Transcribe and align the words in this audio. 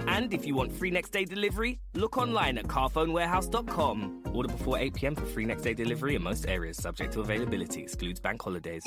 And 0.00 0.32
if 0.32 0.46
you 0.46 0.54
want 0.54 0.72
free 0.72 0.90
next 0.90 1.10
day 1.10 1.24
delivery, 1.24 1.80
look 1.94 2.16
online 2.16 2.58
at 2.58 2.68
carphonewarehouse.com. 2.68 4.22
Order 4.32 4.48
before 4.48 4.78
8 4.78 4.94
pm 4.94 5.16
for 5.16 5.26
free 5.26 5.46
next 5.46 5.62
day 5.62 5.74
delivery 5.74 6.14
in 6.14 6.22
most 6.22 6.46
areas, 6.48 6.76
subject 6.76 7.12
to 7.14 7.20
availability, 7.20 7.82
excludes 7.82 8.20
bank 8.20 8.40
holidays. 8.42 8.84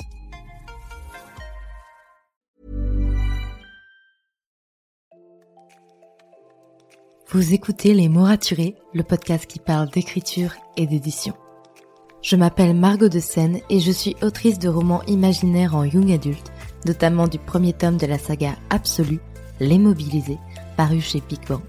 Vous 7.30 7.52
écoutez 7.52 7.92
Les 7.92 8.08
mots 8.08 8.24
le 8.24 9.02
podcast 9.02 9.44
qui 9.46 9.58
parle 9.58 9.90
d'écriture 9.90 10.54
et 10.78 10.86
d'édition. 10.86 11.34
Je 12.22 12.36
m'appelle 12.36 12.74
Margot 12.74 13.10
de 13.10 13.20
Seine 13.20 13.60
et 13.68 13.80
je 13.80 13.92
suis 13.92 14.16
autrice 14.22 14.58
de 14.58 14.70
romans 14.70 15.02
imaginaires 15.04 15.76
en 15.76 15.84
young 15.84 16.10
adulte, 16.10 16.50
notamment 16.86 17.28
du 17.28 17.38
premier 17.38 17.74
tome 17.74 17.98
de 17.98 18.06
la 18.06 18.16
saga 18.16 18.56
Absolue, 18.70 19.20
Les 19.60 19.78
Mobilisés, 19.78 20.38
paru 20.78 21.00
chez 21.00 21.20
Big 21.28 21.40
Bang. 21.48 21.60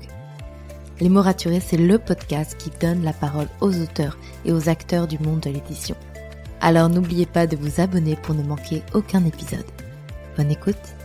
Les 0.99 1.09
mots 1.09 1.23
raturés, 1.23 1.59
c'est 1.59 1.77
le 1.77 1.97
podcast 1.97 2.55
qui 2.59 2.69
donne 2.79 3.03
la 3.03 3.11
parole 3.11 3.47
aux 3.59 3.75
auteurs 3.75 4.19
et 4.45 4.53
aux 4.53 4.69
acteurs 4.69 5.07
du 5.07 5.17
monde 5.17 5.39
de 5.39 5.49
l'édition. 5.49 5.95
Alors 6.61 6.89
n'oubliez 6.89 7.25
pas 7.25 7.47
de 7.47 7.57
vous 7.57 7.81
abonner 7.81 8.15
pour 8.15 8.35
ne 8.35 8.43
manquer 8.43 8.83
aucun 8.93 9.25
épisode. 9.25 9.65
Bonne 10.37 10.51
écoute 10.51 10.98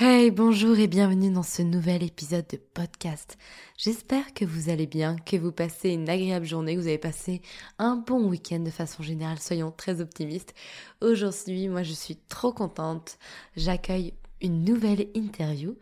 Hey, 0.00 0.30
bonjour 0.30 0.78
et 0.78 0.86
bienvenue 0.86 1.32
dans 1.32 1.42
ce 1.42 1.60
nouvel 1.60 2.04
épisode 2.04 2.46
de 2.46 2.56
podcast. 2.56 3.36
J'espère 3.76 4.32
que 4.32 4.44
vous 4.44 4.68
allez 4.70 4.86
bien, 4.86 5.16
que 5.16 5.36
vous 5.36 5.50
passez 5.50 5.90
une 5.90 6.08
agréable 6.08 6.46
journée, 6.46 6.76
que 6.76 6.80
vous 6.80 6.86
avez 6.86 6.98
passé 6.98 7.42
un 7.80 7.96
bon 7.96 8.22
week-end 8.28 8.60
de 8.60 8.70
façon 8.70 9.02
générale, 9.02 9.40
soyons 9.40 9.72
très 9.72 10.00
optimistes. 10.00 10.54
Aujourd'hui, 11.00 11.66
moi 11.66 11.82
je 11.82 11.94
suis 11.94 12.14
trop 12.28 12.52
contente, 12.52 13.18
j'accueille 13.56 14.14
une 14.40 14.62
nouvelle 14.62 15.08
interview. 15.16 15.76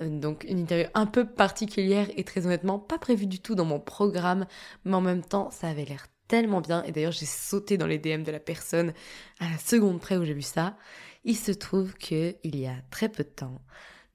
Euh, 0.00 0.08
donc 0.08 0.44
une 0.48 0.58
interview 0.58 0.88
un 0.94 1.06
peu 1.06 1.24
particulière 1.24 2.08
et 2.16 2.24
très 2.24 2.44
honnêtement 2.46 2.80
pas 2.80 2.98
prévue 2.98 3.28
du 3.28 3.38
tout 3.38 3.54
dans 3.54 3.64
mon 3.64 3.78
programme, 3.78 4.46
mais 4.84 4.94
en 4.94 5.00
même 5.00 5.22
temps 5.22 5.52
ça 5.52 5.68
avait 5.68 5.84
l'air 5.84 6.08
tellement 6.26 6.62
bien 6.62 6.82
et 6.82 6.90
d'ailleurs 6.90 7.12
j'ai 7.12 7.26
sauté 7.26 7.76
dans 7.76 7.86
les 7.86 7.98
DM 7.98 8.24
de 8.24 8.32
la 8.32 8.40
personne 8.40 8.92
à 9.38 9.48
la 9.48 9.58
seconde 9.58 10.00
près 10.00 10.16
où 10.16 10.24
j'ai 10.24 10.34
vu 10.34 10.42
ça. 10.42 10.76
Il 11.24 11.36
se 11.36 11.52
trouve 11.52 11.94
que 11.94 12.34
il 12.42 12.58
y 12.58 12.66
a 12.66 12.74
très 12.90 13.08
peu 13.08 13.22
de 13.22 13.28
temps, 13.28 13.62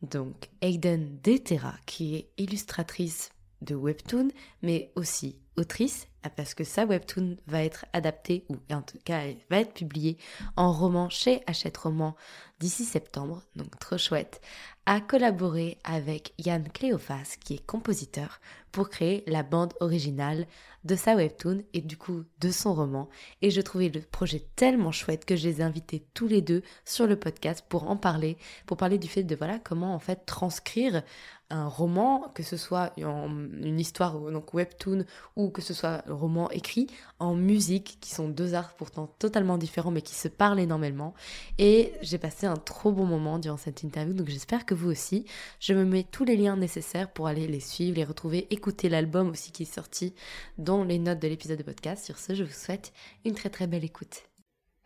donc 0.02 0.50
Aiden 0.62 1.20
Detera, 1.24 1.76
qui 1.86 2.16
est 2.16 2.30
illustratrice 2.38 3.32
de 3.62 3.76
webtoon, 3.76 4.30
mais 4.62 4.92
aussi 4.96 5.38
autrice, 5.58 6.08
parce 6.36 6.54
que 6.54 6.64
sa 6.64 6.86
webtoon 6.86 7.38
va 7.48 7.64
être 7.64 7.86
adaptée, 7.94 8.46
ou 8.50 8.58
en 8.72 8.82
tout 8.82 8.98
cas 9.04 9.22
va 9.50 9.60
être 9.60 9.74
publiée 9.74 10.18
en 10.56 10.72
roman 10.72 11.10
chez 11.10 11.42
Hachette 11.48 11.78
Roman 11.78 12.16
d'ici 12.60 12.86
septembre, 12.86 13.44
donc 13.56 13.78
trop 13.80 13.98
chouette, 13.98 14.42
a 14.86 15.00
collaboré 15.02 15.78
avec 15.84 16.34
Yann 16.38 16.68
Cléophas, 16.70 17.36
qui 17.40 17.56
est 17.56 17.66
compositeur, 17.66 18.40
pour 18.72 18.90
créer 18.90 19.24
la 19.28 19.44
bande 19.44 19.74
originale 19.80 20.46
de 20.84 20.96
sa 20.96 21.16
webtoon 21.16 21.64
et 21.74 21.82
du 21.82 21.98
coup 21.98 22.24
de 22.40 22.52
son 22.52 22.74
roman. 22.74 23.10
Et 23.42 23.52
je 23.52 23.62
trouvais 23.62 23.90
le 23.90 24.02
projet 24.02 24.46
tellement 24.56 24.92
chouette 24.92 25.26
que 25.26 25.36
je 25.36 25.48
les 25.48 25.62
ai 25.62 25.64
invités 25.64 26.06
tous 26.14 26.28
les 26.28 26.42
deux 26.42 26.62
sur 26.86 27.08
le 27.08 27.18
podcast 27.18 27.66
pour 27.68 27.90
en 27.90 27.98
parler, 27.98 28.38
pour 28.66 28.78
parler 28.78 28.98
du 28.98 29.08
fait 29.08 29.24
de 29.24 29.36
voilà 29.36 29.60
comment 29.60 29.94
en 29.94 30.00
fait 30.00 30.26
transcrire 30.26 31.04
un 31.50 31.68
roman, 31.68 32.30
que 32.34 32.44
ce 32.44 32.58
soit 32.58 32.94
une 32.98 33.80
histoire, 33.80 34.20
donc 34.20 34.54
webtoon, 34.54 35.06
ou 35.36 35.47
que 35.50 35.62
ce 35.62 35.74
soit 35.74 36.04
roman 36.08 36.50
écrit, 36.52 36.88
en 37.20 37.36
musique, 37.36 37.98
qui 38.02 38.14
sont 38.14 38.30
deux 38.30 38.54
arts 38.54 38.76
pourtant 38.76 39.08
totalement 39.20 39.58
différents, 39.58 39.92
mais 39.92 40.02
qui 40.02 40.16
se 40.16 40.28
parlent 40.28 40.60
énormément. 40.60 41.14
Et 41.58 41.94
j'ai 42.02 42.18
passé 42.18 42.46
un 42.46 42.56
trop 42.56 42.92
bon 42.92 43.06
moment 43.06 43.40
durant 43.40 43.58
cette 43.58 43.84
interview, 43.84 44.14
donc 44.14 44.30
j'espère 44.30 44.66
que 44.66 44.74
vous 44.74 44.90
aussi. 44.90 45.26
Je 45.60 45.74
me 45.74 45.86
mets 45.86 46.04
tous 46.04 46.24
les 46.24 46.38
liens 46.38 46.58
nécessaires 46.58 47.12
pour 47.12 47.28
aller 47.28 47.48
les 47.48 47.60
suivre, 47.60 47.98
les 47.98 48.04
retrouver, 48.04 48.48
écouter 48.50 48.90
l'album 48.90 49.30
aussi 49.30 49.52
qui 49.52 49.64
est 49.64 49.66
sorti 49.66 50.14
dans 50.58 50.84
les 50.84 51.00
notes 51.00 51.20
de 51.20 51.28
l'épisode 51.28 51.58
de 51.58 51.64
podcast. 51.64 52.06
Sur 52.06 52.18
ce, 52.18 52.34
je 52.34 52.44
vous 52.44 52.52
souhaite 52.52 52.94
une 53.26 53.34
très 53.34 53.50
très 53.50 53.68
belle 53.68 53.84
écoute. 53.84 54.24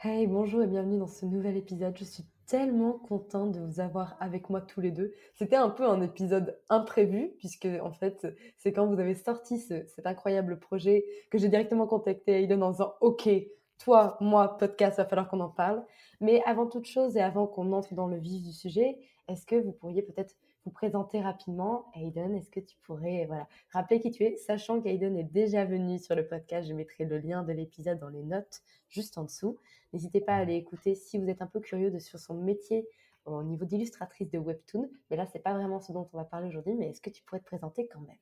Hey, 0.04 0.26
bonjour 0.26 0.64
et 0.64 0.68
bienvenue 0.68 0.98
dans 0.98 1.08
ce 1.08 1.26
nouvel 1.26 1.58
épisode. 1.58 1.96
Je 1.96 2.06
suis 2.06 2.24
tellement 2.52 2.92
contente 2.92 3.54
de 3.54 3.62
vous 3.62 3.80
avoir 3.80 4.18
avec 4.20 4.50
moi 4.50 4.60
tous 4.60 4.82
les 4.82 4.92
deux. 4.92 5.14
C'était 5.36 5.56
un 5.56 5.70
peu 5.70 5.88
un 5.88 6.02
épisode 6.02 6.60
imprévu, 6.68 7.32
puisque 7.38 7.68
en 7.82 7.94
fait, 7.94 8.28
c'est 8.58 8.74
quand 8.74 8.86
vous 8.88 9.00
avez 9.00 9.16
sorti 9.16 9.58
cet 9.58 10.06
incroyable 10.06 10.60
projet 10.60 11.06
que 11.30 11.38
j'ai 11.38 11.48
directement 11.48 11.88
contacté 11.88 12.44
Aiden 12.44 12.62
en 12.62 12.72
disant 12.72 12.94
Ok, 13.00 13.30
toi, 13.78 14.18
moi, 14.20 14.58
podcast, 14.58 14.98
va 14.98 15.06
falloir 15.06 15.30
qu'on 15.30 15.40
en 15.40 15.48
parle. 15.48 15.82
Mais 16.20 16.44
avant 16.46 16.68
toute 16.68 16.88
chose 16.88 17.16
et 17.16 17.22
avant 17.22 17.48
qu'on 17.48 17.72
entre 17.72 17.94
dans 17.94 18.08
le 18.08 18.18
vif 18.18 18.44
du 18.44 18.52
sujet, 18.52 18.98
est-ce 19.30 19.46
que 19.46 19.56
vous 19.56 19.72
pourriez 19.72 20.02
peut-être 20.02 20.36
vous 20.66 20.72
présenter 20.72 21.22
rapidement 21.22 21.92
Aiden 21.96 22.36
Est-ce 22.36 22.52
que 22.52 22.60
tu 22.60 22.78
pourrais 22.84 23.28
rappeler 23.72 24.00
qui 24.00 24.12
tu 24.12 24.24
es, 24.24 24.38
sachant 24.38 24.82
qu'Aiden 24.82 25.18
est 25.18 25.24
déjà 25.24 25.66
venu 25.66 25.98
sur 25.98 26.16
le 26.16 26.28
podcast 26.28 26.68
Je 26.68 26.74
mettrai 26.74 27.06
le 27.06 27.18
lien 27.18 27.44
de 27.44 27.52
l'épisode 27.52 28.00
dans 28.00 28.10
les 28.10 28.24
notes 28.24 28.62
juste 28.90 29.18
en 29.18 29.24
dessous. 29.24 29.58
N'hésitez 29.94 30.22
pas 30.22 30.34
à 30.34 30.38
aller 30.38 30.56
écouter 30.56 30.94
si 30.94 31.18
vous 31.18 31.30
êtes 31.30 31.42
un 31.42 31.48
peu 31.48 31.60
curieux 31.60 31.90
de, 31.90 32.00
sur 32.00 32.20
son 32.20 32.36
métier 32.36 32.88
au 33.26 33.44
niveau 33.44 33.66
d'illustratrice 33.66 34.30
de 34.30 34.38
webtoon. 34.38 34.90
Mais 35.10 35.18
là, 35.18 35.26
c'est 35.26 35.40
pas 35.40 35.54
vraiment 35.54 35.80
ce 35.80 35.92
dont 35.92 36.08
on 36.14 36.18
va 36.18 36.26
parler 36.26 36.48
aujourd'hui, 36.48 36.76
mais 36.76 36.90
est-ce 36.90 37.02
que 37.02 37.10
tu 37.10 37.24
pourrais 37.24 37.40
te 37.40 37.46
présenter 37.46 37.88
quand 37.88 38.02
même? 38.02 38.18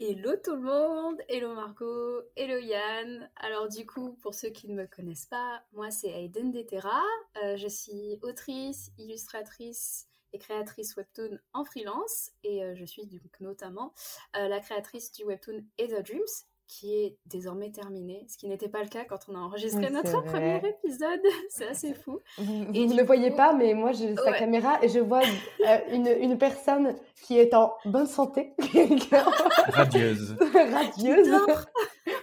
Hello 0.00 0.36
tout 0.36 0.54
le 0.54 0.62
monde, 0.62 1.20
hello 1.28 1.54
Marco, 1.54 2.22
hello 2.36 2.56
Yann. 2.56 3.28
Alors 3.34 3.68
du 3.68 3.84
coup, 3.84 4.12
pour 4.22 4.32
ceux 4.32 4.50
qui 4.50 4.68
ne 4.68 4.74
me 4.76 4.86
connaissent 4.86 5.26
pas, 5.26 5.60
moi 5.72 5.90
c'est 5.90 6.08
Aiden 6.08 6.52
Detera. 6.52 7.02
Euh, 7.42 7.56
je 7.56 7.66
suis 7.66 8.16
autrice, 8.22 8.92
illustratrice 8.96 10.08
et 10.32 10.38
créatrice 10.38 10.96
webtoon 10.96 11.38
en 11.52 11.64
freelance 11.64 12.30
et 12.44 12.62
euh, 12.62 12.74
je 12.74 12.84
suis 12.84 13.06
donc 13.06 13.40
notamment 13.40 13.94
euh, 14.36 14.48
la 14.48 14.60
créatrice 14.60 15.12
du 15.12 15.24
webtoon 15.24 15.64
Et 15.78 15.88
The 15.88 16.06
Dreams 16.06 16.44
qui 16.68 16.94
est 16.94 17.16
désormais 17.24 17.70
terminé, 17.70 18.26
ce 18.28 18.36
qui 18.36 18.46
n'était 18.46 18.68
pas 18.68 18.82
le 18.82 18.88
cas 18.88 19.04
quand 19.04 19.18
on 19.28 19.34
a 19.34 19.38
enregistré 19.38 19.88
notre 19.90 20.22
premier 20.22 20.56
épisode. 20.58 21.20
C'est 21.48 21.66
assez 21.66 21.94
fou. 21.94 22.20
Vous, 22.36 22.72
ne 22.72 22.94
le 22.94 23.02
voyez 23.04 23.30
pas, 23.30 23.54
mais 23.54 23.72
moi 23.72 23.92
j'ai 23.92 24.14
sa 24.14 24.32
caméra 24.32 24.78
et 24.82 24.88
je 24.88 25.00
vois 25.00 25.22
euh, 25.66 25.78
une, 25.90 26.06
une, 26.06 26.36
personne 26.36 26.94
qui 27.22 27.38
est 27.38 27.54
en 27.54 27.72
bonne 27.86 28.06
santé. 28.06 28.52
Radieuse. 29.72 30.36
Radieuse. 30.54 31.34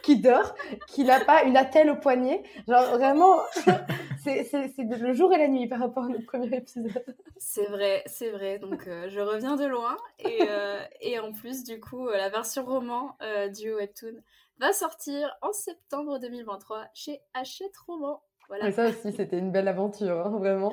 Qui 0.03 0.19
dort. 0.19 0.53
qui 0.87 1.03
n'a 1.03 1.25
pas 1.25 1.43
une 1.43 1.57
attelle 1.57 1.89
au 1.89 1.95
poignet. 1.95 2.43
Genre 2.67 2.97
vraiment, 2.97 3.37
c'est 4.25 4.77
le 4.77 5.13
jour 5.13 5.33
et 5.33 5.37
la 5.37 5.47
nuit 5.47 5.67
par 5.67 5.79
rapport 5.79 6.03
à 6.03 6.09
notre 6.09 6.25
premier 6.25 6.57
épisode. 6.57 7.03
C'est 7.37 7.65
vrai, 7.65 8.03
c'est 8.05 8.31
vrai. 8.31 8.59
Donc 8.59 8.87
euh, 8.87 9.09
je 9.09 9.19
reviens 9.19 9.55
de 9.55 9.65
loin 9.65 9.97
et, 10.19 10.39
euh, 10.49 10.79
et 11.01 11.19
en 11.19 11.31
plus 11.31 11.63
du 11.63 11.79
coup 11.79 12.07
la 12.09 12.29
version 12.29 12.65
roman 12.65 13.17
du 13.53 13.73
webtoon 13.73 14.21
va 14.59 14.73
sortir 14.73 15.35
en 15.41 15.51
septembre 15.51 16.19
2023 16.19 16.87
chez 16.93 17.19
Hachette 17.33 17.77
Roman. 17.77 18.21
Voilà. 18.47 18.71
ça 18.71 18.89
aussi, 18.89 19.11
c'était 19.11 19.39
une 19.39 19.51
belle 19.51 19.67
aventure, 19.67 20.25
hein, 20.25 20.37
vraiment. 20.37 20.71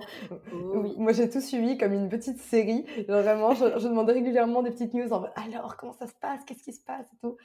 Oh 0.53 0.83
moi, 0.99 1.13
j'ai 1.13 1.31
tout 1.31 1.41
suivi 1.41 1.79
comme 1.79 1.93
une 1.95 2.09
petite 2.09 2.39
série. 2.39 2.85
vraiment, 3.09 3.55
je, 3.55 3.89
demandais 3.89 4.13
régulièrement 4.13 4.63
des 4.63 4.71
petites 4.71 4.93
news 4.93 5.11
en 5.13 5.25
alors, 5.37 5.77
comment 5.77 5.93
ça 5.93 6.07
se 6.07 6.15
passe? 6.21 6.45
Qu'est-ce 6.45 6.63
qui 6.63 6.73
se 6.73 6.85
passe? 6.85 7.07
Et 7.13 7.17
tout. 7.23 7.37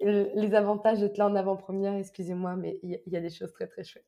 les 0.00 0.54
avantages 0.54 0.98
d'être 0.98 1.16
là 1.16 1.26
en 1.26 1.36
avant-première, 1.36 1.94
excusez-moi, 1.94 2.56
mais 2.56 2.80
il 2.82 3.00
y, 3.06 3.16
a 3.16 3.20
des 3.20 3.30
choses 3.30 3.52
très 3.52 3.68
très 3.68 3.84
chouettes. 3.84 4.04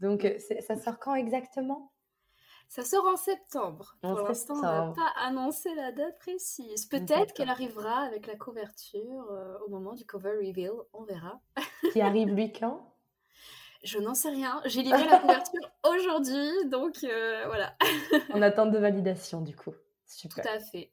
Donc, 0.00 0.26
ça 0.60 0.76
sort 0.76 0.98
quand 0.98 1.14
exactement? 1.14 1.92
Ça 2.68 2.82
sort 2.82 3.06
en 3.06 3.16
septembre. 3.16 3.96
En 4.02 4.14
Pour 4.14 4.26
l'instant, 4.26 4.54
on 4.54 4.62
n'a 4.62 4.92
pas 4.94 5.12
annoncé 5.20 5.74
la 5.74 5.92
date 5.92 6.18
précise. 6.18 6.86
Peut-être 6.86 7.32
qu'elle 7.32 7.48
arrivera 7.48 8.00
avec 8.00 8.26
la 8.26 8.36
couverture 8.36 9.30
euh, 9.30 9.56
au 9.64 9.70
moment 9.70 9.94
du 9.94 10.04
cover 10.04 10.32
reveal. 10.32 10.72
On 10.92 11.04
verra. 11.04 11.40
Qui 11.92 12.00
arrive 12.00 12.28
lui 12.28 12.52
quand? 12.52 12.92
Je 13.84 13.98
n'en 13.98 14.14
sais 14.14 14.30
rien. 14.30 14.60
J'ai 14.64 14.82
livré 14.82 15.04
la 15.10 15.20
couverture 15.20 15.70
aujourd'hui, 15.88 16.68
donc 16.68 17.04
euh, 17.04 17.44
voilà. 17.46 17.76
En 18.34 18.42
attente 18.42 18.72
de 18.72 18.78
validation, 18.78 19.40
du 19.42 19.54
coup. 19.54 19.74
Super. 20.06 20.44
Tout 20.44 20.50
à 20.50 20.58
fait. 20.58 20.90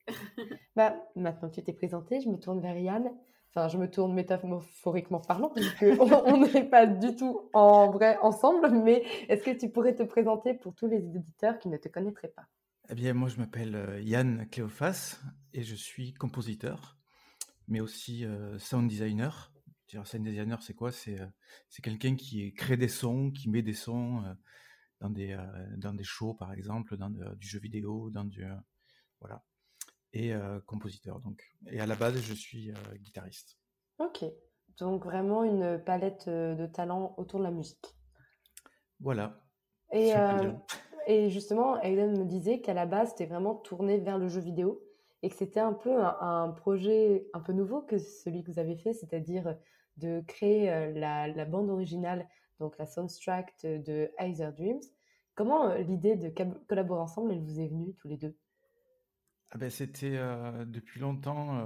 Bah, 0.75 0.95
maintenant 1.15 1.49
que 1.49 1.55
tu 1.55 1.63
t'es 1.63 1.73
présenté, 1.73 2.21
je 2.21 2.29
me 2.29 2.37
tourne 2.37 2.61
vers 2.61 2.77
Yann. 2.77 3.11
Enfin, 3.55 3.67
je 3.67 3.77
me 3.77 3.87
tourne 3.89 4.13
métaphoriquement 4.13 5.19
parlant, 5.19 5.49
puisque 5.49 5.83
on 6.25 6.37
n'est 6.37 6.67
pas 6.67 6.87
du 6.87 7.15
tout 7.15 7.49
en 7.53 7.91
vrai 7.91 8.17
ensemble, 8.23 8.71
mais 8.71 9.03
est-ce 9.29 9.43
que 9.43 9.51
tu 9.55 9.69
pourrais 9.69 9.93
te 9.93 10.01
présenter 10.01 10.55
pour 10.55 10.73
tous 10.73 10.87
les 10.87 10.97
éditeurs 10.97 11.59
qui 11.59 11.69
ne 11.69 11.77
te 11.77 11.87
connaîtraient 11.87 12.33
pas? 12.35 12.47
Eh 12.89 12.95
bien, 12.95 13.13
moi, 13.13 13.29
je 13.29 13.37
m'appelle 13.37 13.75
euh, 13.75 14.01
Yann 14.01 14.47
Cléophas 14.49 15.19
et 15.53 15.61
je 15.61 15.75
suis 15.75 16.13
compositeur, 16.15 16.97
mais 17.67 17.79
aussi 17.79 18.25
euh, 18.25 18.57
sound 18.57 18.89
designer. 18.89 19.51
Sound 19.87 20.23
designer, 20.23 20.61
c'est 20.63 20.73
quoi? 20.73 20.91
C'est 20.91 21.21
euh, 21.21 21.27
quelqu'un 21.83 22.15
qui 22.15 22.51
crée 22.55 22.77
des 22.77 22.87
sons, 22.87 23.29
qui 23.29 23.49
met 23.49 23.61
des 23.61 23.73
sons 23.73 24.23
euh, 24.25 24.33
dans 24.99 25.11
des 25.11 25.37
dans 25.77 25.93
des 25.93 26.03
shows, 26.03 26.33
par 26.33 26.53
exemple, 26.53 26.97
dans 26.97 27.09
du 27.09 27.47
jeu 27.47 27.59
vidéo, 27.59 28.09
dans 28.09 28.23
du 28.23 28.45
voilà. 29.19 29.43
Et 30.13 30.33
euh, 30.33 30.59
compositeur 30.67 31.19
donc. 31.19 31.43
Et 31.71 31.79
à 31.79 31.87
la 31.87 31.95
base, 31.95 32.21
je 32.21 32.33
suis 32.33 32.69
euh, 32.69 32.75
guitariste. 32.99 33.57
Ok. 33.97 34.23
Donc 34.77 35.05
vraiment 35.05 35.43
une 35.43 35.81
palette 35.83 36.27
euh, 36.27 36.53
de 36.55 36.67
talents 36.67 37.15
autour 37.17 37.39
de 37.39 37.45
la 37.45 37.51
musique. 37.51 37.95
Voilà. 38.99 39.41
Et, 39.91 40.15
euh, 40.15 40.51
justement, 41.29 41.81
Aiden 41.81 42.17
me 42.17 42.25
disait 42.25 42.61
qu'à 42.61 42.73
la 42.73 42.85
base, 42.85 43.09
c'était 43.09 43.25
vraiment 43.25 43.55
tourné 43.55 43.97
vers 43.97 44.17
le 44.19 44.27
jeu 44.27 44.39
vidéo 44.39 44.83
et 45.23 45.29
que 45.29 45.35
c'était 45.35 45.59
un 45.59 45.73
peu 45.73 46.03
un, 46.03 46.17
un 46.19 46.49
projet 46.51 47.27
un 47.33 47.39
peu 47.39 47.53
nouveau 47.53 47.81
que 47.81 47.97
celui 47.97 48.43
que 48.43 48.51
vous 48.51 48.59
avez 48.59 48.75
fait, 48.75 48.93
c'est-à-dire 48.93 49.57
de 49.97 50.21
créer 50.27 50.93
la, 50.93 51.27
la 51.27 51.45
bande 51.45 51.69
originale, 51.69 52.27
donc 52.59 52.77
la 52.77 52.85
soundtrack 52.85 53.53
de, 53.63 54.11
Either 54.19 54.51
Dreams. 54.51 54.81
Comment 55.35 55.73
l'idée 55.75 56.15
de 56.15 56.29
collaborer 56.67 57.01
ensemble, 57.01 57.31
elle 57.31 57.41
vous 57.41 57.59
est 57.59 57.67
venue 57.67 57.93
tous 57.95 58.07
les 58.07 58.17
deux? 58.17 58.35
Ah 59.55 59.59
ben, 59.59 59.69
c'était 59.69 60.17
euh, 60.17 60.65
depuis 60.65 60.99
longtemps, 60.99 61.59
euh, 61.59 61.65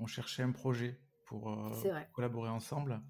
on 0.00 0.06
cherchait 0.06 0.42
un 0.42 0.50
projet 0.50 0.98
pour 1.24 1.52
euh, 1.52 1.70
collaborer 2.12 2.50
ensemble, 2.50 3.00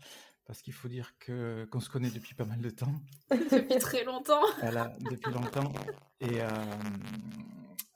parce 0.45 0.61
qu'il 0.61 0.75
faut 0.75 0.89
dire 0.89 1.17
que 1.19 1.65
qu'on 1.73 1.81
se 1.81 1.89
connaît 1.89 2.11
depuis 2.11 2.35
pas 2.35 2.45
mal 2.45 2.61
de 2.61 2.69
temps, 2.69 2.93
Depuis 3.31 3.79
très 3.79 4.05
longtemps. 4.05 4.43
voilà, 4.61 4.93
depuis 5.11 5.33
longtemps, 5.33 5.73
et 6.21 6.43
euh, 6.43 6.49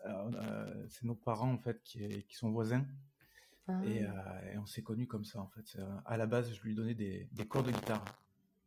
euh, 0.06 0.30
euh, 0.36 0.86
c'est 0.88 1.04
nos 1.04 1.14
parents 1.14 1.52
en 1.52 1.58
fait 1.58 1.82
qui, 1.82 2.24
qui 2.24 2.34
sont 2.34 2.50
voisins, 2.50 2.86
Ah. 3.68 3.78
et, 3.84 4.02
euh, 4.06 4.52
et 4.54 4.58
on 4.58 4.64
s'est 4.64 4.82
connus 4.82 5.06
comme 5.06 5.24
ça 5.26 5.38
en 5.40 5.48
fait. 5.48 5.76
À 6.06 6.16
la 6.16 6.26
base, 6.26 6.50
je 6.50 6.62
lui 6.62 6.74
donnais 6.74 6.94
des, 6.94 7.28
des 7.32 7.46
cours 7.46 7.62
de 7.62 7.72
guitare. 7.72 8.04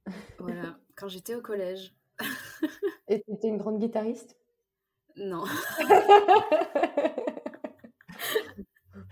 Voilà. 0.39 0.77
Quand 0.95 1.07
j'étais 1.07 1.33
au 1.33 1.41
collège. 1.41 1.95
Et 3.07 3.23
tu 3.23 3.31
étais 3.33 3.47
une 3.47 3.57
grande 3.57 3.79
guitariste? 3.79 4.35
Non. 5.15 5.43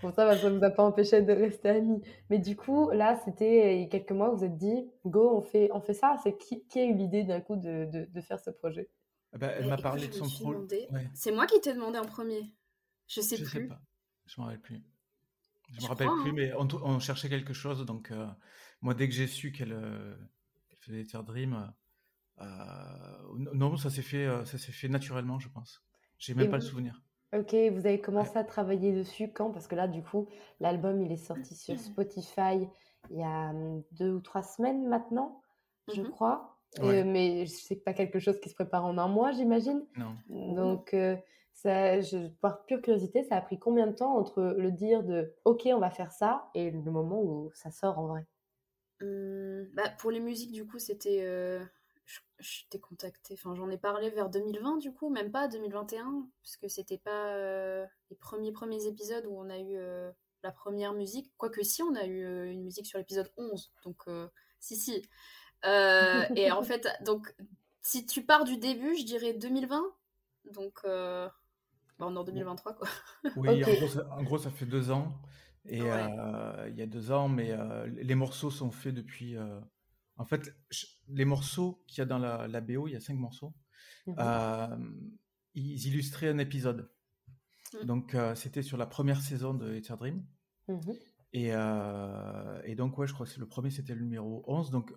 Bon, 0.02 0.12
ça 0.12 0.24
va, 0.26 0.36
ça 0.38 0.48
ne 0.50 0.58
vous 0.58 0.64
a 0.64 0.70
pas 0.70 0.84
empêché 0.84 1.22
de 1.22 1.32
rester 1.32 1.70
amis. 1.70 2.00
Mais 2.30 2.38
du 2.38 2.56
coup, 2.56 2.90
là, 2.90 3.16
c'était 3.24 3.76
il 3.76 3.82
y 3.82 3.84
a 3.84 3.88
quelques 3.88 4.12
mois, 4.12 4.30
vous 4.30 4.36
vous 4.38 4.44
êtes 4.44 4.56
dit, 4.56 4.88
go, 5.04 5.30
on 5.36 5.42
fait, 5.42 5.70
on 5.72 5.80
fait 5.80 5.94
ça. 5.94 6.16
C'est 6.22 6.36
qui, 6.36 6.64
qui 6.66 6.78
a 6.80 6.84
eu 6.84 6.94
l'idée 6.94 7.24
d'un 7.24 7.40
coup 7.40 7.56
de, 7.56 7.84
de, 7.90 8.04
de 8.04 8.20
faire 8.20 8.38
ce 8.38 8.50
projet? 8.50 8.88
Ah 9.32 9.38
ben, 9.38 9.50
elle 9.56 9.66
m'a 9.66 9.74
écoute, 9.74 9.82
parlé 9.82 10.02
de 10.08 10.14
me 10.14 10.24
son 10.24 10.28
projet. 10.28 10.44
demandé- 10.58 10.88
Ouais, 10.92 11.08
C'est 11.14 11.32
moi 11.32 11.46
qui 11.46 11.60
t'ai 11.60 11.74
demandé 11.74 11.98
en 11.98 12.04
premier. 12.04 12.52
Je 13.08 13.20
sais 13.20 13.36
je 13.36 13.44
sais 13.44 13.58
plus. 13.58 13.68
pas, 13.68 13.80
je 14.26 14.40
me 14.40 14.46
rappelle 14.46 14.60
plus. 14.60 14.82
Je 15.70 15.76
me 15.76 15.80
Je 15.80 15.86
rappelle 15.86 16.06
crois, 16.08 16.22
plus, 16.22 16.30
hein. 16.30 16.34
mais 16.36 16.52
on, 16.82 16.98
cherchait 17.00 17.28
quelque 17.28 17.52
chose. 17.52 17.84
Donc, 17.84 18.10
euh, 18.10 18.26
moi, 18.80 18.94
dès 18.94 19.08
que 19.08 19.14
j'ai 19.14 19.26
su 19.26 19.52
qu'elle 19.52 19.72
euh, 19.72 20.14
qu'elle 20.68 20.78
faisait 20.80 21.04
Tear 21.04 21.24
Dream, 21.24 21.72
euh, 22.40 22.44
non, 23.36 23.76
ça 23.76 23.90
s'est 23.90 24.02
fait, 24.02 24.26
euh, 24.26 24.44
ça 24.44 24.58
s'est 24.58 24.72
fait 24.72 24.88
naturellement, 24.88 25.38
je 25.38 25.48
pense. 25.48 25.82
J'ai 26.18 26.34
même 26.34 26.46
Et 26.46 26.50
pas 26.50 26.56
le 26.56 26.62
souvenir. 26.62 27.02
Ok, 27.34 27.54
vous 27.72 27.86
avez 27.86 28.00
commencé 28.00 28.38
à 28.38 28.44
travailler 28.44 28.92
dessus 28.92 29.30
quand? 29.32 29.50
Parce 29.52 29.66
que 29.68 29.74
là, 29.74 29.86
du 29.86 30.02
coup, 30.02 30.28
l'album, 30.60 31.02
il 31.02 31.12
est 31.12 31.16
sorti 31.18 31.54
sur 31.54 31.78
Spotify 31.78 32.68
il 33.10 33.18
y 33.18 33.22
a 33.22 33.50
hum, 33.50 33.82
deux 33.92 34.10
ou 34.12 34.20
trois 34.20 34.42
semaines 34.42 34.86
maintenant, 34.86 35.42
je 35.88 36.02
Mhm. 36.02 36.12
crois. 36.12 36.58
Ouais. 36.78 37.02
Euh, 37.02 37.04
mais 37.04 37.46
c'est 37.46 37.76
pas 37.84 37.94
quelque 37.94 38.18
chose 38.18 38.38
qui 38.40 38.48
se 38.50 38.54
prépare 38.54 38.84
en 38.84 38.98
un 38.98 39.08
mois, 39.08 39.32
j'imagine. 39.32 39.86
Non. 39.96 40.18
Donc, 40.28 40.92
euh, 40.94 41.16
ça, 41.54 42.00
je, 42.00 42.28
par 42.40 42.64
pure 42.66 42.80
curiosité, 42.82 43.22
ça 43.24 43.36
a 43.36 43.40
pris 43.42 43.58
combien 43.58 43.86
de 43.86 43.92
temps 43.92 44.16
entre 44.16 44.42
le 44.58 44.70
dire 44.72 45.02
de 45.04 45.34
OK, 45.44 45.62
on 45.66 45.78
va 45.80 45.90
faire 45.90 46.12
ça 46.12 46.50
et 46.54 46.70
le 46.70 46.90
moment 46.90 47.20
où 47.22 47.50
ça 47.54 47.70
sort 47.70 47.98
en 47.98 48.06
vrai? 48.08 48.26
Hum, 49.00 49.68
bah, 49.74 49.90
pour 49.98 50.10
les 50.10 50.20
musiques, 50.20 50.52
du 50.52 50.66
coup, 50.66 50.78
c'était. 50.78 51.20
Je, 52.08 52.20
je 52.38 52.62
t'ai 52.70 52.80
contacté, 52.80 53.34
enfin, 53.34 53.54
j'en 53.54 53.68
ai 53.70 53.76
parlé 53.78 54.08
vers 54.10 54.30
2020, 54.30 54.78
du 54.78 54.92
coup, 54.94 55.10
même 55.10 55.30
pas 55.30 55.46
2021, 55.48 56.26
puisque 56.42 56.70
c'était 56.70 56.98
pas 56.98 57.34
euh, 57.36 57.86
les 58.10 58.16
premiers 58.16 58.52
premiers 58.52 58.86
épisodes 58.86 59.26
où 59.26 59.38
on 59.38 59.50
a 59.50 59.58
eu 59.58 59.76
euh, 59.76 60.10
la 60.42 60.50
première 60.50 60.94
musique. 60.94 61.30
Quoique, 61.36 61.62
si, 61.62 61.82
on 61.82 61.94
a 61.94 62.06
eu 62.06 62.24
euh, 62.24 62.50
une 62.50 62.62
musique 62.64 62.86
sur 62.86 62.98
l'épisode 62.98 63.30
11, 63.36 63.72
donc 63.84 63.98
euh, 64.08 64.28
si, 64.58 64.76
si. 64.76 65.06
Euh, 65.66 66.26
et 66.34 66.50
en 66.50 66.62
fait, 66.62 66.88
donc, 67.04 67.34
si 67.82 68.06
tu 68.06 68.24
pars 68.24 68.44
du 68.44 68.56
début, 68.56 68.96
je 68.96 69.04
dirais 69.04 69.34
2020, 69.34 69.82
donc. 70.52 70.80
euh, 70.86 71.28
bah, 71.98 72.06
on 72.08 72.14
est 72.14 72.18
en 72.18 72.24
2023, 72.24 72.74
quoi. 72.74 72.88
Oui, 73.34 73.64
en, 73.64 73.72
gros, 73.74 73.88
ça, 73.88 74.06
en 74.10 74.22
gros, 74.22 74.38
ça 74.38 74.50
fait 74.50 74.66
deux 74.66 74.90
ans. 74.90 75.20
Et 75.64 75.80
Ouais. 75.84 75.88
euh, 75.90 76.68
il 76.70 76.76
y 76.76 76.82
a 76.82 76.86
deux 76.86 77.12
ans, 77.12 77.28
mais 77.28 77.52
euh, 77.52 77.86
les 77.86 78.14
morceaux 78.14 78.50
sont 78.50 78.70
faits 78.70 78.94
depuis. 78.94 79.36
En 80.18 80.24
fait, 80.24 80.54
je- 80.70 80.86
les 81.08 81.24
morceaux 81.24 81.82
qu'il 81.86 81.98
y 81.98 82.00
a 82.02 82.04
dans 82.04 82.18
la, 82.18 82.46
la 82.48 82.60
BO, 82.60 82.86
il 82.88 82.92
y 82.92 82.96
a 82.96 83.00
cinq 83.00 83.14
morceaux. 83.14 83.54
Mhm. 84.06 84.14
euh, 84.18 84.76
ils 85.54 85.86
illustraient 85.88 86.28
un 86.28 86.38
épisode. 86.38 86.90
Mhm. 87.74 87.84
Donc, 87.86 88.14
euh, 88.14 88.34
c'était 88.34 88.62
sur 88.62 88.76
la 88.76 88.86
première 88.86 89.20
saison 89.20 89.54
de 89.54 89.74
Ether 89.74 89.94
Dream. 89.98 90.24
Mhm. 90.68 90.80
Et, 91.34 91.50
euh, 91.52 92.60
et 92.64 92.74
donc, 92.74 92.96
ouais, 92.98 93.06
je 93.06 93.12
crois 93.14 93.26
que 93.26 93.38
le 93.40 93.46
premier, 93.46 93.70
c'était 93.70 93.94
le 93.94 94.00
numéro 94.02 94.44
11. 94.46 94.70
Donc, 94.70 94.92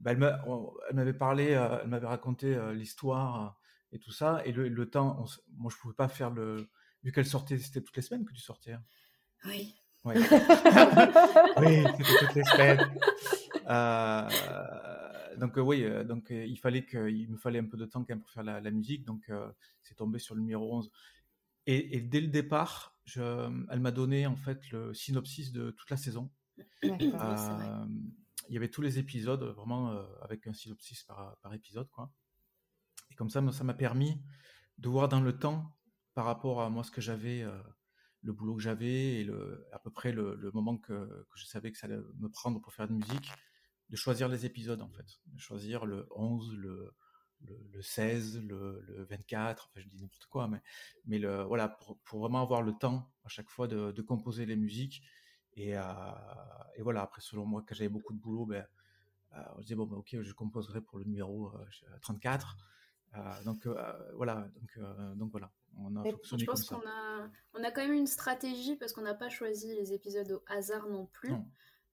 bah, 0.00 0.12
elle 0.12 0.18
m'avait 0.94 1.12
parlé, 1.12 1.44
elle 1.50 1.88
m'avait 1.88 2.06
raconté 2.06 2.58
l'histoire 2.74 3.60
et 3.92 3.98
tout 3.98 4.12
ça. 4.12 4.40
Et 4.46 4.52
le, 4.52 4.68
le 4.68 4.88
temps, 4.90 5.18
on 5.20 5.26
moi, 5.58 5.70
je 5.74 5.76
pouvais 5.80 5.94
pas 5.94 6.08
faire 6.08 6.30
le. 6.30 6.70
Vu 7.02 7.12
qu'elle 7.12 7.26
sortait, 7.26 7.58
c'était 7.58 7.82
toutes 7.82 7.96
les 7.96 8.02
semaines 8.02 8.24
que 8.24 8.32
tu 8.32 8.40
sortais. 8.40 8.72
hein. 8.72 8.84
Oui. 9.46 9.74
Ouais. 10.04 10.14
oui, 11.58 11.84
c'était 11.98 12.18
toutes 12.18 12.34
les 12.34 12.44
semaines. 12.44 12.94
Euh, 13.68 14.28
donc 15.36 15.56
euh, 15.58 15.60
oui, 15.60 15.84
euh, 15.84 16.04
donc 16.04 16.30
il 16.30 16.58
fallait 16.58 16.84
que, 16.84 17.10
il 17.10 17.30
me 17.30 17.36
fallait 17.36 17.58
un 17.58 17.64
peu 17.64 17.76
de 17.76 17.86
temps 17.86 18.00
quand 18.00 18.10
même 18.10 18.20
pour 18.20 18.30
faire 18.30 18.42
la, 18.42 18.60
la 18.60 18.70
musique, 18.70 19.04
donc 19.04 19.30
c'est 19.82 19.94
tombé 19.94 20.18
sur 20.18 20.34
le 20.34 20.40
numéro 20.40 20.76
11. 20.76 20.90
Et, 21.66 21.96
et 21.96 22.00
dès 22.00 22.20
le 22.20 22.28
départ, 22.28 22.96
je, 23.04 23.50
elle 23.70 23.80
m'a 23.80 23.92
donné 23.92 24.26
en 24.26 24.36
fait 24.36 24.70
le 24.70 24.94
synopsis 24.94 25.52
de 25.52 25.70
toute 25.70 25.90
la 25.90 25.96
saison. 25.96 26.30
Oui, 26.82 27.10
vrai. 27.10 27.36
Il 28.50 28.54
y 28.54 28.56
avait 28.56 28.68
tous 28.68 28.82
les 28.82 28.98
épisodes, 28.98 29.42
vraiment 29.42 29.92
euh, 29.92 30.02
avec 30.22 30.46
un 30.48 30.52
synopsis 30.52 31.04
par, 31.04 31.36
par 31.40 31.54
épisode, 31.54 31.88
quoi. 31.90 32.10
Et 33.10 33.14
comme 33.14 33.30
ça, 33.30 33.40
ça 33.52 33.62
m'a 33.62 33.74
permis 33.74 34.20
de 34.78 34.88
voir 34.88 35.08
dans 35.08 35.20
le 35.20 35.38
temps, 35.38 35.76
par 36.14 36.24
rapport 36.24 36.60
à 36.60 36.68
moi 36.68 36.82
ce 36.82 36.90
que 36.90 37.00
j'avais, 37.00 37.42
euh, 37.42 37.56
le 38.22 38.32
boulot 38.32 38.56
que 38.56 38.62
j'avais 38.62 39.20
et 39.20 39.24
le, 39.24 39.68
à 39.72 39.78
peu 39.78 39.90
près 39.90 40.10
le, 40.10 40.34
le 40.34 40.50
moment 40.50 40.76
que, 40.76 40.92
que 41.30 41.38
je 41.38 41.46
savais 41.46 41.70
que 41.70 41.78
ça 41.78 41.86
allait 41.86 42.00
me 42.18 42.28
prendre 42.28 42.60
pour 42.60 42.74
faire 42.74 42.88
de 42.88 42.94
musique, 42.94 43.30
de 43.90 43.96
choisir 43.96 44.28
les 44.28 44.46
épisodes 44.46 44.80
en 44.80 44.88
fait, 44.88 45.20
de 45.26 45.38
choisir 45.38 45.84
le 45.84 46.06
11, 46.14 46.54
le, 46.56 46.94
le, 47.42 47.58
le 47.72 47.82
16, 47.82 48.42
le, 48.42 48.80
le 48.86 49.04
24, 49.04 49.68
enfin 49.70 49.80
je 49.80 49.88
dis 49.88 50.00
n'importe 50.00 50.26
quoi, 50.26 50.48
mais, 50.48 50.62
mais 51.06 51.18
le, 51.18 51.42
voilà, 51.42 51.68
pour, 51.68 51.98
pour 51.98 52.20
vraiment 52.20 52.42
avoir 52.42 52.62
le 52.62 52.72
temps 52.72 53.10
à 53.24 53.28
chaque 53.28 53.50
fois 53.50 53.68
de, 53.68 53.92
de 53.92 54.02
composer 54.02 54.46
les 54.46 54.56
musiques. 54.56 55.02
Et, 55.54 55.76
euh, 55.76 55.82
et 56.76 56.82
voilà, 56.82 57.02
après, 57.02 57.20
selon 57.20 57.44
moi, 57.44 57.64
quand 57.66 57.74
j'avais 57.74 57.88
beaucoup 57.88 58.12
de 58.14 58.20
boulot, 58.20 58.46
ben, 58.46 58.64
euh, 59.34 59.42
on 59.54 59.58
se 59.58 59.62
disait, 59.62 59.74
bon, 59.74 59.86
ben, 59.86 59.96
ok, 59.96 60.16
je 60.22 60.32
composerai 60.32 60.80
pour 60.80 60.98
le 60.98 61.04
numéro 61.04 61.48
euh, 61.48 61.98
34. 62.02 62.56
Euh, 63.16 63.42
donc 63.44 63.66
euh, 63.66 63.74
voilà, 64.14 64.48
donc, 64.54 64.70
euh, 64.78 65.14
donc 65.16 65.30
voilà, 65.32 65.50
on 65.76 65.96
a 65.96 66.04
fonctionné 66.04 66.44
Je 66.44 66.46
pense 66.46 66.64
qu'on 66.64 66.76
a, 66.76 67.28
on 67.54 67.64
a 67.64 67.70
quand 67.72 67.82
même 67.82 67.92
une 67.92 68.06
stratégie 68.06 68.76
parce 68.76 68.92
qu'on 68.92 69.02
n'a 69.02 69.14
pas 69.14 69.28
choisi 69.28 69.74
les 69.74 69.92
épisodes 69.92 70.30
au 70.30 70.42
hasard 70.46 70.86
non 70.88 71.06
plus. 71.06 71.30
Non. 71.30 71.44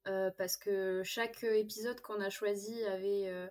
Euh, 0.08 0.32
parce 0.38 0.56
que 0.56 1.01
chaque 1.04 1.44
épisode 1.44 2.00
qu'on 2.01 2.22
a 2.22 2.30
choisi 2.30 2.82
avait 2.86 3.27
euh, 3.27 3.48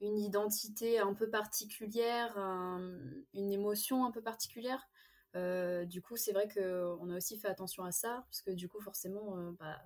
une 0.00 0.18
identité 0.18 0.98
un 0.98 1.14
peu 1.14 1.30
particulière, 1.30 2.36
un- 2.36 2.98
une 3.34 3.52
émotion 3.52 4.04
un 4.04 4.10
peu 4.10 4.20
particulière. 4.20 4.88
Euh, 5.36 5.84
du 5.84 6.02
coup, 6.02 6.16
c'est 6.16 6.32
vrai 6.32 6.48
qu'on 6.48 7.10
a 7.10 7.16
aussi 7.16 7.38
fait 7.38 7.46
attention 7.48 7.84
à 7.84 7.92
ça, 7.92 8.24
parce 8.28 8.42
que 8.42 8.50
du 8.50 8.68
coup, 8.68 8.80
forcément, 8.80 9.38
euh, 9.38 9.52
bah, 9.60 9.80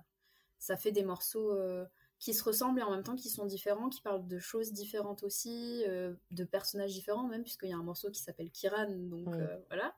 ça 0.57 0.77
fait 0.77 0.91
des 0.91 1.03
morceaux 1.03 1.51
euh, 1.51 1.85
qui 2.17 2.33
se 2.33 2.43
ressemblent 2.43 2.79
et 2.79 2.83
en 2.83 2.89
même 2.91 3.03
temps 3.03 3.15
qui 3.15 3.29
sont 3.29 3.45
différents, 3.45 3.89
qui 3.89 4.01
parlent 4.01 4.25
de 4.25 4.39
choses 4.39 4.71
différentes 4.71 5.21
aussi, 5.21 5.83
de 5.85 6.43
personnages 6.45 6.93
différents 6.93 7.27
même, 7.27 7.43
puisqu'il 7.43 7.69
y 7.69 7.73
a 7.73 7.77
un 7.77 7.83
morceau 7.83 8.09
qui 8.09 8.21
s'appelle 8.21 8.49
Kiran, 8.49 8.89
donc 8.89 9.27
voilà. 9.67 9.93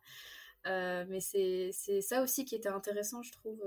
mais 1.06 1.22
c'est 1.22 1.72
ça 2.02 2.22
aussi 2.24 2.44
qui 2.44 2.56
était 2.56 2.68
intéressant, 2.68 3.22
je 3.22 3.32
trouve, 3.32 3.64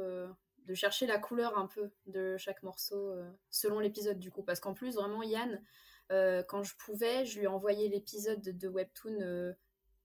de 0.67 0.75
chercher 0.75 1.07
la 1.07 1.19
couleur 1.19 1.59
un 1.59 1.67
peu 1.67 1.91
de 2.07 2.37
chaque 2.37 2.63
morceau 2.63 3.13
selon 3.51 3.81
l'épisode 3.81 4.19
du 4.19 4.31
coup, 4.31 4.43
parce 4.43 4.61
qu'en 4.61 4.75
plus 4.75 4.95
vraiment 4.95 5.23
Yann, 5.23 5.63
quand 6.11 6.63
je 6.63 6.75
pouvais, 6.77 7.25
je 7.25 7.41
lui 7.41 7.47
envoyais 7.47 7.89
l'épisode 7.89 8.41
de, 8.41 8.69
Webtoon 8.69 9.55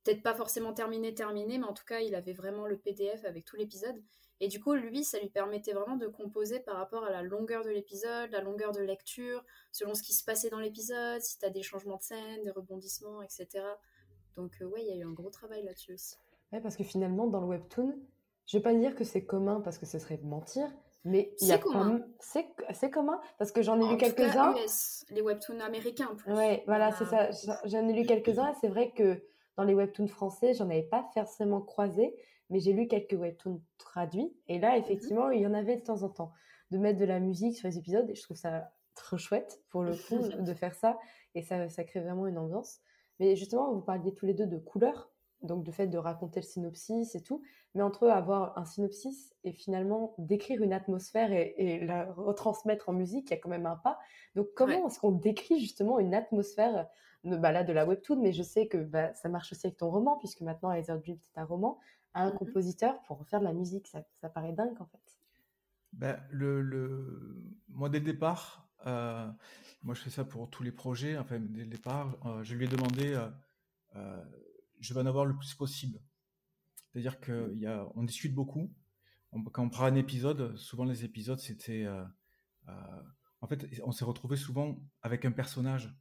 peut-être 0.06 0.22
pas 0.22 0.36
forcément 0.36 0.74
terminé, 0.74 1.14
terminé, 1.14 1.58
mais 1.58 1.66
en 1.66 1.74
tout 1.74 1.84
cas, 1.84 2.00
il 2.00 2.16
avait 2.16 2.34
vraiment 2.34 2.68
le 2.68 2.78
PDF 2.78 3.26
avec 3.26 3.44
tout 3.44 3.56
l'épisode. 3.56 4.02
Et 4.40 4.48
du 4.48 4.62
coup, 4.62 4.74
lui, 4.74 5.04
ça 5.04 5.20
lui 5.20 5.30
permettait 5.30 5.74
vraiment 5.74 5.96
de 5.96 6.08
composer 6.08 6.60
par 6.60 6.76
rapport 6.76 7.04
à 7.06 7.10
la 7.10 7.22
longueur 7.22 7.64
de 7.64 7.70
l'épisode, 7.70 8.30
la 8.32 8.42
longueur 8.42 8.72
de 8.72 8.82
lecture, 8.82 9.44
selon 9.72 9.96
ce 9.96 10.04
qui 10.04 10.14
se 10.14 10.24
passait 10.24 10.50
dans 10.50 10.60
l'épisode, 10.60 11.22
si 11.22 11.40
tu 11.40 11.46
as 11.46 11.50
des 11.50 11.64
changements 11.64 11.98
de 11.98 12.04
scène, 12.04 12.44
des 12.44 12.52
rebondissements, 12.52 13.22
etc. 13.22 13.48
Donc, 14.36 14.62
euh, 14.62 14.66
ouais, 14.66 14.84
il 14.84 14.88
y 14.88 14.92
a 14.92 14.96
eu 14.96 15.06
un 15.06 15.14
gros 15.14 15.30
travail 15.30 15.64
là-dessus 15.64 15.94
aussi. 15.94 16.18
Ouais, 16.52 16.62
parce 16.62 16.76
que 16.76 16.84
finalement, 16.84 17.28
dans 17.28 17.40
le 17.40 17.48
webtoon, 17.48 17.98
je 18.46 18.58
vais 18.58 18.64
pas 18.64 18.74
dire 18.74 18.96
que 18.96 19.04
c'est 19.04 19.26
commun 19.26 19.62
parce 19.62 19.78
que 19.78 19.86
ce 19.86 20.00
serait 20.00 20.20
mentir, 20.24 20.68
mais 21.04 21.34
il 21.42 21.48
y 21.48 21.52
a 21.52 21.58
commun. 21.58 22.02
C'est 22.20 22.90
commun 22.90 23.20
parce 23.38 23.52
que 23.52 23.62
j'en 23.62 23.80
ai 23.80 23.88
lu 23.92 23.98
quelques-uns. 23.98 24.56
Les 25.12 25.22
webtoons 25.22 25.60
américains. 25.60 26.10
En 26.12 26.16
plus. 26.16 26.34
Ouais, 26.34 26.64
voilà, 26.66 26.92
c'est 26.92 27.06
ça. 27.06 27.30
J'en 27.66 27.88
ai 27.88 27.94
lu 27.94 28.06
quelques-uns 28.06 28.52
et 28.52 28.56
c'est 28.60 28.68
vrai 28.68 28.92
que 28.92 29.22
dans 29.58 29.64
les 29.64 29.74
webtoons 29.74 30.08
français, 30.08 30.54
j'en 30.54 30.66
avais 30.66 30.84
pas 30.84 31.08
forcément 31.14 31.62
croisé, 31.62 32.16
mais 32.50 32.60
j'ai 32.60 32.74
lu 32.74 32.88
quelques 32.88 33.14
webtoons 33.14 33.62
traduits. 33.78 34.36
Et 34.48 34.60
là, 34.60 34.76
mmh 34.76 34.82
effectivement, 34.82 35.30
il 35.30 35.42
y 35.42 35.48
en 35.48 35.54
avait 35.54 35.78
de 35.78 35.84
temps 35.84 36.04
en 36.04 36.10
temps. 36.10 36.34
De 36.72 36.78
mettre 36.78 37.00
de 37.00 37.06
la 37.06 37.20
musique 37.20 37.56
sur 37.56 37.68
les 37.68 37.78
épisodes, 37.78 38.10
et 38.10 38.16
je 38.16 38.24
trouve 38.24 38.38
ça 38.38 38.72
trop 38.96 39.18
chouette 39.18 39.62
pour 39.70 39.84
le 39.84 39.96
coup 40.08 40.42
de 40.42 40.54
faire 40.54 40.74
ça. 40.74 40.98
Et 41.36 41.42
ça, 41.42 41.70
ça 41.70 41.84
crée 41.84 42.02
vraiment 42.02 42.28
une 42.28 42.38
ambiance. 42.38 42.80
Mais 43.20 43.36
justement, 43.36 43.72
vous 43.72 43.82
parliez 43.82 44.14
tous 44.14 44.26
les 44.26 44.34
deux 44.34 44.48
de 44.48 44.58
couleurs, 44.58 45.10
donc 45.46 45.64
de 45.64 45.72
fait 45.72 45.88
de 45.88 45.98
raconter 45.98 46.40
le 46.42 46.46
synopsis 46.46 47.16
et 47.16 47.22
tout. 47.22 47.42
Mais 47.74 47.82
entre 47.82 48.08
avoir 48.08 48.58
un 48.58 48.66
synopsis 48.66 49.34
et 49.44 49.52
finalement 49.52 50.16
décrire 50.18 50.62
une 50.62 50.74
atmosphère 50.74 51.32
et, 51.32 51.86
la 51.86 52.12
retransmettre 52.14 52.90
en 52.90 52.94
musique, 52.94 53.30
il 53.30 53.34
y 53.34 53.38
a 53.38 53.40
quand 53.40 53.50
même 53.50 53.66
un 53.66 53.76
pas. 53.76 54.00
Donc 54.36 54.48
comment 54.56 54.88
est-ce 54.88 55.00
qu'on 55.00 55.12
décrit 55.12 55.60
justement 55.60 56.00
une 56.00 56.14
atmosphère 56.14 56.88
bah 57.24 57.52
là, 57.52 57.64
de 57.64 57.74
la 57.74 57.88
webtoon, 57.88 58.22
mais 58.22 58.34
je 58.34 58.44
sais 58.44 58.68
que 58.68 58.78
bah, 58.78 59.14
ça 59.16 59.30
marche 59.30 59.52
aussi 59.52 59.66
avec 59.66 59.78
ton 59.78 59.90
roman, 59.90 60.16
puisque 60.18 60.42
maintenant 60.42 60.72
Heather 60.72 61.00
Dream, 61.00 61.18
c'est 61.20 61.40
un 61.40 61.46
roman, 61.46 61.80
à 62.14 62.24
un 62.24 62.30
mmh 62.30 62.38
compositeur 62.38 63.02
pour 63.04 63.26
faire 63.28 63.40
de 63.40 63.46
la 63.46 63.54
musique. 63.54 63.88
Ça, 63.88 64.04
ça 64.14 64.30
paraît 64.30 64.54
dingue, 64.54 64.80
en 64.80 64.86
fait. 64.86 65.18
Ben, 65.94 66.20
le, 66.30 66.62
le... 66.62 67.42
Moi, 67.70 67.90
dès 67.90 68.00
le 68.00 68.06
départ, 68.06 68.68
euh, 68.86 69.28
moi, 69.84 69.96
je 69.96 70.02
fais 70.02 70.10
ça 70.10 70.24
pour 70.24 70.50
tous 70.50 70.64
les 70.64 70.72
projets. 70.72 71.18
Enfin, 71.18 71.40
dès 71.40 71.62
le 71.62 71.70
départ, 71.70 72.16
euh, 72.26 72.44
je 72.44 72.56
lui 72.56 72.66
ai 72.66 72.68
demandé, 72.68 73.20
euh, 73.96 74.24
je 74.80 74.94
vais 74.94 75.02
en 75.02 75.06
avoir 75.06 75.26
le 75.26 75.36
plus 75.36 75.54
possible. 75.54 76.00
C'est-à-dire 76.92 77.20
qu'on 77.20 78.02
mmh. 78.02 78.06
discute 78.06 78.34
beaucoup. 78.34 78.74
quand 79.52 79.64
on 79.64 79.70
prend 79.70 79.86
un 79.86 79.96
épisode, 79.96 80.56
souvent 80.58 80.86
les 80.86 81.04
épisodes, 81.04 81.40
c'était... 81.40 81.86
en 82.68 83.48
fait, 83.48 83.66
on 83.84 83.92
s'est 83.92 84.06
retrouvé 84.06 84.38
souvent 84.38 84.80
avec 85.02 85.26
un 85.26 85.32
personnage 85.32 85.96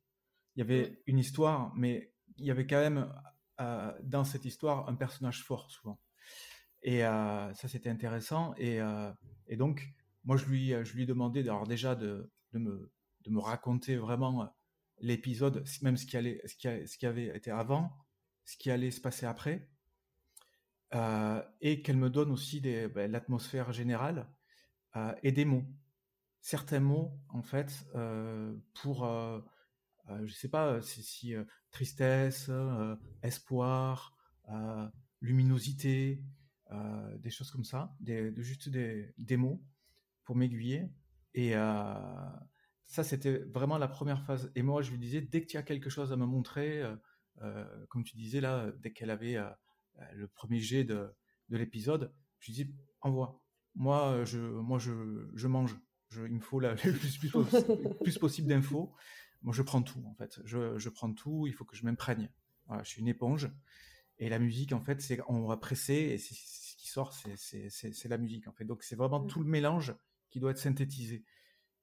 il 0.56 0.60
y 0.60 0.62
avait 0.62 1.02
une 1.06 1.18
histoire, 1.18 1.72
mais 1.74 2.12
il 2.38 2.46
y 2.46 2.50
avait 2.50 2.66
quand 2.66 2.80
même 2.80 3.12
euh, 3.60 3.92
dans 4.02 4.24
cette 4.24 4.44
histoire 4.44 4.88
un 4.88 4.94
personnage 4.94 5.42
fort 5.42 5.70
souvent. 5.70 6.00
Et 6.82 7.04
euh, 7.04 7.52
ça, 7.54 7.68
c'était 7.68 7.90
intéressant. 7.90 8.54
Et, 8.56 8.80
euh, 8.80 9.10
et, 9.48 9.56
donc, 9.56 9.88
moi, 10.24 10.36
je 10.36 10.46
lui, 10.46 10.68
je 10.84 10.94
lui 10.94 11.04
ai 11.04 11.06
demandé 11.06 11.40
alors 11.40 11.66
déjà 11.66 11.94
de, 11.94 12.30
de, 12.52 12.58
me, 12.58 12.92
de 13.22 13.30
me 13.30 13.40
raconter 13.40 13.96
vraiment 13.96 14.54
l'épisode, 14.98 15.64
même 15.82 15.96
ce 15.96 16.06
qui, 16.06 16.16
allait, 16.16 16.40
ce, 16.44 16.54
qui 16.54 16.68
ce 16.86 16.98
qui 16.98 17.06
avait 17.06 17.36
été 17.36 17.50
avant, 17.50 17.90
ce 18.44 18.56
qui 18.56 18.70
allait 18.70 18.90
se 18.90 19.00
passer 19.00 19.26
après, 19.26 19.68
et 21.60 21.82
qu'elle 21.82 21.96
me 21.96 22.08
donne 22.08 22.30
aussi 22.30 22.60
ben, 22.60 23.10
l'atmosphère 23.10 23.72
générale 23.72 24.28
et 25.22 25.32
des 25.32 25.44
mots. 25.44 25.64
Certains 26.40 26.78
mots, 26.78 27.18
en 27.30 27.42
fait, 27.42 27.84
pour 28.74 29.04
euh, 30.10 30.26
je 30.26 30.34
sais 30.34 30.48
pas 30.48 30.80
si, 30.82 31.34
euh, 31.34 31.44
tristesse, 31.70 32.46
euh, 32.50 32.96
espoir, 33.22 34.16
luminosité, 35.20 36.22
des 37.20 37.30
choses 37.30 37.50
comme 37.50 37.64
ça, 37.64 37.96
juste 38.36 38.68
des, 38.68 39.14
des, 39.16 39.36
mots 39.36 39.62
pour 40.24 40.34
m'aiguiller. 40.34 40.90
Et 41.34 41.52
ça, 41.52 43.04
c'était 43.04 43.38
vraiment 43.54 43.78
la 43.78 43.88
première 43.88 44.22
phase. 44.24 44.50
Et 44.54 44.62
moi, 44.62 44.82
je 44.82 44.90
lui 44.90 44.98
disais, 44.98 45.20
dès 45.22 45.40
que 45.40 45.46
tu 45.46 45.56
as 45.56 45.62
quelque 45.62 45.88
chose 45.88 46.12
à 46.12 46.16
me 46.16 46.26
montrer, 46.26 46.82
comme 47.88 48.04
tu 48.04 48.16
disais 48.16 48.40
là, 48.40 48.70
dès 48.78 48.92
qu'elle 48.92 49.10
avait 49.10 49.36
le 50.12 50.28
premier 50.28 50.60
jet 50.60 50.84
de, 50.84 51.14
de 51.48 51.56
l'épisode, 51.56 52.12
je 52.38 52.52
lui 52.52 52.64
dis, 52.64 52.74
envoie. 53.00 53.40
Moi, 53.74 54.24
je, 54.24 54.38
moi, 54.38 54.78
je, 54.78 55.28
je 55.34 55.48
mange. 55.48 55.76
Je, 56.10 56.22
il 56.26 56.34
me 56.34 56.40
faut 56.40 56.60
le 56.60 56.74
plus, 56.74 57.18
plus, 57.18 57.30
plus 58.02 58.18
possible 58.18 58.48
d'infos. 58.48 58.94
Moi, 59.42 59.54
je 59.54 59.62
prends 59.62 59.82
tout, 59.82 60.02
en 60.06 60.14
fait. 60.14 60.40
Je, 60.44 60.78
je 60.78 60.88
prends 60.88 61.12
tout, 61.12 61.46
il 61.46 61.52
faut 61.52 61.64
que 61.64 61.76
je 61.76 61.84
m'imprègne. 61.84 62.30
Voilà, 62.66 62.82
je 62.82 62.90
suis 62.90 63.00
une 63.00 63.08
éponge. 63.08 63.50
Et 64.18 64.28
la 64.28 64.38
musique, 64.38 64.72
en 64.72 64.80
fait, 64.80 65.00
c'est 65.00 65.18
on 65.28 65.46
va 65.46 65.56
presser 65.56 65.94
et 65.94 66.18
ce 66.18 66.76
qui 66.76 66.86
sort, 66.86 67.12
c'est 67.12 68.08
la 68.08 68.18
musique, 68.18 68.46
en 68.46 68.52
fait. 68.52 68.64
Donc, 68.64 68.82
c'est 68.82 68.96
vraiment 68.96 69.20
mmh. 69.20 69.26
tout 69.26 69.42
le 69.42 69.48
mélange 69.48 69.94
qui 70.30 70.40
doit 70.40 70.52
être 70.52 70.58
synthétisé. 70.58 71.24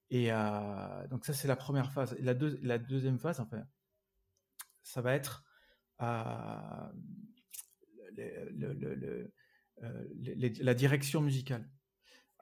Et 0.09 0.31
euh, 0.31 1.07
donc, 1.07 1.25
ça, 1.25 1.33
c'est 1.33 1.47
la 1.47 1.55
première 1.55 1.91
phase. 1.91 2.15
La, 2.19 2.33
la 2.61 2.77
deuxième 2.77 3.19
phase, 3.19 3.39
enfin, 3.39 3.63
ça 4.83 5.01
va 5.01 5.13
être 5.13 5.43
euh, 6.01 6.55
le, 8.17 8.73
le, 8.73 9.33
euh, 9.83 10.05
la 10.61 10.73
direction 10.73 11.21
musicale. 11.21 11.69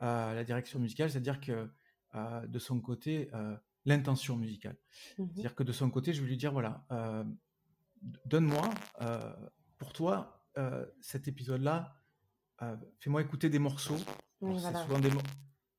Euh, 0.01 0.33
la 0.33 0.43
direction 0.43 0.79
musicale, 0.79 1.09
c'est-à-dire 1.11 1.41
que 1.41 1.69
euh, 2.15 2.47
de 2.47 2.59
son 2.59 2.79
côté, 2.81 3.29
l'intention 3.85 4.35
musicale. 4.35 4.77
Mmh 5.17 5.25
C'est-à-dire 5.33 5.55
que 5.55 5.63
de 5.63 5.71
son 5.71 5.89
côté, 5.89 6.13
je 6.13 6.21
vais 6.21 6.27
lui 6.27 6.37
dire, 6.37 6.51
voilà, 6.51 6.85
euh, 6.91 7.23
donne-moi, 8.25 8.69
euh, 9.01 9.33
pour 9.77 9.93
toi, 9.93 10.45
euh, 10.57 10.85
cet 11.01 11.27
épisode-là, 11.27 11.95
fais-moi 12.99 13.21
écouter 13.21 13.49
des 13.49 13.59
morceaux. 13.59 13.97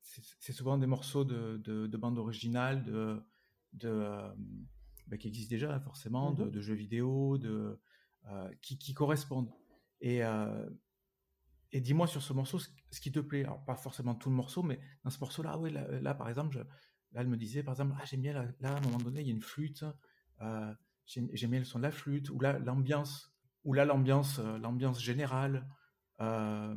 c'est, 0.02 0.52
souvent 0.52 0.78
des, 0.78 0.86
morceaux 0.86 1.24
de, 1.24 1.58
de, 1.58 1.96
bande 1.96 2.18
originale, 2.18 2.82
de, 2.84 3.22
de, 3.74 3.92
bah, 5.10 5.18
qui 5.18 5.28
existent 5.28 5.50
déjà 5.50 5.78
forcément, 5.80 6.32
mmh 6.32 6.50
de, 6.50 6.60
jeux 6.60 6.74
vidéo, 6.74 7.36
de, 7.38 7.78
qui, 8.62 8.78
qui, 8.78 8.94
correspondent. 8.94 9.50
Et, 10.00 10.20
et 11.72 11.80
dis-moi 11.80 12.06
sur 12.06 12.22
ce 12.22 12.32
morceau 12.32 12.58
ce, 12.58 13.00
qui 13.00 13.12
te 13.12 13.20
plaît. 13.20 13.44
Alors, 13.44 13.64
pas 13.64 13.76
forcément 13.76 14.14
tout 14.14 14.30
le 14.30 14.36
morceau, 14.36 14.62
mais 14.62 14.80
dans 15.04 15.10
ce 15.10 15.20
morceau-là, 15.20 15.58
oui, 15.58 15.72
là, 15.72 15.86
là, 16.00 16.14
par 16.14 16.28
exemple, 16.28 16.54
je, 16.54 16.60
Là, 17.12 17.22
elle 17.22 17.28
me 17.28 17.36
disait, 17.36 17.62
par 17.62 17.74
exemple, 17.74 17.94
ah, 17.98 18.04
j'aime 18.04 18.20
bien, 18.20 18.32
là, 18.32 18.46
à 18.62 18.76
un 18.76 18.80
moment 18.80 18.98
donné, 18.98 19.20
il 19.20 19.26
y 19.26 19.30
a 19.30 19.34
une 19.34 19.42
flûte, 19.42 19.84
euh, 20.42 20.72
j'aime 21.06 21.50
bien 21.50 21.58
le 21.58 21.64
son 21.64 21.78
de 21.78 21.82
la 21.82 21.90
flûte, 21.90 22.30
ou 22.30 22.38
là, 22.38 22.58
l'ambiance, 22.58 23.34
ou 23.64 23.72
là, 23.72 23.84
l'ambiance, 23.84 24.38
euh, 24.38 24.58
l'ambiance 24.58 25.02
générale, 25.02 25.68
euh, 26.20 26.74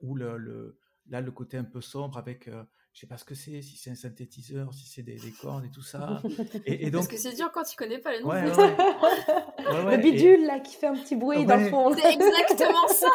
ou 0.00 0.14
le, 0.14 0.36
le, 0.36 0.78
là, 1.06 1.22
le 1.22 1.32
côté 1.32 1.56
un 1.56 1.64
peu 1.64 1.80
sombre 1.80 2.18
avec, 2.18 2.48
euh, 2.48 2.62
je 2.98 3.02
sais 3.02 3.06
pas 3.06 3.16
ce 3.16 3.24
que 3.24 3.36
c'est, 3.36 3.62
si 3.62 3.76
c'est 3.76 3.90
un 3.90 3.94
synthétiseur, 3.94 4.74
si 4.74 4.88
c'est 4.88 5.04
des, 5.04 5.14
des, 5.14 5.30
cordes 5.30 5.64
et 5.64 5.70
tout 5.70 5.82
ça. 5.82 6.20
Et, 6.66 6.90
donc... 6.90 7.02
Parce 7.02 7.06
que 7.06 7.16
c'est 7.16 7.32
dur 7.36 7.52
quand 7.52 7.62
tu 7.62 7.76
connais 7.76 8.00
pas 8.00 8.10
les 8.10 8.20
noms. 8.20 8.28
Ouais, 8.28 9.96
le 9.96 10.02
bidule, 10.02 10.46
là, 10.46 10.58
qui 10.58 10.74
fait 10.74 10.88
un 10.88 10.96
petit 10.96 11.14
bruit 11.14 11.46
dans 11.46 11.58
le 11.58 11.68
fond. 11.68 11.94
C'est 11.94 12.12
exactement 12.12 12.88
ça 12.88 13.06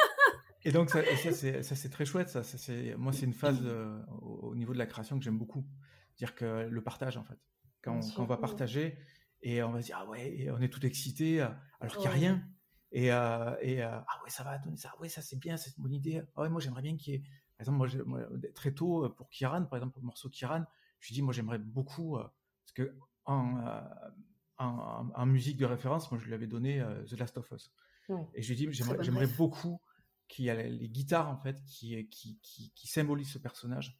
et 0.64 0.72
donc, 0.72 0.88
ça, 0.88 1.02
ça 1.62 1.76
c'est 1.76 1.88
très 1.90 2.06
chouette. 2.06 2.30
Ça, 2.30 2.42
c'est 2.42 2.94
moi, 2.96 3.12
c'est 3.12 3.26
une 3.26 3.34
phase 3.34 3.60
euh, 3.64 4.00
au, 4.22 4.54
niveau 4.54 4.72
de 4.72 4.78
la 4.78 4.86
création 4.86 5.18
que 5.18 5.24
j'aime 5.24 5.36
beaucoup. 5.36 5.66
Dire 6.16 6.34
que 6.34 6.66
le 6.66 6.82
partage, 6.82 7.18
en 7.18 7.24
fait. 7.24 7.38
Quand, 7.82 8.00
on, 8.16 8.24
va 8.24 8.38
partager 8.38 8.96
et 9.42 9.62
on 9.62 9.72
va 9.72 9.82
se 9.82 9.86
dire, 9.86 9.98
ah 10.00 10.08
ouais, 10.08 10.34
et 10.38 10.50
on 10.50 10.60
est 10.60 10.68
tout 10.68 10.86
excité, 10.86 11.42
euh, 11.42 11.48
alors 11.80 11.92
qu'il 11.92 12.02
n'y 12.02 12.06
a 12.06 12.12
rien. 12.12 12.42
Et, 12.92 13.12
euh, 13.12 13.54
et 13.60 13.82
ah 13.82 14.06
ouais, 14.24 14.30
ça 14.30 14.42
va 14.42 14.56
donner 14.56 14.78
ça. 14.78 14.94
Ouais, 15.00 15.10
ça 15.10 15.20
c'est 15.20 15.38
bien, 15.38 15.58
c'est 15.58 15.76
une 15.76 15.82
bonne 15.82 15.94
idée. 15.94 16.22
Ah 16.34 16.42
ouais, 16.42 16.48
moi, 16.48 16.62
j'aimerais 16.62 16.82
bien 16.82 16.96
qu'il 16.96 17.12
y 17.12 17.16
ait. 17.16 17.22
Par 17.58 17.66
exemple, 17.66 18.04
moi, 18.06 18.20
très 18.54 18.72
tôt, 18.72 19.08
pour 19.10 19.28
Kiran, 19.28 19.64
par 19.64 19.78
exemple, 19.78 19.98
le 19.98 20.04
morceau 20.04 20.30
Kiran, 20.30 20.64
je 21.00 21.12
dis, 21.12 21.22
moi, 21.22 21.32
j'aimerais 21.32 21.58
beaucoup. 21.58 22.16
parce 22.16 22.72
que 22.74 22.96
en, 23.24 23.60
en, 24.58 25.26
musique 25.26 25.56
de 25.58 25.66
référence, 25.66 26.10
moi, 26.10 26.20
je 26.20 26.26
lui 26.26 26.34
avais 26.34 26.46
donné 26.46 26.82
The 27.08 27.18
Last 27.18 27.36
of 27.36 27.50
Us. 27.50 27.72
Et 28.34 28.42
je 28.42 28.48
lui 28.48 28.56
dis, 28.56 28.68
j'aimerais 28.72 29.26
beaucoup 29.26 29.80
qui 30.28 30.50
a 30.50 30.54
les 30.54 30.88
guitares 30.88 31.28
en 31.28 31.38
fait 31.38 31.64
qui, 31.64 32.06
qui, 32.08 32.38
qui, 32.42 32.70
qui 32.74 32.86
symbolisent 32.86 33.32
ce 33.32 33.38
personnage. 33.38 33.98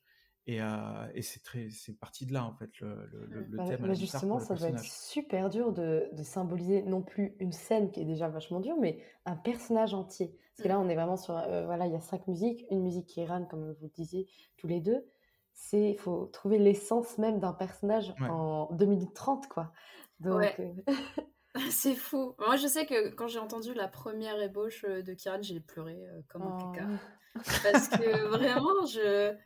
Et, 0.49 0.63
euh, 0.63 0.67
et 1.15 1.21
c'est 1.21 1.43
très, 1.43 1.69
c'est 1.69 1.93
parti 1.93 2.25
de 2.25 2.33
là 2.33 2.43
en 2.43 2.55
fait 2.55 2.81
le, 2.81 3.07
le, 3.13 3.27
le 3.27 3.57
bah, 3.59 3.65
thème. 3.69 3.85
Mais 3.87 3.95
justement, 3.95 4.41
ça 4.41 4.55
doit 4.55 4.71
être 4.71 4.83
super 4.83 5.51
dur 5.51 5.75
de, 5.75 6.09
de, 6.11 6.23
symboliser 6.23 6.81
non 6.83 7.03
plus 7.03 7.37
une 7.39 7.53
scène 7.53 7.91
qui 7.91 8.01
est 8.01 8.07
déjà 8.07 8.29
vachement 8.29 8.59
dure, 8.61 8.77
mais 8.81 8.99
un 9.27 9.37
personnage 9.37 9.93
entier. 9.93 10.35
Parce 10.57 10.63
que 10.63 10.69
là, 10.69 10.81
on 10.81 10.89
est 10.89 10.95
vraiment 10.95 11.19
sur, 11.19 11.37
euh, 11.37 11.67
voilà, 11.67 11.87
il 11.87 11.93
y 11.93 11.97
a 11.97 12.01
cinq 12.01 12.27
musiques, 12.29 12.65
une 12.71 12.81
musique 12.81 13.07
qui 13.07 13.23
comme 13.51 13.75
vous 13.75 13.89
le 13.89 13.93
disiez 13.95 14.27
tous 14.57 14.67
les 14.67 14.81
deux. 14.81 15.05
c'est 15.53 15.91
il 15.91 15.99
faut 15.99 16.25
trouver 16.33 16.57
l'essence 16.57 17.19
même 17.19 17.41
d'un 17.41 17.53
personnage 17.53 18.15
en 18.19 18.71
2 18.73 18.87
minutes 18.87 19.13
30, 19.13 19.49
quoi. 19.49 19.71
Donc, 20.19 20.39
ouais. 20.39 20.75
c'est 21.71 21.95
fou. 21.95 22.35
Moi, 22.39 22.57
je 22.57 22.67
sais 22.67 22.87
que 22.87 23.11
quand 23.11 23.29
j'ai 23.29 23.39
entendu 23.39 23.75
la 23.75 23.87
première 23.87 24.41
ébauche 24.41 24.87
de 24.87 25.13
Kiran, 25.13 25.43
j'ai 25.43 25.61
pleuré 25.61 25.99
comme 26.29 26.43
un 26.45 26.73
caca. 26.73 26.89
Oh. 26.89 27.39
Parce 27.63 27.89
que 27.89 28.27
vraiment, 28.29 28.87
je 28.87 29.37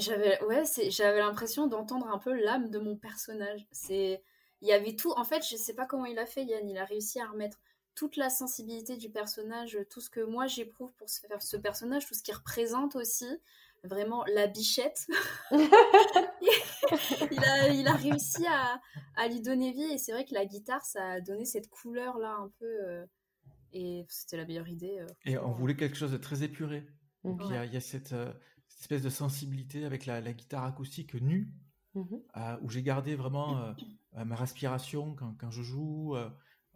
j'avais 0.00 0.42
ouais, 0.44 0.64
j'avais 0.88 1.18
l'impression 1.18 1.66
d'entendre 1.66 2.08
un 2.08 2.18
peu 2.18 2.32
l'âme 2.32 2.70
de 2.70 2.78
mon 2.78 2.96
personnage. 2.96 3.66
C'est 3.72 4.22
il 4.60 4.68
y 4.68 4.72
avait 4.72 4.96
tout 4.96 5.12
en 5.12 5.24
fait, 5.24 5.46
je 5.48 5.56
sais 5.56 5.74
pas 5.74 5.86
comment 5.86 6.06
il 6.06 6.18
a 6.18 6.26
fait 6.26 6.44
Yann, 6.44 6.68
il 6.68 6.78
a 6.78 6.84
réussi 6.84 7.20
à 7.20 7.26
remettre 7.26 7.60
toute 7.94 8.16
la 8.16 8.30
sensibilité 8.30 8.96
du 8.96 9.10
personnage, 9.10 9.78
tout 9.90 10.00
ce 10.00 10.10
que 10.10 10.20
moi 10.20 10.46
j'éprouve 10.46 10.92
pour 10.94 11.08
faire 11.08 11.42
ce 11.42 11.56
personnage, 11.56 12.06
tout 12.06 12.14
ce 12.14 12.22
qu'il 12.22 12.34
représente 12.34 12.96
aussi, 12.96 13.28
vraiment 13.84 14.24
la 14.34 14.46
bichette. 14.46 15.06
il, 15.52 15.68
a, 17.44 17.68
il, 17.68 17.86
a, 17.86 17.92
réussi 17.92 18.46
à, 18.46 18.80
à, 19.16 19.28
lui 19.28 19.40
donner 19.40 19.72
vie 19.72 19.92
et 19.92 19.98
c'est 19.98 20.12
vrai 20.12 20.24
que 20.24 20.34
la 20.34 20.44
guitare, 20.46 20.84
ça 20.84 21.04
a 21.04 21.20
donné 21.20 21.44
cette 21.44 21.68
couleur 21.68 22.18
là 22.18 22.36
un 22.40 22.50
peu. 22.58 22.66
Euh, 22.66 23.06
et 23.72 24.06
c'était 24.08 24.36
la 24.36 24.46
meilleure 24.46 24.68
idée. 24.68 24.98
Euh, 25.00 25.06
et 25.24 25.36
on 25.38 25.52
voulait 25.52 25.76
quelque 25.76 25.96
chose 25.96 26.12
de 26.12 26.16
très 26.16 26.42
épuré. 26.42 26.86
Donc 27.24 27.40
il 27.44 27.54
y, 27.54 27.56
a, 27.56 27.64
il 27.64 27.72
y 27.72 27.76
a 27.76 27.80
cette, 27.80 28.12
euh, 28.12 28.32
espèce 28.80 29.02
de 29.02 29.10
sensibilité 29.10 29.84
avec 29.84 30.06
la, 30.06 30.20
guitare 30.32 30.64
acoustique 30.64 31.14
nue, 31.14 31.52
mmh 31.94 32.16
où 32.62 32.70
j'ai 32.70 32.82
gardé 32.82 33.14
vraiment 33.14 33.74
ma 34.12 34.34
respiration 34.34 35.14
quand, 35.14 35.34
quand 35.38 35.50
je 35.52 35.62
joue 35.62 36.16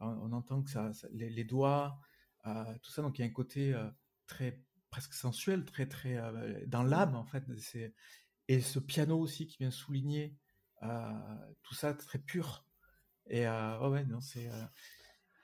on, 0.00 0.32
entend 0.32 0.62
que 0.62 0.70
ça, 0.70 0.90
les, 1.12 1.44
doigts, 1.44 1.98
euh, 2.46 2.64
tout 2.82 2.90
ça. 2.90 3.02
Donc 3.02 3.18
il 3.18 3.22
y 3.22 3.24
a 3.24 3.28
un 3.28 3.32
côté 3.32 3.74
euh, 3.74 3.88
très 4.26 4.62
presque 4.90 5.14
sensuel, 5.14 5.64
très 5.64 5.86
très 5.86 6.16
euh, 6.16 6.64
dans 6.66 6.82
l'âme 6.82 7.14
en 7.14 7.24
fait. 7.24 7.44
Et 8.48 8.60
ce 8.60 8.78
piano 8.78 9.18
aussi 9.18 9.46
qui 9.46 9.58
vient 9.58 9.70
souligner 9.70 10.36
tout 11.62 11.74
ça 11.74 11.92
très 11.94 12.18
pur. 12.18 12.64
Et 13.28 13.46
ouais, 13.46 14.04
non, 14.06 14.20
c'est. 14.20 14.48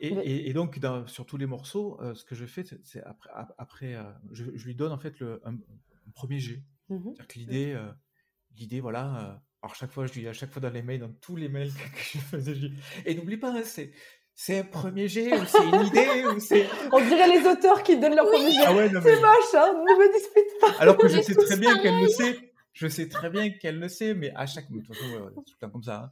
Et, 0.00 0.52
donc, 0.52 0.80
sur 1.06 1.26
tous 1.26 1.36
les 1.36 1.46
morceaux, 1.46 2.00
ce 2.14 2.24
que 2.24 2.34
je 2.34 2.46
fais, 2.46 2.64
c'est 2.84 3.02
après, 3.02 3.30
après 3.58 3.96
je, 4.32 4.44
lui 4.44 4.74
donne 4.74 4.92
en 4.92 4.98
fait 4.98 5.18
le, 5.20 5.40
un, 5.44 5.58
premier 6.14 6.38
jet. 6.38 6.62
Mmh 6.88 7.10
l'idée, 7.34 7.78
l'idée, 8.56 8.80
voilà. 8.80 9.40
alors, 9.62 9.74
chaque 9.74 9.90
fois, 9.90 10.06
je 10.06 10.12
dis 10.12 10.28
à 10.28 10.32
chaque 10.32 10.50
fois 10.50 10.60
dans 10.60 10.70
les 10.70 10.82
mails, 10.82 11.00
dans 11.00 11.12
tous 11.12 11.36
les 11.36 11.48
mails 11.48 11.72
que, 11.94 12.18
je 12.18 12.18
faisais, 12.18 12.54
je 12.54 12.66
dis, 12.66 12.74
et 13.06 13.14
n'oublie 13.14 13.36
pas, 13.36 13.52
hein, 13.52 13.62
c'est 13.64 13.92
c'est 14.36 14.58
un 14.58 14.64
premier 14.64 15.06
jet 15.06 15.32
ou 15.32 15.44
c'est 15.46 15.64
une 15.64 15.86
idée 15.86 16.26
ou 16.34 16.40
c'est. 16.40 16.66
On 16.92 17.00
dirait 17.00 17.28
les 17.28 17.46
auteurs 17.46 17.82
qui 17.82 17.98
donnent 17.98 18.16
leur 18.16 18.26
premier 18.26 18.50
jet. 18.50 18.64
Ah 18.66 18.72
c'est 19.02 19.20
moche, 19.20 19.54
hein, 19.54 19.72
ne 19.72 19.98
me 19.98 20.12
dispute 20.12 20.60
pas. 20.60 20.82
Alors 20.82 20.98
que 20.98 21.08
je 21.08 21.20
sais 21.20 21.34
très 21.34 21.56
bien 21.56 21.78
qu'elle 21.78 22.00
le 22.00 22.08
sait. 22.08 22.52
Je 22.72 22.88
sais 22.88 23.08
très 23.08 23.30
bien 23.30 23.50
qu'elle 23.50 23.78
le 23.78 23.88
sait, 23.88 24.14
mais 24.14 24.32
à 24.34 24.46
chaque. 24.46 24.70
De 24.70 24.80
toute 24.80 24.96
façon, 24.96 25.08
ouais, 25.08 25.30
tout 25.34 25.44
le 25.46 25.60
temps 25.60 25.70
comme 25.70 25.84
ça. 25.84 26.10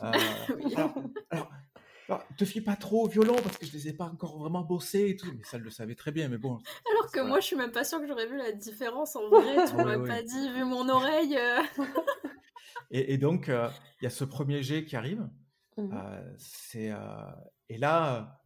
Hein. 0.00 0.12
Euh, 0.14 0.68
alors, 0.76 0.94
alors, 1.30 1.50
te 2.36 2.44
fie 2.44 2.60
pas 2.60 2.76
trop 2.76 3.04
au 3.04 3.08
violon 3.08 3.36
parce 3.42 3.58
que 3.58 3.66
je 3.66 3.72
les 3.72 3.88
ai 3.88 3.92
pas 3.92 4.04
encore 4.04 4.38
vraiment 4.38 4.62
bossés 4.62 5.10
et 5.10 5.16
tout, 5.16 5.30
mais 5.36 5.44
ça 5.44 5.56
elle 5.56 5.62
le 5.62 5.70
savait 5.70 5.94
très 5.94 6.12
bien, 6.12 6.28
mais 6.28 6.38
bon. 6.38 6.58
Alors 6.90 7.10
que 7.10 7.20
moi, 7.20 7.40
je 7.40 7.46
suis 7.46 7.56
même 7.56 7.72
pas 7.72 7.84
sûre 7.84 8.00
que 8.00 8.06
j'aurais 8.06 8.26
vu 8.26 8.36
la 8.36 8.52
différence 8.52 9.16
en 9.16 9.28
vrai. 9.28 9.64
Tu 9.68 9.74
m'aurais 9.74 10.02
pas 10.02 10.22
dit, 10.22 10.52
vu 10.52 10.64
mon 10.64 10.88
oreille. 10.88 11.36
Euh. 11.38 11.62
et, 12.90 13.18
donc, 13.18 13.48
euh, 13.48 13.68
il 14.00 14.04
y 14.04 14.06
a 14.06 14.10
ce 14.10 14.24
premier 14.24 14.62
jet 14.62 14.84
qui 14.84 14.96
arrive. 14.96 15.26
Mmh. 15.76 15.92
c'est 16.38 16.92
et 17.68 17.78
là, 17.78 18.40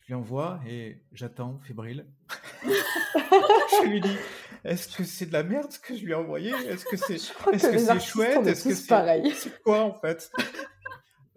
je 0.00 0.08
lui 0.08 0.14
envoie 0.14 0.60
et 0.66 1.04
j'attends, 1.12 1.60
fébrile. 1.60 2.06
je 2.64 3.86
lui 3.86 4.00
dis 4.00 4.16
Est-ce 4.64 4.96
que 4.96 5.04
c'est 5.04 5.26
de 5.26 5.32
la 5.32 5.44
merde 5.44 5.70
ce 5.70 5.78
que 5.78 5.96
je 5.96 6.04
lui 6.04 6.12
ai 6.12 6.16
envoyé? 6.16 6.50
Est-ce 6.50 6.84
que 6.84 6.96
c'est 6.96 7.14
est 7.14 8.00
chouette? 8.00 8.46
Est-ce 8.46 8.68
que 8.68 8.74
c'est 8.74 9.62
quoi 9.62 9.82
en 9.82 9.94
fait? 9.94 10.32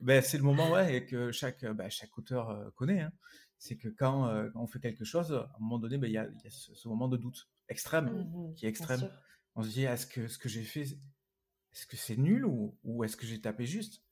Ben, 0.06 0.22
C'est 0.22 0.38
le 0.38 0.44
moment 0.44 0.72
ouais, 0.72 0.96
et 0.96 1.06
que 1.06 1.32
chaque, 1.32 1.66
ben, 1.66 1.90
chaque 1.90 2.18
auteur 2.18 2.50
euh, 2.50 2.70
connaît. 2.76 3.02
Hein. 3.02 3.12
C'est 3.58 3.78
que 3.78 3.90
quand, 3.90 4.28
euh, 4.28 4.50
on 4.56 4.68
fait 4.68 4.80
quelque 4.80 5.06
chose, 5.06 5.32
à 5.34 5.50
un 5.56 5.60
moment 5.60 5.80
donné, 5.80 5.98
ben, 5.98 6.08
il 6.08 6.14
y, 6.14 6.18
a, 6.18 6.26
y 6.26 6.48
a 6.48 6.50
ce, 6.50 6.88
moment 6.88 7.08
de 7.08 7.18
doute 7.18 7.50
extrême, 7.68 8.06
mmh 8.06 8.56
qui 8.56 8.66
est 8.66 8.70
extrême. 8.70 9.10
On 9.56 9.64
se 9.64 9.70
dit 9.70 9.84
Est-ce 9.84 10.08
que 10.08 10.28
ce 10.28 10.38
que 10.38 10.50
j'ai 10.50 10.64
fait, 10.64 10.82
est-ce 10.82 11.86
que 11.88 11.98
c'est 11.98 12.18
nul 12.18 12.46
ou, 12.46 12.78
ou 12.84 13.04
est-ce 13.04 13.18
que 13.18 13.26
j'ai 13.26 13.42
tapé 13.42 13.66
juste? 13.66 14.04